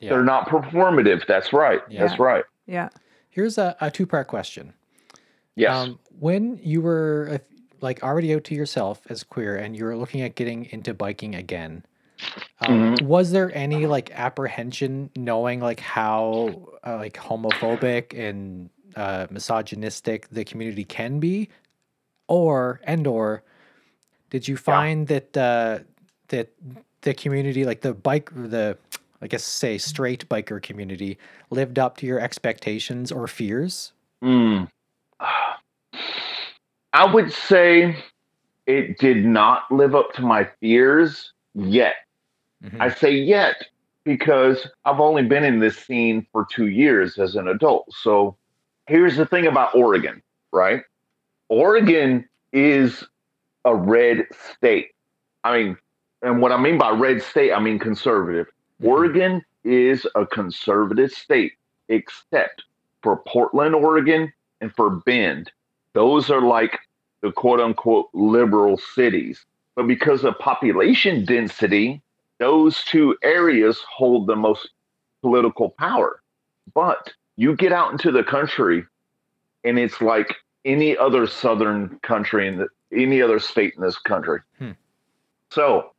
yeah. 0.00 0.10
They're 0.10 0.22
not 0.22 0.48
performative. 0.48 1.26
That's 1.26 1.52
right. 1.52 1.80
Yeah. 1.90 2.06
That's 2.06 2.20
right. 2.20 2.44
Yeah. 2.66 2.90
Here's 3.30 3.58
a, 3.58 3.76
a 3.80 3.90
two 3.90 4.06
part 4.06 4.28
question. 4.28 4.72
Yes. 5.56 5.74
Um, 5.74 5.98
when 6.20 6.60
you 6.62 6.82
were 6.82 7.40
like 7.80 8.04
already 8.04 8.32
out 8.32 8.44
to 8.44 8.54
yourself 8.54 9.00
as 9.08 9.24
queer 9.24 9.56
and 9.56 9.76
you 9.76 9.84
were 9.84 9.96
looking 9.96 10.20
at 10.20 10.36
getting 10.36 10.66
into 10.66 10.94
biking 10.94 11.34
again, 11.34 11.84
um, 12.60 12.96
mm-hmm. 12.96 13.06
was 13.06 13.32
there 13.32 13.54
any 13.54 13.86
like 13.86 14.10
apprehension 14.12 15.10
knowing 15.16 15.60
like 15.60 15.80
how 15.80 16.68
uh, 16.86 16.96
like 16.96 17.14
homophobic 17.14 18.18
and 18.18 18.70
uh, 18.96 19.26
misogynistic 19.30 20.28
the 20.30 20.44
community 20.44 20.84
can 20.84 21.20
be, 21.20 21.48
or 22.28 22.80
and 22.84 23.06
or 23.06 23.42
did 24.30 24.46
you 24.46 24.56
find 24.56 25.10
yeah. 25.10 25.20
that 25.20 25.36
uh, 25.36 25.78
that 26.28 26.48
the 27.02 27.14
community, 27.14 27.64
like 27.64 27.80
the 27.80 27.94
bike, 27.94 28.30
the 28.34 28.76
I 29.22 29.26
guess 29.26 29.44
say 29.44 29.78
straight 29.78 30.28
biker 30.28 30.62
community, 30.62 31.18
lived 31.50 31.78
up 31.78 31.96
to 31.98 32.06
your 32.06 32.20
expectations 32.20 33.12
or 33.12 33.26
fears? 33.26 33.92
Mm. 34.22 34.68
I 36.92 37.12
would 37.12 37.32
say 37.32 37.96
it 38.66 38.98
did 38.98 39.24
not 39.24 39.70
live 39.70 39.94
up 39.94 40.12
to 40.14 40.22
my 40.22 40.48
fears 40.60 41.32
yet. 41.54 41.94
Mm-hmm. 42.64 42.80
I 42.80 42.90
say 42.90 43.12
yet 43.12 43.56
because 44.04 44.66
I've 44.84 45.00
only 45.00 45.22
been 45.22 45.44
in 45.44 45.60
this 45.60 45.76
scene 45.76 46.26
for 46.32 46.46
two 46.50 46.66
years 46.68 47.18
as 47.18 47.36
an 47.36 47.48
adult. 47.48 47.92
So 47.92 48.36
here's 48.86 49.16
the 49.16 49.26
thing 49.26 49.46
about 49.46 49.74
Oregon, 49.74 50.22
right? 50.52 50.82
Oregon 51.48 52.28
is 52.52 53.04
a 53.64 53.74
red 53.74 54.26
state. 54.54 54.88
I 55.44 55.56
mean, 55.56 55.76
and 56.22 56.40
what 56.42 56.52
I 56.52 56.58
mean 56.58 56.78
by 56.78 56.90
red 56.90 57.22
state, 57.22 57.52
I 57.52 57.60
mean 57.60 57.78
conservative. 57.78 58.46
Mm-hmm. 58.46 58.88
Oregon 58.88 59.44
is 59.64 60.06
a 60.14 60.26
conservative 60.26 61.10
state, 61.10 61.52
except 61.88 62.64
for 63.02 63.18
Portland, 63.26 63.74
Oregon, 63.74 64.32
and 64.60 64.74
for 64.74 64.90
Bend. 64.90 65.50
Those 65.94 66.30
are 66.30 66.42
like 66.42 66.78
the 67.22 67.32
quote 67.32 67.60
unquote 67.60 68.08
liberal 68.12 68.78
cities. 68.78 69.44
But 69.76 69.86
because 69.86 70.24
of 70.24 70.38
population 70.38 71.24
density, 71.24 72.02
those 72.40 72.82
two 72.84 73.16
areas 73.22 73.80
hold 73.88 74.26
the 74.26 74.34
most 74.34 74.70
political 75.22 75.70
power. 75.78 76.22
But 76.74 77.12
you 77.36 77.54
get 77.54 77.72
out 77.72 77.92
into 77.92 78.10
the 78.10 78.24
country 78.24 78.84
and 79.62 79.78
it's 79.78 80.00
like 80.00 80.34
any 80.64 80.96
other 80.96 81.26
southern 81.26 82.00
country 82.02 82.48
in 82.48 82.58
the, 82.58 82.68
any 82.92 83.22
other 83.22 83.38
state 83.38 83.74
in 83.76 83.82
this 83.82 83.98
country. 83.98 84.40
Hmm. 84.58 84.72
So 85.50 85.92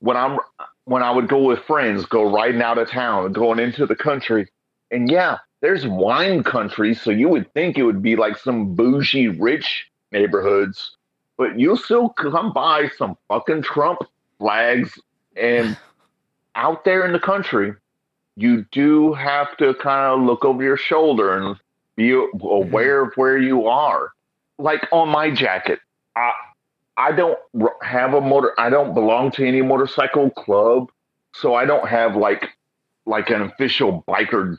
when 0.00 0.16
I'm 0.16 0.38
when 0.84 1.02
I 1.02 1.10
would 1.10 1.28
go 1.28 1.42
with 1.42 1.60
friends, 1.60 2.06
go 2.06 2.30
riding 2.30 2.62
out 2.62 2.78
of 2.78 2.90
town, 2.90 3.32
going 3.32 3.58
into 3.58 3.86
the 3.86 3.96
country, 3.96 4.48
and 4.90 5.10
yeah, 5.10 5.38
there's 5.60 5.86
wine 5.86 6.42
country, 6.42 6.94
so 6.94 7.10
you 7.10 7.28
would 7.28 7.52
think 7.52 7.76
it 7.76 7.82
would 7.82 8.00
be 8.00 8.16
like 8.16 8.38
some 8.38 8.74
bougie 8.74 9.28
rich 9.28 9.86
neighborhoods, 10.12 10.96
but 11.36 11.58
you'll 11.58 11.76
still 11.76 12.08
come 12.08 12.52
by 12.54 12.88
some 12.96 13.18
fucking 13.28 13.62
Trump 13.62 13.98
flags 14.38 14.98
and 15.38 15.76
out 16.54 16.84
there 16.84 17.04
in 17.06 17.12
the 17.12 17.20
country, 17.20 17.74
you 18.36 18.64
do 18.72 19.14
have 19.14 19.56
to 19.56 19.74
kind 19.74 20.12
of 20.12 20.26
look 20.26 20.44
over 20.44 20.62
your 20.62 20.76
shoulder 20.76 21.36
and 21.36 21.56
be 21.96 22.12
aware 22.12 23.02
of 23.02 23.12
where 23.16 23.38
you 23.38 23.66
are. 23.66 24.10
Like 24.58 24.86
on 24.92 25.08
my 25.08 25.30
jacket, 25.30 25.80
I 26.16 26.32
I 26.96 27.12
don't 27.12 27.38
have 27.82 28.14
a 28.14 28.20
motor. 28.20 28.58
I 28.58 28.70
don't 28.70 28.94
belong 28.94 29.30
to 29.32 29.46
any 29.46 29.62
motorcycle 29.62 30.30
club, 30.30 30.90
so 31.32 31.54
I 31.54 31.64
don't 31.64 31.88
have 31.88 32.16
like 32.16 32.50
like 33.06 33.30
an 33.30 33.42
official 33.42 34.04
biker 34.08 34.58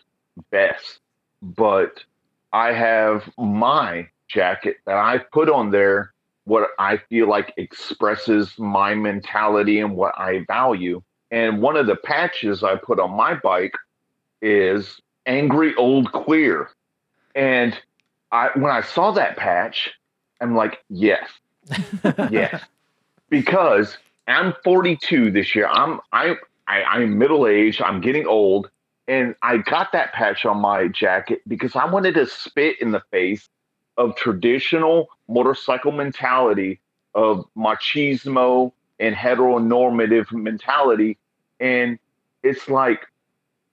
vest. 0.52 1.00
But 1.42 2.04
I 2.52 2.74
have 2.74 3.30
my 3.38 4.08
jacket 4.28 4.78
that 4.86 4.96
I 4.98 5.18
put 5.18 5.50
on 5.50 5.72
there. 5.72 6.14
What 6.50 6.72
I 6.80 6.98
feel 6.98 7.30
like 7.30 7.54
expresses 7.58 8.58
my 8.58 8.96
mentality 8.96 9.80
and 9.80 9.96
what 9.96 10.18
I 10.18 10.44
value. 10.48 11.04
And 11.30 11.62
one 11.62 11.78
of 11.78 11.86
the 11.86 11.96
patches 11.96 12.64
I 12.64 12.76
put 12.76 13.00
on 13.00 13.12
my 13.12 13.36
bike 13.36 13.76
is 14.42 15.00
angry 15.28 15.76
old 15.76 16.12
queer. 16.12 16.72
And 17.36 17.78
I 18.32 18.50
when 18.56 18.72
I 18.72 18.82
saw 18.82 19.12
that 19.12 19.38
patch, 19.38 19.92
I'm 20.42 20.56
like, 20.56 20.80
yes, 20.90 21.30
yes. 22.32 22.64
Because 23.30 23.98
I'm 24.28 24.56
42 24.64 25.30
this 25.30 25.54
year. 25.54 25.68
I'm 25.68 26.00
I, 26.12 26.36
I 26.68 26.84
I'm 26.84 27.20
middle 27.20 27.46
aged. 27.46 27.80
I'm 27.84 28.02
getting 28.02 28.26
old, 28.26 28.72
and 29.08 29.36
I 29.44 29.58
got 29.58 29.92
that 29.92 30.14
patch 30.14 30.46
on 30.46 30.58
my 30.58 30.88
jacket 30.88 31.42
because 31.48 31.76
I 31.76 31.86
wanted 31.86 32.16
to 32.16 32.26
spit 32.26 32.82
in 32.82 32.92
the 32.92 33.04
face 33.12 33.48
of 34.00 34.16
traditional 34.16 35.10
motorcycle 35.28 35.92
mentality 35.92 36.80
of 37.14 37.46
machismo 37.56 38.72
and 39.00 39.14
heteronormative 39.14 40.32
mentality. 40.32 41.18
And 41.60 42.00
it's 42.42 42.70
like 42.70 43.06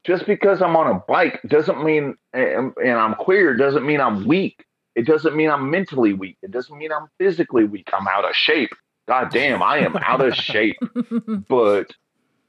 just 0.05 0.27
because 0.27 0.61
I'm 0.61 0.77
on 0.77 0.89
a 0.89 0.99
bike 1.09 1.41
doesn't 1.47 1.83
mean 1.83 2.16
and, 2.33 2.72
and 2.77 2.93
I'm 2.99 3.14
queer 3.14 3.57
doesn't 3.57 3.87
mean 3.87 4.01
I'm 4.01 4.27
weak. 4.27 4.64
It 4.97 5.07
doesn't 5.07 5.37
mean 5.37 5.49
I'm 5.49 5.70
mentally 5.70 6.12
weak. 6.12 6.39
It 6.43 6.51
doesn't 6.51 6.77
mean 6.77 6.91
I'm 6.93 7.09
physically 7.18 7.64
weak. 7.64 7.89
I'm 7.93 8.09
out 8.09 8.29
of 8.29 8.35
shape. 8.35 8.70
God 9.07 9.31
damn, 9.31 9.62
I 9.62 9.79
am 9.79 9.97
out 9.97 10.20
of 10.20 10.35
shape. 10.35 10.77
But 11.49 11.93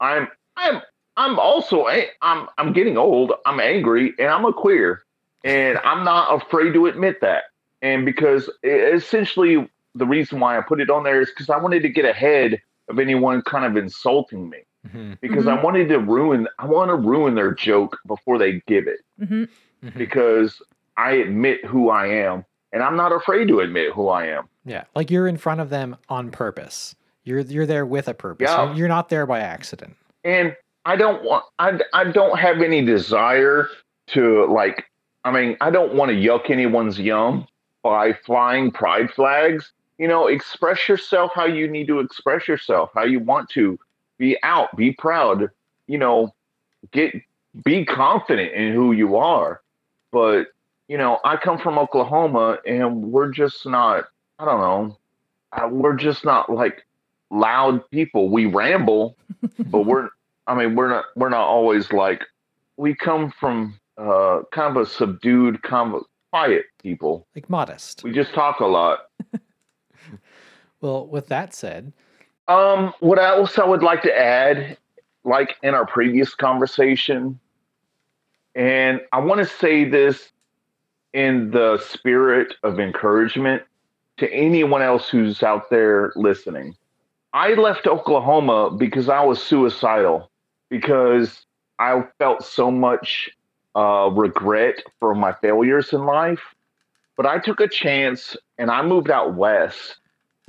I'm 0.00 0.28
I'm 0.56 0.82
I'm 1.16 1.38
also 1.38 1.86
I'm 2.22 2.48
I'm 2.58 2.72
getting 2.72 2.98
old. 2.98 3.32
I'm 3.46 3.60
angry 3.60 4.14
and 4.18 4.28
I'm 4.28 4.44
a 4.44 4.52
queer, 4.52 5.02
and 5.44 5.78
I'm 5.78 6.04
not 6.04 6.42
afraid 6.42 6.72
to 6.72 6.86
admit 6.86 7.20
that. 7.20 7.44
And 7.82 8.04
because 8.04 8.50
essentially 8.64 9.68
the 9.94 10.06
reason 10.06 10.40
why 10.40 10.58
I 10.58 10.60
put 10.62 10.80
it 10.80 10.90
on 10.90 11.04
there 11.04 11.20
is 11.20 11.28
because 11.30 11.50
I 11.50 11.56
wanted 11.58 11.82
to 11.82 11.88
get 11.88 12.04
ahead 12.04 12.60
of 12.88 12.98
anyone 12.98 13.42
kind 13.42 13.64
of 13.64 13.76
insulting 13.76 14.48
me. 14.50 14.58
Mm-hmm. 14.86 15.14
Because 15.20 15.46
I 15.46 15.60
wanted 15.60 15.88
to 15.88 15.98
ruin 15.98 16.46
I 16.58 16.66
want 16.66 16.88
to 16.90 16.94
ruin 16.94 17.34
their 17.34 17.52
joke 17.52 17.98
before 18.06 18.38
they 18.38 18.62
give 18.66 18.86
it. 18.86 19.00
hmm 19.18 19.44
Mm-hmm. 19.84 19.96
Because 19.96 20.60
I 20.96 21.12
admit 21.12 21.64
who 21.64 21.88
I 21.88 22.06
am, 22.08 22.44
and 22.72 22.82
I'm 22.82 22.96
not 22.96 23.12
afraid 23.12 23.46
to 23.46 23.60
admit 23.60 23.92
who 23.92 24.08
I 24.08 24.26
am. 24.26 24.48
Yeah, 24.64 24.82
like 24.96 25.08
you're 25.08 25.28
in 25.28 25.36
front 25.36 25.60
of 25.60 25.70
them 25.70 25.96
on 26.08 26.32
purpose. 26.32 26.96
You're 27.22 27.40
you're 27.40 27.64
there 27.66 27.86
with 27.86 28.08
a 28.08 28.14
purpose. 28.14 28.48
Yeah. 28.48 28.66
You're, 28.70 28.74
you're 28.74 28.88
not 28.88 29.08
there 29.08 29.24
by 29.24 29.38
accident. 29.38 29.94
and 30.24 30.56
I 30.84 30.96
don't 30.96 31.22
want 31.22 31.44
I 31.60 31.78
I 31.92 32.04
don't 32.10 32.38
have 32.40 32.60
any 32.60 32.84
desire 32.84 33.68
to 34.08 34.46
like 34.52 34.84
I 35.24 35.30
mean 35.30 35.56
I 35.60 35.70
don't 35.70 35.94
want 35.94 36.08
to 36.10 36.16
yuck 36.16 36.50
anyone's 36.50 36.98
yum 36.98 37.46
by 37.82 38.12
flying 38.12 38.70
pride 38.70 39.10
flags. 39.12 39.72
You 39.98 40.08
know, 40.08 40.26
express 40.28 40.88
yourself 40.88 41.32
how 41.34 41.46
you 41.46 41.68
need 41.68 41.88
to 41.88 42.00
express 42.00 42.46
yourself, 42.46 42.90
how 42.94 43.04
you 43.04 43.18
want 43.20 43.50
to 43.50 43.78
be 44.18 44.36
out, 44.42 44.74
be 44.76 44.92
proud, 44.92 45.50
you 45.86 45.98
know, 45.98 46.34
get 46.92 47.14
be 47.64 47.84
confident 47.84 48.52
in 48.52 48.72
who 48.72 48.92
you 48.92 49.16
are. 49.16 49.60
But, 50.12 50.48
you 50.88 50.96
know, 50.98 51.18
I 51.24 51.36
come 51.36 51.58
from 51.58 51.78
Oklahoma 51.78 52.58
and 52.66 53.10
we're 53.12 53.30
just 53.30 53.66
not 53.66 54.04
I 54.38 54.44
don't 54.44 54.60
know. 54.60 54.98
uh, 55.52 55.68
We're 55.68 55.96
just 55.96 56.24
not 56.24 56.48
like 56.52 56.86
loud 57.30 57.88
people. 57.90 58.28
We 58.28 58.46
ramble, 58.46 59.16
but 59.58 59.80
we're 59.86 60.08
I 60.46 60.54
mean, 60.54 60.76
we're 60.76 60.88
not 60.90 61.06
we're 61.16 61.28
not 61.28 61.46
always 61.46 61.92
like 61.92 62.24
we 62.76 62.94
come 62.94 63.32
from 63.40 63.78
uh, 63.98 64.42
kind 64.52 64.76
of 64.76 64.82
a 64.82 64.86
subdued, 64.86 65.62
kind 65.62 65.94
of 65.94 66.04
quiet 66.30 66.64
people. 66.82 67.26
Like 67.34 67.48
modest. 67.50 68.02
We 68.04 68.12
just 68.12 68.34
talk 68.34 68.60
a 68.60 68.66
lot. 68.66 69.00
Well, 70.80 71.08
with 71.08 71.26
that 71.26 71.54
said, 71.54 71.92
Um, 72.46 72.92
what 73.00 73.18
else 73.18 73.58
I 73.58 73.64
would 73.64 73.82
like 73.82 74.02
to 74.02 74.16
add, 74.16 74.78
like 75.24 75.56
in 75.62 75.74
our 75.74 75.86
previous 75.86 76.34
conversation, 76.36 77.40
and 78.54 79.00
I 79.12 79.18
want 79.18 79.40
to 79.40 79.44
say 79.44 79.84
this 79.84 80.30
in 81.12 81.50
the 81.50 81.78
spirit 81.78 82.54
of 82.62 82.78
encouragement 82.78 83.62
to 84.18 84.32
anyone 84.32 84.82
else 84.82 85.08
who's 85.08 85.42
out 85.42 85.68
there 85.70 86.12
listening. 86.14 86.76
I 87.32 87.54
left 87.54 87.86
Oklahoma 87.86 88.70
because 88.70 89.08
I 89.08 89.24
was 89.24 89.42
suicidal, 89.42 90.30
because 90.70 91.44
I 91.78 92.04
felt 92.18 92.44
so 92.44 92.70
much 92.70 93.30
uh, 93.74 94.10
regret 94.12 94.82
for 95.00 95.14
my 95.14 95.32
failures 95.32 95.92
in 95.92 96.04
life. 96.04 96.40
But 97.16 97.26
I 97.26 97.38
took 97.38 97.60
a 97.60 97.68
chance 97.68 98.36
and 98.58 98.70
I 98.70 98.82
moved 98.82 99.10
out 99.10 99.34
west 99.34 99.96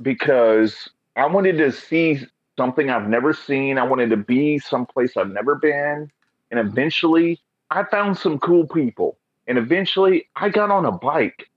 because 0.00 0.88
I 1.16 1.26
wanted 1.26 1.58
to 1.58 1.72
see 1.72 2.20
something 2.56 2.90
I've 2.90 3.08
never 3.08 3.32
seen. 3.32 3.78
I 3.78 3.84
wanted 3.84 4.10
to 4.10 4.16
be 4.16 4.58
someplace 4.58 5.16
I've 5.16 5.32
never 5.32 5.54
been. 5.56 6.10
And 6.50 6.60
eventually 6.60 7.40
I 7.70 7.84
found 7.84 8.16
some 8.16 8.38
cool 8.38 8.66
people. 8.66 9.16
And 9.46 9.58
eventually 9.58 10.28
I 10.36 10.48
got 10.48 10.70
on 10.70 10.84
a 10.84 10.92
bike 10.92 11.48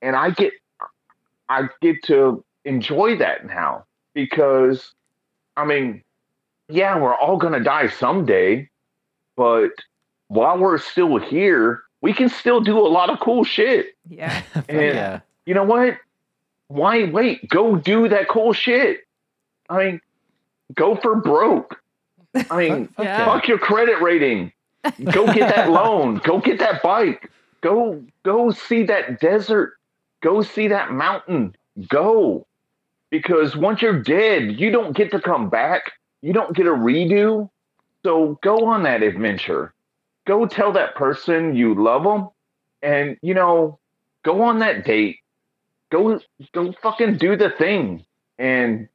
and 0.00 0.16
I 0.16 0.30
get 0.30 0.52
I 1.48 1.68
get 1.80 2.02
to 2.04 2.42
enjoy 2.64 3.16
that 3.18 3.46
now 3.46 3.84
because 4.14 4.94
I 5.56 5.64
mean, 5.66 6.02
yeah, 6.68 6.98
we're 6.98 7.14
all 7.14 7.36
gonna 7.36 7.62
die 7.62 7.88
someday, 7.88 8.70
but 9.36 9.70
while 10.32 10.58
we're 10.58 10.78
still 10.78 11.18
here, 11.18 11.82
we 12.00 12.12
can 12.12 12.28
still 12.28 12.60
do 12.60 12.78
a 12.78 12.88
lot 12.88 13.10
of 13.10 13.20
cool 13.20 13.44
shit. 13.44 13.94
Yeah. 14.08 14.42
And- 14.68 14.78
yeah. 14.96 15.20
You 15.44 15.54
know 15.54 15.64
what? 15.64 15.98
Why 16.68 17.04
wait? 17.04 17.48
Go 17.48 17.76
do 17.76 18.08
that 18.08 18.28
cool 18.28 18.52
shit. 18.52 19.00
I 19.68 19.84
mean, 19.84 20.00
go 20.74 20.94
for 20.96 21.16
broke. 21.16 21.80
I 22.50 22.56
mean, 22.56 22.88
Fuck 22.88 23.04
Yeah. 23.04 23.24
fuck 23.26 23.48
your 23.48 23.58
credit 23.58 24.00
rating. 24.00 24.52
Go 25.12 25.26
get 25.26 25.54
that 25.54 25.68
loan. 25.78 26.16
Go 26.24 26.38
get 26.38 26.58
that 26.60 26.82
bike. 26.82 27.30
Go 27.60 28.02
go 28.22 28.52
see 28.52 28.84
that 28.84 29.20
desert. 29.20 29.74
Go 30.22 30.42
see 30.42 30.68
that 30.68 30.92
mountain. 30.92 31.54
Go. 31.88 32.46
Because 33.10 33.54
once 33.56 33.82
you're 33.82 34.00
dead, 34.00 34.58
you 34.58 34.70
don't 34.70 34.96
get 34.96 35.10
to 35.10 35.20
come 35.20 35.50
back. 35.50 35.92
You 36.22 36.32
don't 36.32 36.54
get 36.56 36.66
a 36.66 36.70
redo. 36.70 37.50
So 38.04 38.38
go 38.42 38.64
on 38.66 38.84
that 38.84 39.02
adventure. 39.02 39.74
Go 40.24 40.46
tell 40.46 40.72
that 40.72 40.94
person 40.94 41.56
you 41.56 41.74
love 41.74 42.04
them 42.04 42.28
and 42.80 43.16
you 43.22 43.34
know, 43.34 43.80
go 44.24 44.42
on 44.42 44.60
that 44.60 44.84
date. 44.84 45.16
Go 45.90 46.20
go 46.52 46.72
fucking 46.80 47.18
do 47.18 47.36
the 47.36 47.50
thing. 47.50 48.04
And 48.38 48.88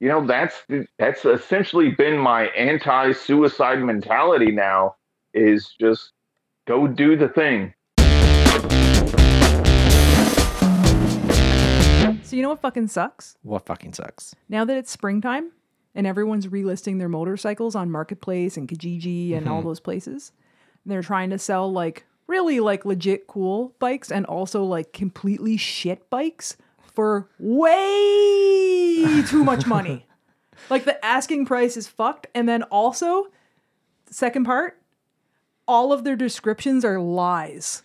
you 0.00 0.08
know, 0.08 0.26
that's 0.26 0.56
that's 0.98 1.24
essentially 1.24 1.92
been 1.92 2.18
my 2.18 2.46
anti-suicide 2.48 3.84
mentality 3.84 4.50
now 4.50 4.96
is 5.32 5.74
just 5.80 6.10
go 6.66 6.88
do 6.88 7.16
the 7.16 7.28
thing. 7.28 7.72
So 12.24 12.34
you 12.34 12.42
know 12.42 12.48
what 12.48 12.62
fucking 12.62 12.88
sucks? 12.88 13.36
What 13.42 13.64
fucking 13.64 13.92
sucks? 13.92 14.34
Now 14.48 14.64
that 14.64 14.76
it's 14.76 14.90
springtime 14.90 15.52
and 15.94 16.04
everyone's 16.04 16.48
relisting 16.48 16.98
their 16.98 17.08
motorcycles 17.08 17.76
on 17.76 17.92
Marketplace 17.92 18.56
and 18.56 18.68
Kijiji 18.68 19.36
and 19.36 19.48
all 19.48 19.58
mm-hmm. 19.58 19.68
those 19.68 19.78
places, 19.78 20.32
they're 20.86 21.02
trying 21.02 21.30
to 21.30 21.38
sell 21.38 21.70
like 21.70 22.04
really 22.26 22.60
like 22.60 22.84
legit 22.84 23.26
cool 23.26 23.74
bikes 23.78 24.10
and 24.10 24.24
also 24.26 24.64
like 24.64 24.92
completely 24.92 25.56
shit 25.56 26.08
bikes 26.10 26.56
for 26.94 27.28
way 27.38 29.22
too 29.26 29.44
much 29.44 29.66
money. 29.66 30.06
like 30.70 30.84
the 30.84 31.04
asking 31.04 31.44
price 31.46 31.76
is 31.76 31.86
fucked 31.88 32.26
and 32.34 32.48
then 32.48 32.62
also 32.64 33.26
second 34.10 34.44
part 34.44 34.78
all 35.66 35.92
of 35.92 36.04
their 36.04 36.16
descriptions 36.16 36.84
are 36.84 37.00
lies. 37.00 37.82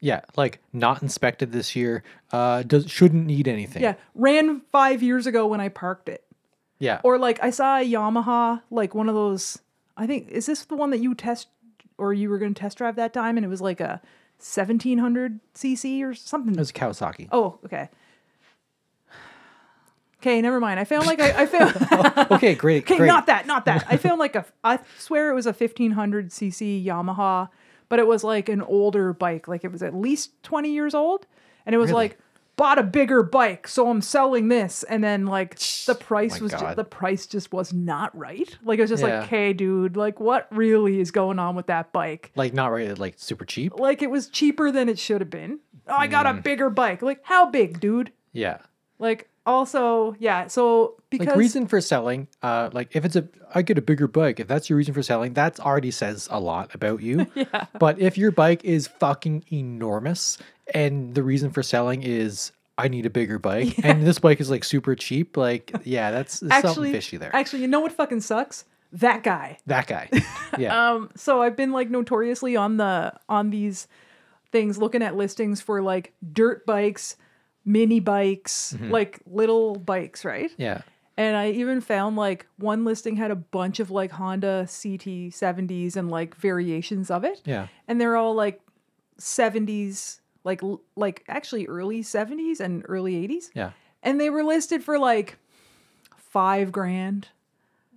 Yeah, 0.00 0.22
like 0.36 0.60
not 0.72 1.02
inspected 1.02 1.52
this 1.52 1.76
year. 1.76 2.02
Uh, 2.32 2.62
does 2.62 2.90
shouldn't 2.90 3.26
need 3.26 3.46
anything. 3.46 3.82
Yeah, 3.82 3.94
ran 4.14 4.60
five 4.72 5.02
years 5.02 5.26
ago 5.26 5.46
when 5.46 5.60
I 5.60 5.68
parked 5.68 6.08
it. 6.08 6.24
yeah. 6.78 7.00
Or 7.04 7.18
like 7.18 7.38
I 7.42 7.50
saw 7.50 7.78
a 7.78 7.84
Yamaha, 7.84 8.62
like 8.70 8.94
one 8.94 9.08
of 9.08 9.14
those. 9.14 9.58
I 9.96 10.06
think 10.06 10.28
is 10.28 10.46
this 10.46 10.64
the 10.64 10.76
one 10.76 10.90
that 10.90 11.00
you 11.00 11.14
test 11.14 11.48
or 12.00 12.12
you 12.12 12.28
were 12.30 12.38
going 12.38 12.54
to 12.54 12.60
test 12.60 12.78
drive 12.78 12.96
that 12.96 13.12
time, 13.12 13.36
and 13.36 13.44
it 13.44 13.48
was 13.48 13.60
like 13.60 13.80
a 13.80 14.00
1700 14.38 15.38
cc 15.54 16.02
or 16.02 16.14
something. 16.14 16.54
it 16.54 16.58
was 16.58 16.72
Kawasaki. 16.72 17.28
oh, 17.30 17.58
okay. 17.64 17.88
Okay, 20.20 20.42
never 20.42 20.60
mind. 20.60 20.78
I 20.78 20.84
found 20.84 21.06
like 21.06 21.20
I, 21.20 21.42
I 21.42 21.46
found. 21.46 22.30
Okay, 22.32 22.54
great. 22.54 22.90
Okay, 22.90 23.06
not 23.06 23.26
that, 23.26 23.46
not 23.46 23.64
that. 23.64 23.86
I 23.88 23.96
found 23.96 24.18
like 24.18 24.36
a, 24.36 24.44
I 24.62 24.78
swear 24.98 25.30
it 25.30 25.34
was 25.34 25.46
a 25.46 25.52
1500 25.52 26.28
cc 26.30 26.84
Yamaha, 26.84 27.48
but 27.88 27.98
it 27.98 28.06
was 28.06 28.22
like 28.22 28.48
an 28.50 28.60
older 28.62 29.12
bike. 29.14 29.48
Like 29.48 29.64
it 29.64 29.72
was 29.72 29.82
at 29.82 29.94
least 29.94 30.42
20 30.42 30.70
years 30.70 30.94
old. 30.94 31.26
And 31.64 31.74
it 31.74 31.78
was 31.78 31.88
Really? 31.90 32.08
like, 32.08 32.18
bought 32.60 32.78
a 32.78 32.82
bigger 32.82 33.22
bike, 33.22 33.66
so 33.66 33.88
I'm 33.88 34.02
selling 34.02 34.48
this. 34.48 34.82
And 34.82 35.02
then 35.02 35.24
like 35.26 35.58
the 35.86 35.94
price 35.94 36.34
my 36.38 36.44
was, 36.44 36.52
ju- 36.52 36.58
God. 36.58 36.76
the 36.76 36.84
price 36.84 37.26
just 37.26 37.52
was 37.52 37.72
not 37.72 38.14
right. 38.16 38.54
Like 38.62 38.78
it 38.78 38.82
was 38.82 38.90
just 38.90 39.02
Yeah. 39.02 39.20
like, 39.20 39.28
hey, 39.30 39.52
dude, 39.54 39.96
like 39.96 40.20
what 40.20 40.46
really 40.50 41.00
is 41.00 41.10
going 41.10 41.38
on 41.38 41.56
with 41.56 41.68
that 41.68 41.92
bike? 41.92 42.30
Like 42.36 42.52
not 42.52 42.70
rated 42.70 42.98
like 42.98 43.14
super 43.16 43.46
cheap. 43.46 43.80
Like 43.80 44.02
it 44.02 44.10
was 44.10 44.28
cheaper 44.28 44.70
than 44.70 44.90
it 44.90 44.98
should 44.98 45.22
have 45.22 45.30
been. 45.30 45.60
Oh, 45.88 45.94
I 45.96 46.06
got 46.06 46.26
a 46.26 46.30
Mm. 46.34 46.42
bigger 46.42 46.68
bike. 46.68 47.00
Like 47.00 47.20
how 47.24 47.46
big, 47.50 47.80
dude? 47.80 48.12
Yeah. 48.32 48.58
Like 48.98 49.28
also, 49.46 50.14
yeah. 50.18 50.46
So 50.46 50.96
because 51.08 51.28
Like 51.28 51.36
reason 51.36 51.66
for 51.66 51.80
selling, 51.80 52.28
uh, 52.42 52.68
like 52.74 52.94
if 52.94 53.06
it's 53.06 53.16
a, 53.16 53.26
I 53.54 53.62
get 53.62 53.78
a 53.78 53.82
bigger 53.82 54.06
bike. 54.06 54.38
If 54.38 54.46
that's 54.48 54.68
your 54.68 54.76
reason 54.76 54.92
for 54.92 55.02
selling, 55.02 55.32
that 55.32 55.58
already 55.58 55.90
says 55.90 56.28
a 56.30 56.38
lot 56.38 56.74
about 56.74 57.00
you. 57.00 57.26
yeah. 57.34 57.64
But 57.78 57.98
if 57.98 58.18
your 58.18 58.30
bike 58.30 58.62
is 58.64 58.86
fucking 58.86 59.44
enormous 59.50 60.36
and 60.74 61.14
the 61.14 61.22
reason 61.22 61.50
for 61.50 61.62
selling 61.62 62.02
is 62.02 62.52
I 62.78 62.88
need 62.88 63.04
a 63.06 63.10
bigger 63.10 63.38
bike 63.38 63.74
and 63.84 64.06
this 64.06 64.18
bike 64.18 64.40
is 64.40 64.50
like 64.50 64.64
super 64.64 64.94
cheap, 64.94 65.36
like 65.36 65.72
yeah, 65.84 66.10
that's 66.10 66.40
there's 66.40 66.50
something 66.52 66.68
actually, 66.70 66.92
fishy 66.92 67.16
there. 67.16 67.34
actually, 67.34 67.62
you 67.62 67.68
know 67.68 67.80
what 67.80 67.92
fucking 67.92 68.20
sucks? 68.20 68.64
That 68.92 69.22
guy. 69.22 69.58
that 69.66 69.86
guy. 69.86 70.08
Yeah. 70.58 70.90
Um, 70.92 71.10
so 71.14 71.40
I've 71.42 71.56
been 71.56 71.70
like 71.70 71.90
notoriously 71.90 72.56
on 72.56 72.76
the 72.76 73.12
on 73.28 73.50
these 73.50 73.86
things 74.50 74.78
looking 74.78 75.00
at 75.00 75.14
listings 75.16 75.60
for 75.60 75.80
like 75.80 76.12
dirt 76.32 76.66
bikes, 76.66 77.16
mini 77.64 78.00
bikes, 78.00 78.72
Mm-hmm. 78.74 78.90
like 78.90 79.20
little 79.26 79.76
bikes, 79.76 80.24
right? 80.24 80.50
yeah. 80.58 80.82
And 81.16 81.36
I 81.36 81.50
even 81.50 81.80
found 81.82 82.16
like 82.16 82.46
one 82.56 82.84
listing 82.84 83.14
had 83.16 83.30
a 83.30 83.36
bunch 83.36 83.78
of 83.78 83.90
like 83.90 84.10
Honda 84.10 84.62
CT 84.66 85.30
70s 85.30 85.94
and 85.96 86.10
like 86.10 86.34
variations 86.34 87.10
of 87.10 87.24
it. 87.24 87.42
Yeah. 87.44 87.68
And 87.86 88.00
they're 88.00 88.16
all 88.16 88.34
like 88.34 88.60
70s, 89.20 90.19
like 90.44 90.60
like 90.96 91.24
actually 91.28 91.66
early 91.66 92.02
70s 92.02 92.60
and 92.60 92.84
early 92.88 93.14
80s. 93.28 93.50
Yeah. 93.54 93.70
And 94.02 94.20
they 94.20 94.30
were 94.30 94.42
listed 94.42 94.82
for 94.82 94.98
like 94.98 95.36
5 96.16 96.72
grand. 96.72 97.28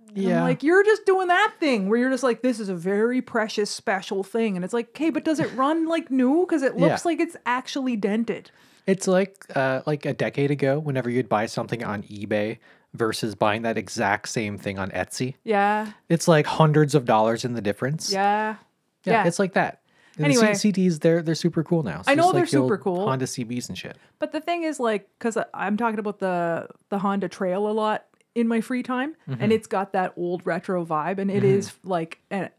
And 0.08 0.18
I'm 0.18 0.22
Yeah. 0.22 0.42
like 0.42 0.62
you're 0.62 0.84
just 0.84 1.06
doing 1.06 1.28
that 1.28 1.54
thing 1.58 1.88
where 1.88 1.98
you're 1.98 2.10
just 2.10 2.22
like, 2.22 2.42
this 2.42 2.60
is 2.60 2.68
a 2.68 2.74
very 2.74 3.20
precious, 3.22 3.70
special 3.70 4.22
thing, 4.22 4.54
and 4.56 4.64
it's 4.64 4.74
like, 4.74 4.88
okay, 4.90 5.10
but 5.10 5.24
does 5.24 5.40
it 5.40 5.52
run 5.56 5.86
like 5.86 6.10
new? 6.10 6.44
Because 6.46 6.62
it 6.62 6.76
looks 6.76 7.04
Yeah. 7.04 7.08
like 7.10 7.20
it's 7.20 7.36
actually 7.46 7.96
dented. 7.96 8.50
It's 8.86 9.08
like 9.08 9.44
uh, 9.56 9.80
like 9.86 10.04
a 10.04 10.12
decade 10.12 10.50
ago, 10.50 10.78
whenever 10.78 11.08
you'd 11.08 11.28
buy 11.28 11.46
something 11.46 11.82
on 11.82 12.02
eBay 12.02 12.58
versus 12.92 13.34
buying 13.34 13.62
that 13.62 13.78
exact 13.78 14.28
same 14.28 14.58
thing 14.58 14.78
on 14.78 14.90
Etsy. 14.90 15.34
Yeah, 15.42 15.92
It's 16.10 16.28
like 16.28 16.46
hundreds 16.46 16.94
of 16.94 17.06
dollars 17.06 17.44
in 17.44 17.54
the 17.54 17.62
difference. 17.62 18.12
yeah, 18.12 18.56
Yeah, 19.04 19.12
yeah. 19.14 19.26
it's 19.26 19.38
like 19.38 19.54
that. 19.54 19.80
And 20.16 20.26
Anyway. 20.26 20.48
the 20.52 20.54
C- 20.54 20.72
CDs, 20.72 21.00
they're 21.00 21.22
they're 21.22 21.34
super 21.34 21.64
cool 21.64 21.82
now. 21.82 22.02
I 22.06 22.14
know 22.14 22.30
they're 22.32 22.42
like 22.42 22.48
super 22.48 22.78
cool. 22.78 23.04
Honda 23.04 23.24
CBs 23.26 23.68
and 23.68 23.76
shit. 23.76 23.96
But 24.18 24.32
the 24.32 24.40
thing 24.40 24.62
is, 24.62 24.78
like, 24.78 25.08
because 25.18 25.36
I'm 25.52 25.76
talking 25.76 25.98
about 25.98 26.18
the 26.20 26.68
the 26.90 26.98
Honda 27.00 27.28
Trail 27.28 27.66
a 27.68 27.72
lot 27.72 28.04
in 28.34 28.46
my 28.48 28.60
free 28.60 28.82
time, 28.82 29.16
Mm-hmm. 29.28 29.42
and 29.42 29.52
it's 29.52 29.66
got 29.66 29.92
that 29.92 30.12
old 30.16 30.46
retro 30.46 30.84
vibe, 30.84 31.18
and 31.18 31.30
it 31.30 31.42
is 31.44 31.72
like 31.82 32.20
an 32.30 32.50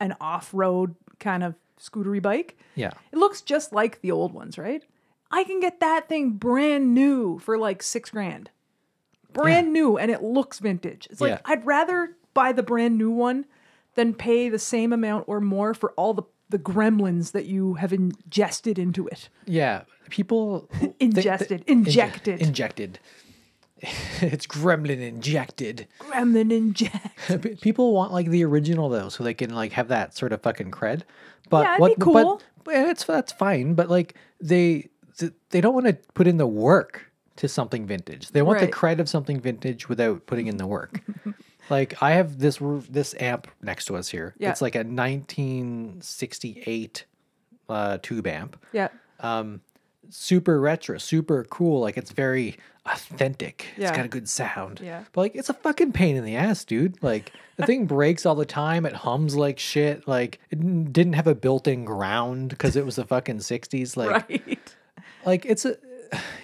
an 0.00 0.14
off 0.20 0.50
road 0.52 0.94
kind 1.20 1.42
of 1.44 1.54
scootery 1.80 2.20
bike. 2.22 2.56
Yeah, 2.76 2.92
It 3.12 3.18
looks 3.18 3.40
just 3.42 3.72
like 3.72 4.00
the 4.00 4.10
old 4.10 4.32
ones, 4.32 4.56
right? 4.56 4.82
I 5.30 5.44
can 5.44 5.60
get 5.60 5.80
that 5.80 6.08
thing 6.08 6.32
brand 6.32 6.94
new 6.94 7.38
for 7.40 7.58
like 7.58 7.82
six 7.82 8.10
grand, 8.10 8.50
brand 9.32 9.72
new, 9.72 9.96
and 9.98 10.10
it 10.10 10.22
looks 10.22 10.58
vintage. 10.58 11.08
It's 11.10 11.20
like 11.20 11.30
Yeah. 11.32 11.40
I'd 11.44 11.64
rather 11.66 12.16
buy 12.34 12.52
the 12.52 12.62
brand 12.62 12.96
new 12.98 13.10
one 13.10 13.46
than 13.94 14.14
pay 14.14 14.48
the 14.48 14.58
same 14.58 14.92
amount 14.92 15.24
or 15.26 15.40
more 15.40 15.74
for 15.74 15.92
all 15.92 16.14
the 16.14 16.22
the 16.52 16.58
gremlins 16.58 17.32
that 17.32 17.46
you 17.46 17.74
have 17.74 17.92
ingested 17.92 18.78
into 18.78 19.06
it. 19.08 19.28
yeah. 19.46 19.82
People 20.10 20.68
they- 20.80 20.86
they- 20.88 20.94
Ingested, 21.06 21.66
inje- 21.66 21.68
injected. 21.68 22.40
injected. 22.42 22.98
it's 24.20 24.46
gremlin 24.46 25.00
injected. 25.00 25.88
Gremlin 25.98 26.52
inject. 26.52 27.18
P- 27.42 27.56
People 27.56 27.92
want 27.92 28.12
like 28.12 28.28
the 28.28 28.44
original 28.44 28.88
though, 28.88 29.08
so 29.08 29.24
they 29.24 29.34
can 29.34 29.54
like 29.54 29.72
have 29.72 29.88
that 29.88 30.16
sort 30.16 30.32
of 30.32 30.40
fucking 30.42 30.70
cred. 30.70 31.02
But 31.50 31.64
Yeah, 31.64 31.78
what? 31.78 31.96
be 31.98 32.02
cool. 32.04 32.12
But, 32.14 32.42
but 32.64 32.74
it's 32.74 33.04
that's 33.04 33.32
fine. 33.32 33.74
But 33.74 33.88
like 33.90 34.14
they 34.40 34.88
they 35.50 35.60
don't 35.60 35.74
want 35.74 35.86
to 35.86 35.94
put 36.14 36.26
in 36.26 36.36
the 36.36 36.46
work 36.46 37.10
to 37.36 37.48
something 37.48 37.86
vintage. 37.86 38.30
They 38.30 38.42
want 38.42 38.60
Right. 38.60 38.70
the 38.70 38.76
cred 38.76 38.98
of 39.00 39.08
something 39.08 39.40
vintage 39.40 39.88
without 39.88 40.26
putting 40.26 40.46
in 40.46 40.58
the 40.58 40.66
work. 40.66 41.00
Like 41.70 42.02
I 42.02 42.12
have 42.12 42.38
this 42.38 42.58
this 42.90 43.14
amp 43.20 43.46
next 43.62 43.84
to 43.86 43.96
us 43.96 44.08
here. 44.08 44.34
Yeah. 44.38 44.50
It's 44.50 44.62
like 44.62 44.74
a 44.74 44.84
1968 44.84 47.04
uh, 47.68 47.98
tube 48.02 48.26
amp 48.26 48.62
Yeah. 48.72 48.88
Um, 49.20 49.60
super 50.10 50.60
retro, 50.60 50.98
super 50.98 51.44
cool. 51.44 51.80
Like 51.80 51.96
it's 51.96 52.10
very 52.12 52.56
authentic. 52.86 53.66
Yeah. 53.76 53.88
It's 53.88 53.96
got 53.96 54.04
a 54.04 54.08
good 54.08 54.28
sound. 54.28 54.80
Yeah. 54.82 55.04
But 55.12 55.20
like 55.22 55.36
it's 55.36 55.48
a 55.48 55.54
fucking 55.54 55.92
pain 55.92 56.16
in 56.16 56.24
the 56.24 56.36
ass, 56.36 56.64
dude. 56.64 57.00
Like 57.02 57.32
the 57.56 57.64
thing 57.66 57.86
breaks 57.94 58.26
all 58.26 58.34
the 58.34 58.44
time. 58.44 58.84
It 58.84 58.94
hums 58.94 59.36
like 59.36 59.58
shit. 59.58 60.06
Like 60.08 60.40
it 60.50 60.92
didn't 60.92 61.12
have 61.14 61.26
a 61.28 61.34
built-in 61.34 61.84
ground 61.84 62.48
because 62.50 62.76
it 62.76 62.84
was 62.84 62.96
the 62.96 63.04
fucking 63.04 63.38
60s. 63.38 63.96
Like 63.96 64.10
Right. 64.30 64.74
like 65.24 65.46
it's 65.46 65.64
a 65.64 65.76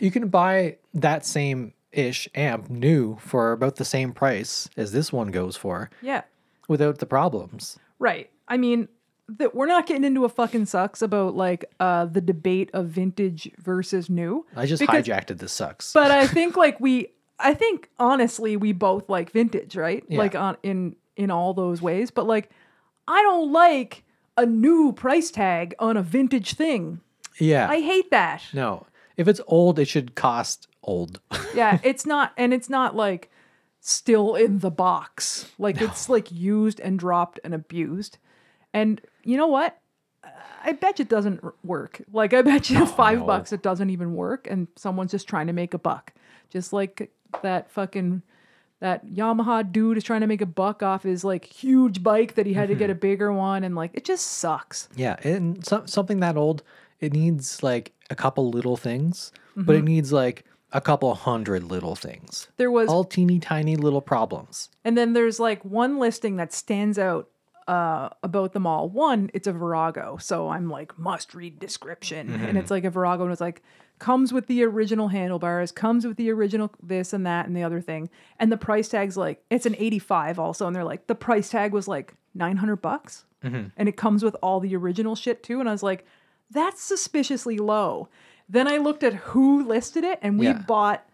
you 0.00 0.10
can 0.10 0.28
buy 0.28 0.76
that 0.94 1.26
same 1.26 1.74
ish 1.92 2.28
amp 2.34 2.68
new 2.68 3.16
for 3.20 3.52
about 3.52 3.76
the 3.76 3.84
same 3.84 4.12
price 4.12 4.68
as 4.76 4.92
this 4.92 5.12
one 5.12 5.28
goes 5.30 5.56
for 5.56 5.90
Yeah. 6.02 6.22
without 6.68 6.98
the 6.98 7.06
problems. 7.06 7.78
Right. 7.98 8.30
I 8.46 8.56
mean, 8.56 8.88
that 9.28 9.54
we're 9.54 9.66
not 9.66 9.86
getting 9.86 10.04
into 10.04 10.24
a 10.24 10.28
fucking 10.28 10.66
sucks 10.66 11.02
about 11.02 11.34
like 11.34 11.64
uh 11.80 12.06
the 12.06 12.20
debate 12.20 12.70
of 12.72 12.86
vintage 12.88 13.50
versus 13.58 14.08
new. 14.08 14.46
I 14.56 14.64
just 14.66 14.80
Because- 14.80 15.04
hijacked 15.06 15.30
it. 15.30 15.38
This 15.38 15.52
sucks. 15.52 15.92
But 15.92 16.10
I 16.10 16.26
think 16.36 16.56
like 16.56 16.80
we 16.80 17.08
I 17.38 17.54
think 17.54 17.88
honestly 17.98 18.56
we 18.56 18.72
both 18.72 19.08
like 19.08 19.30
vintage, 19.30 19.76
right? 19.76 20.02
Yeah. 20.08 20.18
Like 20.18 20.34
on 20.34 20.56
in 20.62 20.96
in 21.16 21.30
all 21.30 21.52
those 21.54 21.82
ways, 21.82 22.10
but 22.10 22.26
like 22.26 22.50
I 23.06 23.22
don't 23.22 23.52
like 23.52 24.04
a 24.36 24.46
new 24.46 24.92
price 24.92 25.30
tag 25.30 25.74
on 25.78 25.96
a 25.96 26.02
vintage 26.02 26.54
thing. 26.54 27.00
yeah. 27.38 27.68
I 27.68 27.80
hate 27.80 28.10
that. 28.10 28.42
no. 28.52 28.86
If 29.16 29.26
it's 29.26 29.40
old, 29.48 29.78
it 29.80 29.86
should 29.88 30.14
cost 30.14 30.68
old. 30.88 31.20
yeah, 31.54 31.78
it's 31.84 32.06
not, 32.06 32.32
and 32.36 32.52
it's 32.52 32.68
not 32.68 32.96
like 32.96 33.30
still 33.80 34.34
in 34.34 34.58
the 34.58 34.70
box. 34.70 35.50
Like 35.58 35.80
it's 35.80 36.08
like 36.08 36.32
used 36.32 36.80
and 36.80 36.98
dropped 36.98 37.38
and 37.44 37.54
abused. 37.54 38.18
And 38.72 39.00
you 39.22 39.36
know 39.36 39.46
what? 39.46 39.78
I 40.64 40.72
bet 40.72 40.98
you 40.98 41.04
it 41.04 41.08
doesn't 41.08 41.42
work. 41.64 42.02
Like 42.12 42.34
I 42.34 42.42
bet 42.42 42.70
you 42.70 42.84
five 43.02 43.20
no. 43.20 43.26
bucks 43.26 43.52
it 43.52 43.62
doesn't 43.62 43.90
even 43.90 44.14
work, 44.14 44.48
and 44.50 44.68
someone's 44.76 45.12
just 45.12 45.28
trying 45.28 45.46
to 45.46 45.52
make 45.52 45.74
a 45.74 45.78
buck. 45.78 46.12
Just 46.50 46.72
like 46.72 47.10
that 47.42 47.70
fucking 47.70 48.22
that 48.80 49.06
Yamaha 49.06 49.70
dude 49.70 49.96
is 49.96 50.04
trying 50.04 50.20
to 50.20 50.26
make 50.26 50.40
a 50.40 50.46
buck 50.46 50.82
off 50.82 51.02
his 51.02 51.24
like 51.24 51.44
huge 51.44 52.02
bike 52.02 52.34
that 52.34 52.46
he 52.46 52.54
had 52.54 52.68
to 52.68 52.74
get 52.74 52.84
mm-hmm. 52.84 52.92
a 52.92 53.00
bigger 53.00 53.32
one, 53.32 53.64
and 53.64 53.74
like 53.74 53.92
it 53.94 54.04
just 54.04 54.26
sucks. 54.26 54.88
Yeah, 54.96 55.16
and 55.22 55.64
so, 55.64 55.84
something 55.86 56.20
that 56.20 56.36
old, 56.36 56.62
it 57.00 57.12
needs 57.12 57.62
like 57.62 57.92
a 58.10 58.14
couple 58.14 58.50
little 58.50 58.76
things, 58.76 59.32
but 59.56 59.74
it 59.74 59.78
mm-hmm. 59.78 59.86
needs 59.86 60.12
like 60.12 60.44
a 60.72 60.80
couple 60.80 61.14
hundred 61.14 61.64
little 61.64 61.94
things. 61.94 62.48
There 62.56 62.70
was 62.70 62.88
All 62.88 63.04
teeny 63.04 63.38
tiny 63.38 63.76
little 63.76 64.00
problems. 64.00 64.68
And 64.84 64.96
then 64.96 65.12
there's 65.12 65.40
like 65.40 65.64
one 65.64 65.98
listing 65.98 66.36
that 66.36 66.52
stands 66.52 66.98
out 66.98 67.28
uh, 67.66 68.08
about 68.22 68.52
them 68.54 68.66
all. 68.66 68.88
One, 68.88 69.30
it's 69.34 69.46
a 69.46 69.52
Virago, 69.52 70.16
so 70.16 70.48
I'm 70.48 70.70
like 70.70 70.98
must 70.98 71.34
read 71.34 71.58
description, 71.58 72.32
and 72.32 72.56
it's 72.56 72.70
like 72.70 72.84
a 72.84 72.90
Virago, 72.90 73.24
and 73.24 73.32
it's 73.32 73.42
like 73.42 73.62
comes 73.98 74.32
with 74.32 74.46
the 74.46 74.62
original 74.62 75.08
handlebars, 75.08 75.70
comes 75.70 76.06
with 76.06 76.16
the 76.16 76.30
original 76.30 76.72
this 76.82 77.12
and 77.12 77.26
that 77.26 77.46
and 77.46 77.54
the 77.54 77.62
other 77.62 77.82
thing, 77.82 78.08
and 78.38 78.50
the 78.50 78.56
price 78.56 78.88
tag's 78.88 79.18
like 79.18 79.44
it's 79.50 79.66
an 79.66 79.76
85 79.78 80.38
also, 80.38 80.66
and 80.66 80.74
they're 80.74 80.82
like 80.84 81.08
the 81.08 81.14
price 81.14 81.50
tag 81.50 81.72
was 81.72 81.86
like 81.86 82.14
900 82.34 82.76
bucks, 82.76 83.26
and 83.76 83.88
it 83.88 83.96
comes 83.98 84.22
with 84.24 84.34
all 84.42 84.60
the 84.60 84.74
original 84.74 85.14
shit 85.14 85.42
too, 85.42 85.60
and 85.60 85.68
I 85.68 85.72
was 85.72 85.82
like 85.82 86.06
that's 86.50 86.82
suspiciously 86.82 87.58
low. 87.58 88.08
Then 88.48 88.66
I 88.68 88.78
looked 88.78 89.02
at 89.02 89.14
who 89.14 89.64
listed 89.66 90.04
it, 90.04 90.18
and 90.22 90.38
we 90.38 90.46
Yeah. 90.46 90.62
bought 90.66 91.04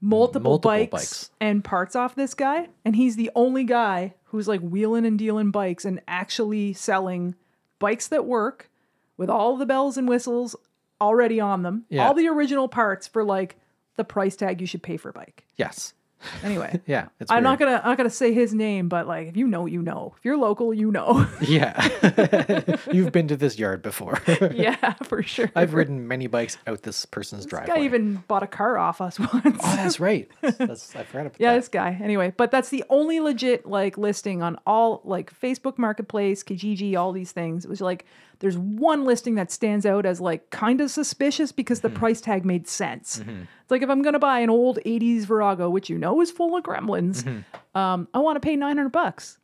multiple, 0.00 0.50
Multiple 0.52 0.70
bikes, 0.70 0.90
bikes. 0.90 1.30
and 1.40 1.64
parts 1.64 1.96
off 1.96 2.14
this 2.14 2.34
guy, 2.34 2.68
and 2.84 2.94
he's 2.94 3.16
the 3.16 3.30
only 3.34 3.64
guy 3.64 4.14
who's 4.24 4.46
like 4.46 4.60
wheeling 4.60 5.06
and 5.06 5.18
dealing 5.18 5.50
bikes 5.50 5.84
and 5.84 6.00
actually 6.06 6.72
selling 6.74 7.34
bikes 7.78 8.06
that 8.08 8.24
work 8.26 8.70
with 9.16 9.30
all 9.30 9.56
the 9.56 9.66
bells 9.66 9.96
and 9.96 10.08
whistles 10.08 10.54
already 11.00 11.40
on 11.40 11.62
them, 11.62 11.84
Yeah. 11.88 12.06
all 12.06 12.14
the 12.14 12.28
original 12.28 12.68
parts 12.68 13.06
for 13.06 13.24
like 13.24 13.56
the 13.96 14.04
price 14.04 14.36
tag 14.36 14.60
you 14.60 14.66
should 14.66 14.82
pay 14.82 14.96
for 14.96 15.08
a 15.08 15.12
bike. 15.12 15.44
Yes. 15.56 15.94
Anyway, 16.42 16.80
Yeah. 16.86 17.08
It's 17.20 17.30
I'm 17.30 17.42
not 17.42 17.58
gonna 17.58 17.80
I'm 17.82 17.90
not 17.90 17.96
gonna 17.96 18.10
say 18.10 18.32
his 18.32 18.54
name, 18.54 18.88
but 18.88 19.06
like 19.06 19.28
if 19.28 19.36
you 19.36 19.46
know, 19.46 19.66
you 19.66 19.82
know. 19.82 20.14
If 20.18 20.24
you're 20.24 20.36
local, 20.36 20.72
you 20.74 20.90
know. 20.90 21.26
Yeah. 21.40 22.76
You've 22.92 23.12
been 23.12 23.28
to 23.28 23.36
this 23.36 23.58
yard 23.58 23.82
before. 23.82 24.20
yeah, 24.52 24.94
for 25.04 25.22
sure. 25.22 25.50
I've 25.54 25.74
ridden 25.74 26.08
many 26.08 26.26
bikes 26.26 26.56
out 26.66 26.82
this 26.82 27.04
person's 27.06 27.44
this 27.44 27.50
driveway. 27.50 27.74
guy 27.76 27.82
even 27.84 28.16
bought 28.28 28.42
a 28.42 28.46
car 28.46 28.78
off 28.78 29.00
us 29.00 29.18
once. 29.18 29.60
Oh, 29.62 29.76
that's 29.76 30.00
right. 30.00 30.28
That's, 30.40 30.94
I 30.96 31.04
forgot 31.04 31.26
about 31.26 31.36
Yeah, 31.40 31.52
that. 31.52 31.60
this 31.60 31.68
guy. 31.68 31.98
Anyway, 32.02 32.32
but 32.36 32.50
that's 32.50 32.68
the 32.70 32.84
only 32.88 33.20
legit 33.20 33.66
like 33.66 33.98
listing 33.98 34.42
on 34.42 34.58
all 34.66 35.00
like 35.04 35.38
Facebook 35.38 35.78
Marketplace, 35.78 36.42
Kijiji, 36.42 36.96
all 36.96 37.12
these 37.12 37.32
things. 37.32 37.64
It 37.64 37.68
was 37.68 37.80
like 37.80 38.06
there's 38.40 38.58
one 38.58 39.04
listing 39.04 39.34
that 39.36 39.50
stands 39.50 39.86
out 39.86 40.04
as 40.06 40.20
like 40.20 40.50
kind 40.50 40.80
of 40.80 40.90
suspicious 40.90 41.52
because 41.52 41.80
Mm-hmm. 41.80 41.94
the 41.94 41.98
price 41.98 42.20
tag 42.20 42.44
made 42.44 42.66
sense. 42.68 43.18
It's 43.18 43.70
like 43.70 43.82
if 43.82 43.88
I'm 43.90 44.02
gonna 44.02 44.18
buy 44.18 44.40
an 44.40 44.50
old 44.50 44.78
'80s 44.84 45.24
Virago, 45.24 45.70
which 45.70 45.88
you 45.88 45.96
know 45.98 46.20
is 46.20 46.30
full 46.30 46.56
of 46.56 46.62
gremlins, 46.64 47.22
Mm-hmm. 47.24 47.78
um, 47.78 48.08
I 48.14 48.18
want 48.18 48.36
to 48.36 48.40
pay 48.40 48.56
900 48.56 48.88
bucks, 48.90 49.38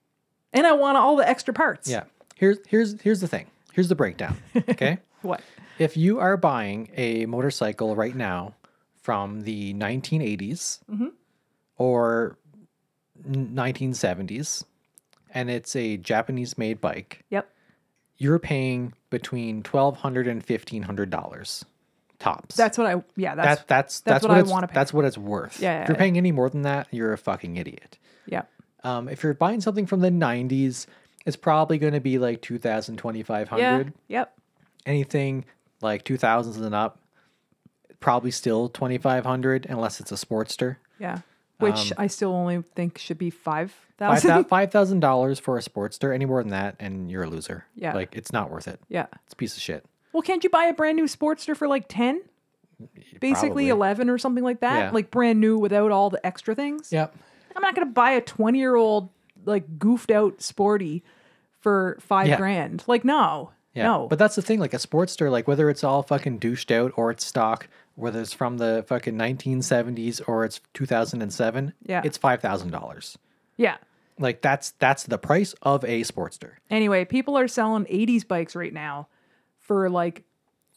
and 0.53 0.67
I 0.67 0.73
want 0.73 0.97
all 0.99 1.17
the 1.17 1.29
extra 1.29 1.55
parts. 1.55 1.89
Yeah. 1.89 2.05
Here's 2.37 2.59
here's 2.67 3.01
here's 3.01 3.21
the 3.21 3.29
thing. 3.29 3.47
Here's 3.73 3.89
the 3.89 3.95
breakdown. 3.95 4.37
Okay. 4.57 4.99
What? 5.23 5.43
if 5.79 5.97
you 5.99 6.19
are 6.19 6.37
buying 6.39 6.91
a 6.97 7.27
motorcycle 7.27 7.95
right 7.95 8.15
now 8.17 8.55
from 9.03 9.43
the 9.43 9.75
1980s 9.75 10.79
Mhm. 10.91 11.13
or 11.77 12.39
1970s 13.29 14.65
and 15.33 15.51
it's 15.51 15.77
a 15.77 15.97
Japanese 15.99 16.59
made 16.59 16.81
bike, 16.81 17.25
Yep. 17.31 17.49
You're 18.21 18.39
paying 18.39 18.93
between 19.09 19.63
$1200 19.63 20.29
and 20.29 20.47
$1500 20.47 21.65
tops. 22.21 22.55
That's 22.55 22.77
what 22.77 22.87
I. 22.87 23.03
Yeah. 23.17 23.35
That's 23.35 23.61
that, 23.63 23.67
that's 23.69 24.01
that's 24.01 24.01
that's 24.01 24.23
what 24.23 24.37
what, 24.37 24.47
I 24.47 24.51
wanna 24.51 24.69
pay 24.69 24.75
That's 24.75 24.93
what 24.93 25.07
it's 25.07 25.17
worth. 25.19 25.59
Yeah, 25.59 25.73
yeah, 25.73 25.83
if 25.83 25.89
you're 25.89 25.97
yeah. 25.97 25.99
paying 26.01 26.17
any 26.19 26.31
more 26.31 26.51
than 26.51 26.63
that, 26.63 26.87
you're 26.93 27.15
a 27.15 27.19
fucking 27.19 27.57
idiot. 27.57 27.99
yeah. 28.27 28.43
Um, 28.85 29.09
if 29.09 29.23
you're 29.23 29.35
buying 29.35 29.61
something 29.61 29.85
from 29.87 30.01
the 30.01 30.11
90s, 30.11 30.87
it's 31.27 31.37
probably 31.37 31.77
going 31.79 31.93
to 31.95 32.01
be 32.01 32.19
like 32.19 32.41
2000 32.43 32.97
2500 32.97 33.93
Yeah. 34.09 34.21
Yep. 34.21 34.39
anything 34.87 35.45
like 35.83 36.05
2000s 36.05 36.57
and 36.57 36.75
up 36.75 36.99
probably 38.01 38.31
still 38.31 38.69
2500 38.71 39.67
unless 39.69 40.01
it's 40.01 40.13
a 40.13 40.15
sportster 40.15 40.77
Yeah. 40.99 41.19
Which 41.59 41.93
Um, 41.93 41.99
I 41.99 42.07
still 42.07 42.33
only 42.35 42.65
think 42.75 42.97
should 42.97 43.19
be 43.19 43.29
five 43.31 43.75
Five 44.09 44.23
thousand. 44.23 45.01
thou- 45.01 45.29
$5000 45.31 45.41
for 45.41 45.57
a 45.59 45.61
sportster 45.61 46.15
any 46.15 46.25
more 46.25 46.43
than 46.43 46.51
that 46.51 46.77
and 46.81 47.11
you're 47.11 47.23
a 47.23 47.29
loser 47.29 47.65
Yeah. 47.75 47.95
like 47.95 48.15
it's 48.17 48.33
not 48.33 48.51
worth 48.51 48.67
it 48.69 48.81
yeah. 48.89 49.07
it's 49.25 49.33
a 49.35 49.37
piece 49.37 49.57
of 49.57 49.63
shit 49.63 49.85
Well, 50.13 50.23
can't 50.23 50.43
you 50.43 50.51
buy 50.51 50.65
a 50.65 50.73
brand 50.75 50.97
new 50.97 51.05
Sportster 51.05 51.57
for 51.57 51.69
like 51.69 51.85
10? 51.89 52.23
Basically 53.21 53.67
Probably. 53.67 53.69
11 53.69 54.09
or 54.11 54.17
something 54.19 54.43
like 54.45 54.61
that? 54.61 54.79
Yeah. 54.79 54.91
Like 54.91 55.11
brand 55.11 55.39
new 55.41 55.59
without 55.59 55.91
all 55.93 56.09
the 56.11 56.25
extra 56.27 56.55
things? 56.55 56.91
yep 56.93 57.15
I'm 57.55 57.63
not 57.63 57.75
going 57.75 57.87
to 57.87 57.93
buy 57.93 58.13
a 58.13 58.21
20 58.21 58.59
year 58.59 58.75
old, 58.77 59.11
like 59.45 59.79
goofed 59.79 60.11
out 60.11 60.41
sporty 60.41 61.03
for 61.59 61.99
five 62.01 62.29
Yeah. 62.29 62.37
grand. 62.39 62.85
Like, 62.87 63.05
no. 63.05 63.51
yeah 63.75 63.83
No. 63.85 64.07
but 64.09 64.19
that's 64.19 64.35
the 64.37 64.43
thing 64.43 64.61
like 64.61 64.73
a 64.73 64.79
sportster 64.79 65.31
like 65.31 65.47
whether 65.47 65.69
it's 65.69 65.85
all 65.85 66.03
fucking 66.03 66.39
douched 66.39 66.71
out 66.71 66.93
or 66.97 67.11
it's 67.11 67.25
stock 67.25 67.69
whether 67.97 68.21
it's 68.21 68.33
from 68.33 68.57
the 68.57 68.83
fucking 68.89 69.15
1970s 69.17 70.23
or 70.27 70.45
it's 70.47 70.61
2007 70.73 71.75
Yeah. 71.83 72.01
it's 72.05 72.17
$5000 72.19 73.17
yeah. 73.59 73.77
Like 74.21 74.41
that's 74.43 74.71
that's 74.79 75.03
the 75.05 75.19
price 75.19 75.55
of 75.63 75.83
a 75.85 76.03
sportster 76.03 76.53
Anyway, 76.71 77.05
people 77.05 77.37
are 77.37 77.49
selling 77.49 77.85
80s 77.87 78.27
bikes 78.29 78.55
right 78.55 78.73
now 78.73 79.09
for 79.59 79.91
like 79.91 80.23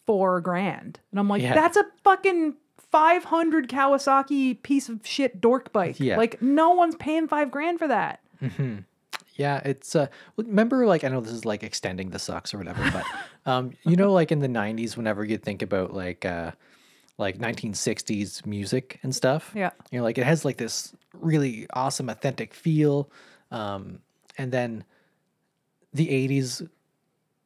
four 0.06 0.42
grand. 0.42 1.00
And 1.12 1.20
I'm 1.20 1.30
like, 1.30 1.42
Yeah. 1.42 1.54
that's 1.54 1.78
a 1.78 1.86
fucking 2.04 2.56
500 2.92 3.70
Kawasaki 3.70 4.62
piece 4.64 4.90
of 4.90 5.00
shit 5.06 5.40
dork 5.42 5.72
bike. 5.74 6.00
Yeah. 6.00 6.18
Like, 6.18 6.42
no 6.42 6.72
one's 6.72 6.96
paying 6.96 7.28
five 7.28 7.50
grand 7.52 7.80
for 7.80 7.88
that. 7.88 8.20
Yeah, 9.36 9.62
it's 9.66 9.96
uh 9.96 10.08
remember 10.38 10.86
like 10.86 11.04
I 11.04 11.08
know 11.08 11.20
this 11.22 11.32
is 11.32 11.44
like 11.46 11.64
extending 11.64 12.12
the 12.12 12.20
sucks 12.20 12.54
or 12.54 12.58
whatever, 12.60 12.84
but 12.92 13.06
um 13.52 13.72
you 13.84 13.96
know 13.96 14.12
like 14.14 14.32
in 14.32 14.40
the 14.40 14.48
90s 14.48 14.96
whenever 14.96 15.24
you 15.24 15.38
think 15.38 15.62
about 15.64 15.92
like 15.94 16.24
uh 16.24 16.52
like 17.18 17.38
1960s 17.40 18.46
music 18.46 19.00
and 19.02 19.16
stuff. 19.16 19.52
Yeah. 19.56 19.72
You 19.92 20.00
know 20.00 20.04
like 20.04 20.18
it 20.20 20.26
has 20.26 20.46
like 20.46 20.58
this 20.58 20.94
really 21.14 21.66
awesome 21.74 22.10
authentic 22.10 22.54
feel 22.54 23.10
um 23.54 24.00
and 24.38 24.52
then 24.52 24.84
the 25.94 26.08
80s 26.08 26.68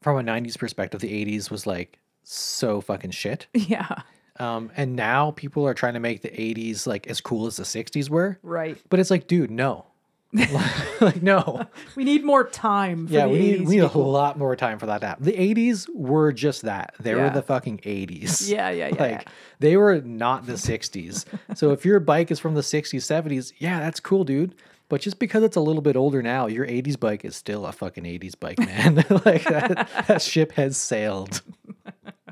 from 0.01 0.17
a 0.17 0.23
90s 0.23 0.57
perspective 0.57 1.01
the 1.01 1.25
80s 1.25 1.51
was 1.51 1.67
like 1.67 1.99
so 2.23 2.81
fucking 2.81 3.11
shit. 3.11 3.47
Yeah. 3.53 4.01
Um 4.39 4.71
and 4.77 4.95
now 4.95 5.31
people 5.31 5.67
are 5.67 5.73
trying 5.73 5.93
to 5.95 5.99
make 5.99 6.21
the 6.21 6.29
80s 6.29 6.87
like 6.87 7.07
as 7.07 7.21
cool 7.21 7.45
as 7.47 7.57
the 7.57 7.63
60s 7.63 8.09
were. 8.09 8.39
Right. 8.43 8.77
But 8.89 8.99
it's 8.99 9.11
like 9.11 9.27
dude, 9.27 9.51
no. 9.51 9.85
like 11.01 11.21
no. 11.23 11.65
We 11.95 12.03
need 12.03 12.23
more 12.23 12.43
time 12.47 13.07
for 13.07 13.13
Yeah, 13.13 13.27
we 13.27 13.39
need, 13.39 13.67
we 13.67 13.75
need 13.75 13.79
a 13.83 13.87
people. 13.87 14.11
lot 14.11 14.37
more 14.37 14.55
time 14.55 14.77
for 14.77 14.85
that 14.85 14.99
to 15.01 15.07
happen. 15.07 15.23
The 15.25 15.31
80s 15.33 15.87
were 15.95 16.31
just 16.33 16.63
that. 16.63 16.93
They 16.99 17.15
were 17.15 17.29
the 17.29 17.41
fucking 17.41 17.79
80s. 17.79 18.47
Yeah, 18.49 18.69
yeah, 18.69 18.89
yeah, 18.89 19.01
Like 19.01 19.21
yeah. 19.23 19.31
they 19.59 19.77
were 19.77 20.01
not 20.01 20.45
the 20.45 20.53
60s. 20.53 21.25
so 21.55 21.71
if 21.71 21.85
your 21.85 21.99
bike 22.01 22.29
is 22.29 22.39
from 22.39 22.55
the 22.55 22.61
60s, 22.61 22.95
70s, 23.01 23.53
yeah, 23.57 23.79
that's 23.79 23.99
cool, 24.01 24.23
dude. 24.25 24.53
But 24.89 25.01
just 25.01 25.19
because 25.19 25.43
it's 25.43 25.57
a 25.57 25.61
little 25.61 25.81
bit 25.81 25.97
older 25.97 26.21
now, 26.21 26.47
your 26.47 26.65
80s 26.65 26.99
bike 26.99 27.25
is 27.25 27.35
still 27.35 27.65
a 27.65 27.71
fucking 27.71 28.05
80s 28.05 28.39
bike, 28.39 28.59
man. 28.59 28.95
like 29.25 29.43
that, 29.43 29.89
that 30.07 30.21
ship 30.21 30.53
has 30.53 30.77
sailed. 30.77 31.41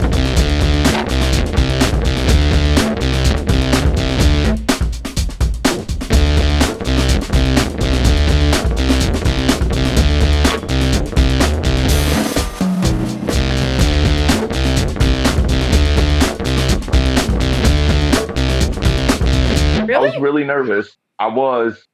really 20.21 20.45
nervous. 20.45 20.97
I 21.19 21.29
was. 21.29 21.87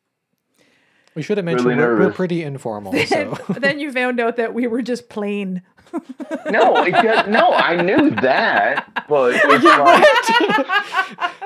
We 1.14 1.22
should 1.22 1.36
have 1.36 1.44
mentioned 1.44 1.66
Really 1.68 1.78
we're, 1.80 1.98
we're 2.06 2.12
pretty 2.12 2.42
informal. 2.42 2.94
So 3.06 3.36
then 3.58 3.78
you 3.78 3.92
found 3.92 4.18
out 4.18 4.36
that 4.36 4.54
we 4.54 4.66
were 4.66 4.80
just 4.82 5.08
plain. 5.10 5.62
No, 6.48 6.82
it 6.84 6.90
does, 7.02 7.28
no, 7.28 7.50
I 7.52 7.76
knew 7.82 8.10
that, 8.22 9.04
but 9.08 9.34
it's 9.44 9.64
like 9.64 11.42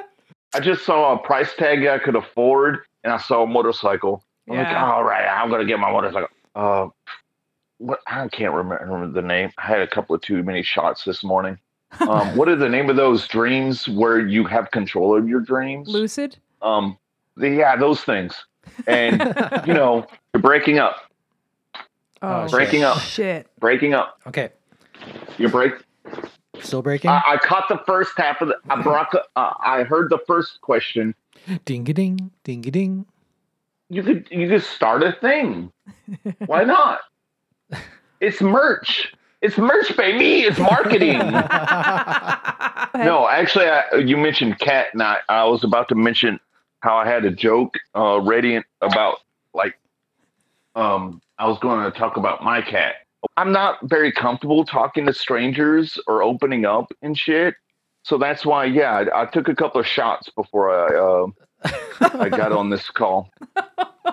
I 0.55 0.61
just 0.61 0.85
saw 0.85 1.15
a 1.15 1.19
price 1.19 1.53
tag 1.59 1.85
I 1.87 1.99
could 1.99 2.15
afford, 2.15 2.79
and 3.03 3.13
I 3.13 3.19
saw 3.19 3.43
a 3.43 3.47
motorcycle. 3.47 4.23
I'm 4.49 4.57
like, 4.57 4.69
Yeah. 4.69 4.93
all 4.93 5.03
right, 5.03 5.27
I'm 5.27 5.51
gonna 5.51 5.65
get 5.65 5.81
my 5.81 5.91
motorcycle. 5.91 6.29
Uh, 6.55 6.89
what? 7.79 7.99
I 8.07 8.29
can't 8.29 8.55
remember 8.55 9.09
the 9.09 9.21
name. 9.27 9.51
I 9.59 9.67
had 9.67 9.81
a 9.81 9.87
couple 9.89 10.15
of 10.15 10.23
too 10.23 10.43
many 10.45 10.63
shots 10.63 11.05
this 11.05 11.25
morning. 11.25 11.59
Um, 12.01 12.37
what 12.37 12.49
are 12.49 12.57
the 12.57 12.69
name 12.69 12.89
of 12.89 12.97
those 12.97 13.27
dreams 13.29 13.89
where 13.89 14.21
you 14.21 14.45
have 14.45 14.71
control 14.71 15.17
of 15.17 15.29
your 15.29 15.41
dreams? 15.41 15.89
Lucid. 15.89 16.39
Um, 16.63 16.99
the, 17.37 17.51
yeah, 17.51 17.77
those 17.77 18.01
things, 18.03 18.35
and 18.87 19.21
you 19.67 19.75
know, 19.75 20.07
you're 20.35 20.43
breaking 20.43 20.79
up, 20.79 20.97
Oh, 22.23 22.45
shit. 22.47 22.51
breaking 22.53 22.83
up, 22.85 22.99
shit. 23.01 23.47
breaking 23.61 23.95
up. 23.95 24.19
okay, 24.27 24.51
You 25.39 25.49
break 25.49 25.75
still 26.61 26.81
breaking. 26.83 27.11
I, 27.11 27.23
I 27.27 27.37
caught 27.37 27.65
the 27.69 27.81
first 27.87 28.13
half 28.17 28.41
of 28.41 28.49
the. 28.49 28.57
I 28.71 28.81
brought. 28.83 29.11
the- 29.13 29.25
Uh, 29.37 29.53
I 29.61 29.83
heard 29.85 30.09
the 30.11 30.19
first 30.27 30.61
question. 30.63 31.15
ding 31.67 31.89
a 31.89 31.93
ding, 31.93 32.31
ding 32.45 32.67
a 32.67 32.71
ding. 32.71 33.05
You 33.91 34.03
could 34.03 34.27
you 34.31 34.49
could 34.49 34.63
start 34.65 35.03
a 35.03 35.13
thing. 35.13 35.71
Why 36.47 36.65
not? 36.65 37.01
It's 38.19 38.41
merch. 38.41 39.13
It's 39.43 39.59
merch, 39.59 39.95
baby. 39.95 40.41
It's 40.41 40.59
marketing. 40.59 41.19
no, 42.95 43.29
actually, 43.31 43.67
I, 43.67 43.83
you 43.97 44.17
mentioned 44.17 44.59
cat, 44.59 44.87
and 44.95 45.03
I, 45.03 45.19
I 45.29 45.45
was 45.45 45.63
about 45.65 45.89
to 45.91 45.95
mention 45.95 46.41
how 46.87 46.97
I 46.97 47.07
had 47.07 47.25
a 47.25 47.33
joke 47.33 47.75
uh, 47.97 48.21
about 48.81 49.17
like, 49.53 49.77
um, 50.77 51.21
I 51.37 51.49
was 51.49 51.59
going 51.59 51.91
to 51.91 51.99
talk 51.99 52.17
about 52.17 52.45
my 52.45 52.63
cat. 52.63 52.95
I'm 53.37 53.51
not 53.51 53.79
very 53.83 54.13
comfortable 54.13 54.65
talking 54.65 55.05
to 55.07 55.13
strangers 55.13 55.99
or 56.07 56.23
opening 56.23 56.65
up 56.65 56.93
and 57.03 57.19
shit. 57.19 57.57
So 58.05 58.19
that's 58.19 58.47
why, 58.47 58.67
yeah, 58.67 58.93
I, 58.93 59.23
I 59.23 59.27
took 59.27 59.49
a 59.49 59.55
couple 59.55 59.81
of 59.81 59.87
shots 59.87 60.31
before 60.31 60.71
I 60.71 60.95
uh, 60.97 61.27
I 62.21 62.29
got 62.29 62.53
on 62.53 62.71
this 62.71 62.89
call. 62.89 63.33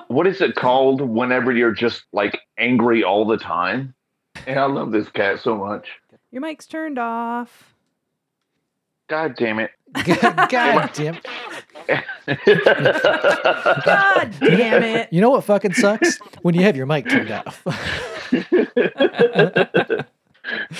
What 0.07 0.26
is 0.26 0.41
it 0.41 0.55
called 0.55 0.99
whenever 1.01 1.51
you're 1.51 1.74
just 1.76 2.01
like 2.11 2.39
angry 2.57 3.03
all 3.03 3.24
the 3.26 3.38
time? 3.38 3.93
And 4.47 4.59
I 4.59 4.65
love 4.65 4.91
this 4.91 5.09
cat 5.09 5.41
so 5.41 5.55
much. 5.55 5.89
Your 6.32 6.41
mic's 6.41 6.65
turned 6.65 6.97
off. 6.97 7.72
God 9.14 9.36
damn 9.36 9.59
it. 9.59 9.70
God 9.93 10.89
damn. 10.95 11.20
It. 11.88 12.03
God 13.86 14.36
damn 14.39 14.82
it. 14.82 15.14
You 15.14 15.22
know 15.22 15.30
what 15.30 15.43
fucking 15.43 15.74
sucks? 15.74 16.18
when 16.41 16.55
you 16.55 16.64
have 16.64 16.76
your 16.76 16.88
mic 16.88 17.07
turned 17.07 17.30
off. 17.30 17.61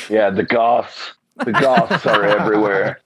yeah, 0.10 0.32
the 0.32 0.44
goths. 0.50 1.14
The 1.46 1.52
goths 1.52 2.08
are 2.08 2.24
everywhere. 2.24 3.02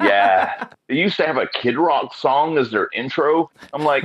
Yeah. 0.00 0.68
They 0.88 0.94
used 0.94 1.18
to 1.18 1.26
have 1.26 1.36
a 1.36 1.46
Kid 1.48 1.76
Rock 1.76 2.14
song 2.14 2.56
as 2.56 2.70
their 2.70 2.88
intro. 2.94 3.50
I'm 3.74 3.84
like, 3.84 4.04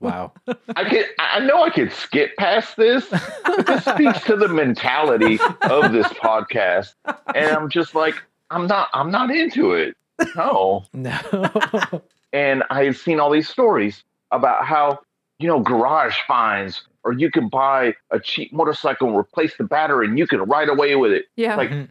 wow. 0.00 0.32
I 0.74 0.88
could 0.88 1.04
I 1.18 1.40
know 1.40 1.64
I 1.64 1.68
could 1.68 1.92
skip 1.92 2.34
past 2.38 2.78
this, 2.78 3.04
but 3.44 3.66
this 3.66 3.84
speaks 3.84 4.24
to 4.24 4.36
the 4.36 4.48
mentality 4.48 5.38
of 5.68 5.92
this 5.92 6.06
podcast. 6.06 6.94
And 7.34 7.50
I'm 7.50 7.68
just 7.68 7.94
like, 7.94 8.14
I'm 8.48 8.66
not 8.66 8.88
I'm 8.94 9.10
not 9.10 9.30
into 9.30 9.72
it. 9.74 9.94
No. 10.36 10.84
No. 10.92 12.02
And 12.32 12.64
I 12.68 12.82
had 12.82 12.96
seen 12.96 13.20
all 13.20 13.30
these 13.30 13.48
stories 13.48 14.02
about 14.32 14.64
how, 14.64 14.98
you 15.38 15.46
know, 15.46 15.60
garage 15.60 16.16
finds 16.26 16.82
or 17.04 17.12
you 17.12 17.30
can 17.30 17.48
buy 17.48 17.94
a 18.10 18.18
cheap 18.18 18.52
motorcycle 18.52 19.06
and 19.06 19.16
replace 19.16 19.56
the 19.56 19.62
battery 19.62 20.08
and 20.08 20.18
you 20.18 20.26
can 20.26 20.40
ride 20.40 20.68
away 20.68 20.96
with 20.96 21.12
it. 21.12 21.26
Yeah. 21.36 21.54
Like 21.54 21.70
mm-hmm. 21.70 21.84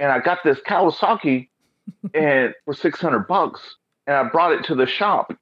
and 0.00 0.10
I 0.10 0.18
got 0.18 0.38
this 0.42 0.58
Kawasaki 0.68 1.48
and 2.14 2.52
for 2.64 2.74
600 2.74 3.20
bucks 3.28 3.76
and 4.08 4.16
I 4.16 4.24
brought 4.24 4.50
it 4.50 4.64
to 4.64 4.74
the 4.74 4.86
shop. 4.86 5.32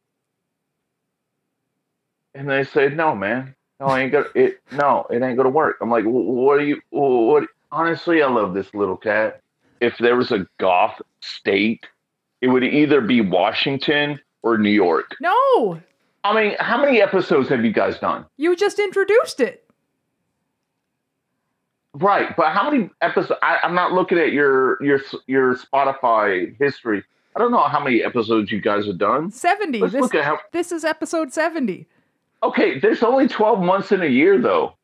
And 2.35 2.51
they 2.51 2.65
said, 2.65 2.95
"No, 2.95 3.15
man. 3.15 3.55
No, 3.81 3.87
I 3.87 4.01
ain't 4.01 4.13
gonna 4.13 4.27
it 4.35 4.61
no, 4.71 5.07
it 5.09 5.23
ain't 5.23 5.37
going 5.37 5.45
to 5.45 5.51
work." 5.51 5.77
I'm 5.81 5.91
like, 5.91 6.05
"What 6.05 6.61
are 6.61 6.65
you 6.65 6.81
what 6.91 7.45
honestly, 7.73 8.23
I 8.23 8.29
love 8.29 8.55
this 8.55 8.73
little 8.75 8.97
cat. 8.97 9.41
If 9.81 9.99
there 9.99 10.15
was 10.15 10.31
a 10.31 10.47
goth 10.61 11.01
state, 11.21 11.87
it 12.43 12.49
would 12.49 12.63
either 12.65 13.01
be 13.01 13.23
Washington 13.23 14.21
or 14.43 14.59
New 14.59 14.71
York. 14.71 15.17
no, 15.21 15.81
I 16.25 16.35
mean, 16.35 16.55
how 16.61 16.81
many 16.81 17.01
episodes 17.01 17.49
have 17.49 17.65
you 17.65 17.73
guys 17.73 17.99
done? 17.99 18.27
you 18.37 18.55
just 18.55 18.79
introduced 18.79 19.41
it. 19.41 19.65
Right, 21.95 22.35
but 22.37 22.53
how 22.53 22.71
many 22.71 22.89
episodes? 23.03 23.39
I, 23.43 23.59
I'm 23.63 23.75
not 23.75 23.93
looking 23.93 24.19
at 24.19 24.33
your 24.33 24.83
your 24.83 25.01
your 25.27 25.55
Spotify 25.57 26.57
history. 26.59 27.05
I 27.37 27.39
don't 27.39 27.51
know 27.51 27.63
how 27.65 27.83
many 27.85 28.03
episodes 28.03 28.51
you 28.51 28.61
guys 28.61 28.87
have 28.87 28.99
done. 28.99 29.31
70. 29.31 29.79
Let's 29.79 29.93
This, 29.93 30.01
look 30.03 30.15
at 30.15 30.25
how. 30.25 30.39
this 30.53 30.71
is 30.73 30.85
episode 30.85 31.33
70. 31.33 31.87
Okay, 32.43 32.79
there's 32.79 33.03
only 33.03 33.27
12 33.29 33.61
months 33.63 33.91
in 33.93 34.03
a 34.03 34.07
year 34.07 34.39
though. 34.39 34.75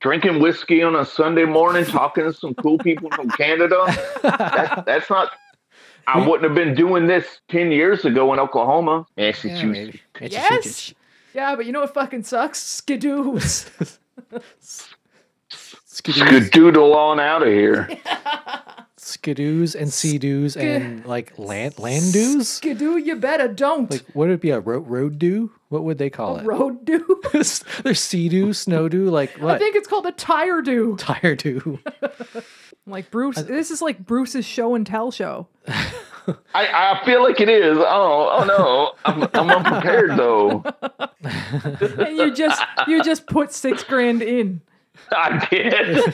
Drinking 0.00 0.40
whiskey 0.40 0.82
on 0.82 0.96
a 0.96 1.04
Sunday 1.04 1.44
morning, 1.44 1.84
talking 1.84 2.24
to 2.24 2.32
some 2.32 2.54
cool 2.54 2.78
people 2.78 3.10
from 3.10 3.28
Canada. 3.30 3.84
That, 4.22 4.84
that's 4.86 5.10
not. 5.10 5.32
I 6.06 6.20
We- 6.20 6.26
wouldn't 6.26 6.44
have 6.44 6.54
been 6.54 6.74
doing 6.74 7.06
this 7.06 7.24
10 7.48 7.72
years 7.72 8.04
ago 8.04 8.32
in 8.32 8.38
Oklahoma. 8.38 9.06
Yeah, 9.16 9.26
Massachusetts. 9.26 9.64
maybe. 9.64 10.00
Yes. 10.20 10.94
Yeah, 11.34 11.56
but 11.56 11.66
you 11.66 11.72
know 11.72 11.80
what 11.80 11.94
fucking 11.94 12.22
sucks? 12.24 12.58
Skidoos. 12.82 13.70
Skidoos, 15.86 16.50
Skadoodle 16.50 16.94
on 16.94 17.20
out 17.20 17.42
of 17.42 17.48
here. 17.48 17.88
skidoos 18.98 19.74
and 19.74 19.92
sea-doos 19.92 20.56
and 20.56 21.04
like 21.14 21.38
land 21.38 21.78
landoos. 21.78 22.48
Skidoo, 22.48 22.96
you 22.96 23.16
better 23.16 23.48
don't. 23.48 23.90
Like, 23.90 24.02
would 24.14 24.30
it 24.30 24.40
be 24.40 24.50
a 24.50 24.60
road 24.60 24.88
road 24.88 25.18
do? 25.18 25.50
What 25.74 25.82
would 25.82 25.98
they 25.98 26.08
call 26.08 26.36
a 26.36 26.40
it? 26.40 26.46
road 26.46 26.84
do. 26.84 27.20
There's 27.32 27.98
sea 27.98 28.28
do, 28.28 28.52
snow 28.52 28.88
do, 28.88 29.10
like 29.10 29.32
what? 29.40 29.56
I 29.56 29.58
think 29.58 29.74
it's 29.74 29.88
called 29.88 30.06
a 30.06 30.12
tire 30.12 30.62
do. 30.62 30.94
Tire 30.96 31.34
do. 31.34 31.80
Like 32.86 33.10
Bruce, 33.10 33.36
this 33.40 33.70
is 33.70 33.80
like 33.80 34.04
Bruce's 34.04 34.44
show 34.44 34.74
and 34.74 34.86
tell 34.86 35.10
show. 35.10 35.48
I, 35.66 36.44
I 36.54 37.00
feel 37.06 37.22
like 37.22 37.40
it 37.40 37.48
is. 37.48 37.78
Oh, 37.78 38.28
oh 38.30 38.44
no. 38.44 38.92
I'm, 39.06 39.22
I'm 39.32 39.50
unprepared 39.50 40.10
though. 40.18 40.62
And 41.72 42.14
you 42.18 42.34
just 42.34 42.62
you 42.86 43.02
just 43.02 43.26
put 43.26 43.54
six 43.54 43.82
grand 43.84 44.20
in. 44.20 44.60
I 45.10 45.46
did. 45.50 46.04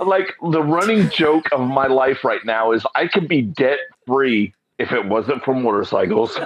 Like 0.00 0.34
the 0.50 0.62
running 0.62 1.08
joke 1.10 1.46
of 1.52 1.60
my 1.60 1.86
life 1.86 2.24
right 2.24 2.44
now 2.44 2.72
is 2.72 2.86
I 2.94 3.06
could 3.08 3.28
be 3.28 3.42
debt 3.42 3.78
free 4.06 4.54
if 4.78 4.92
it 4.92 5.06
wasn't 5.06 5.42
for 5.44 5.54
motorcycles. 5.54 6.36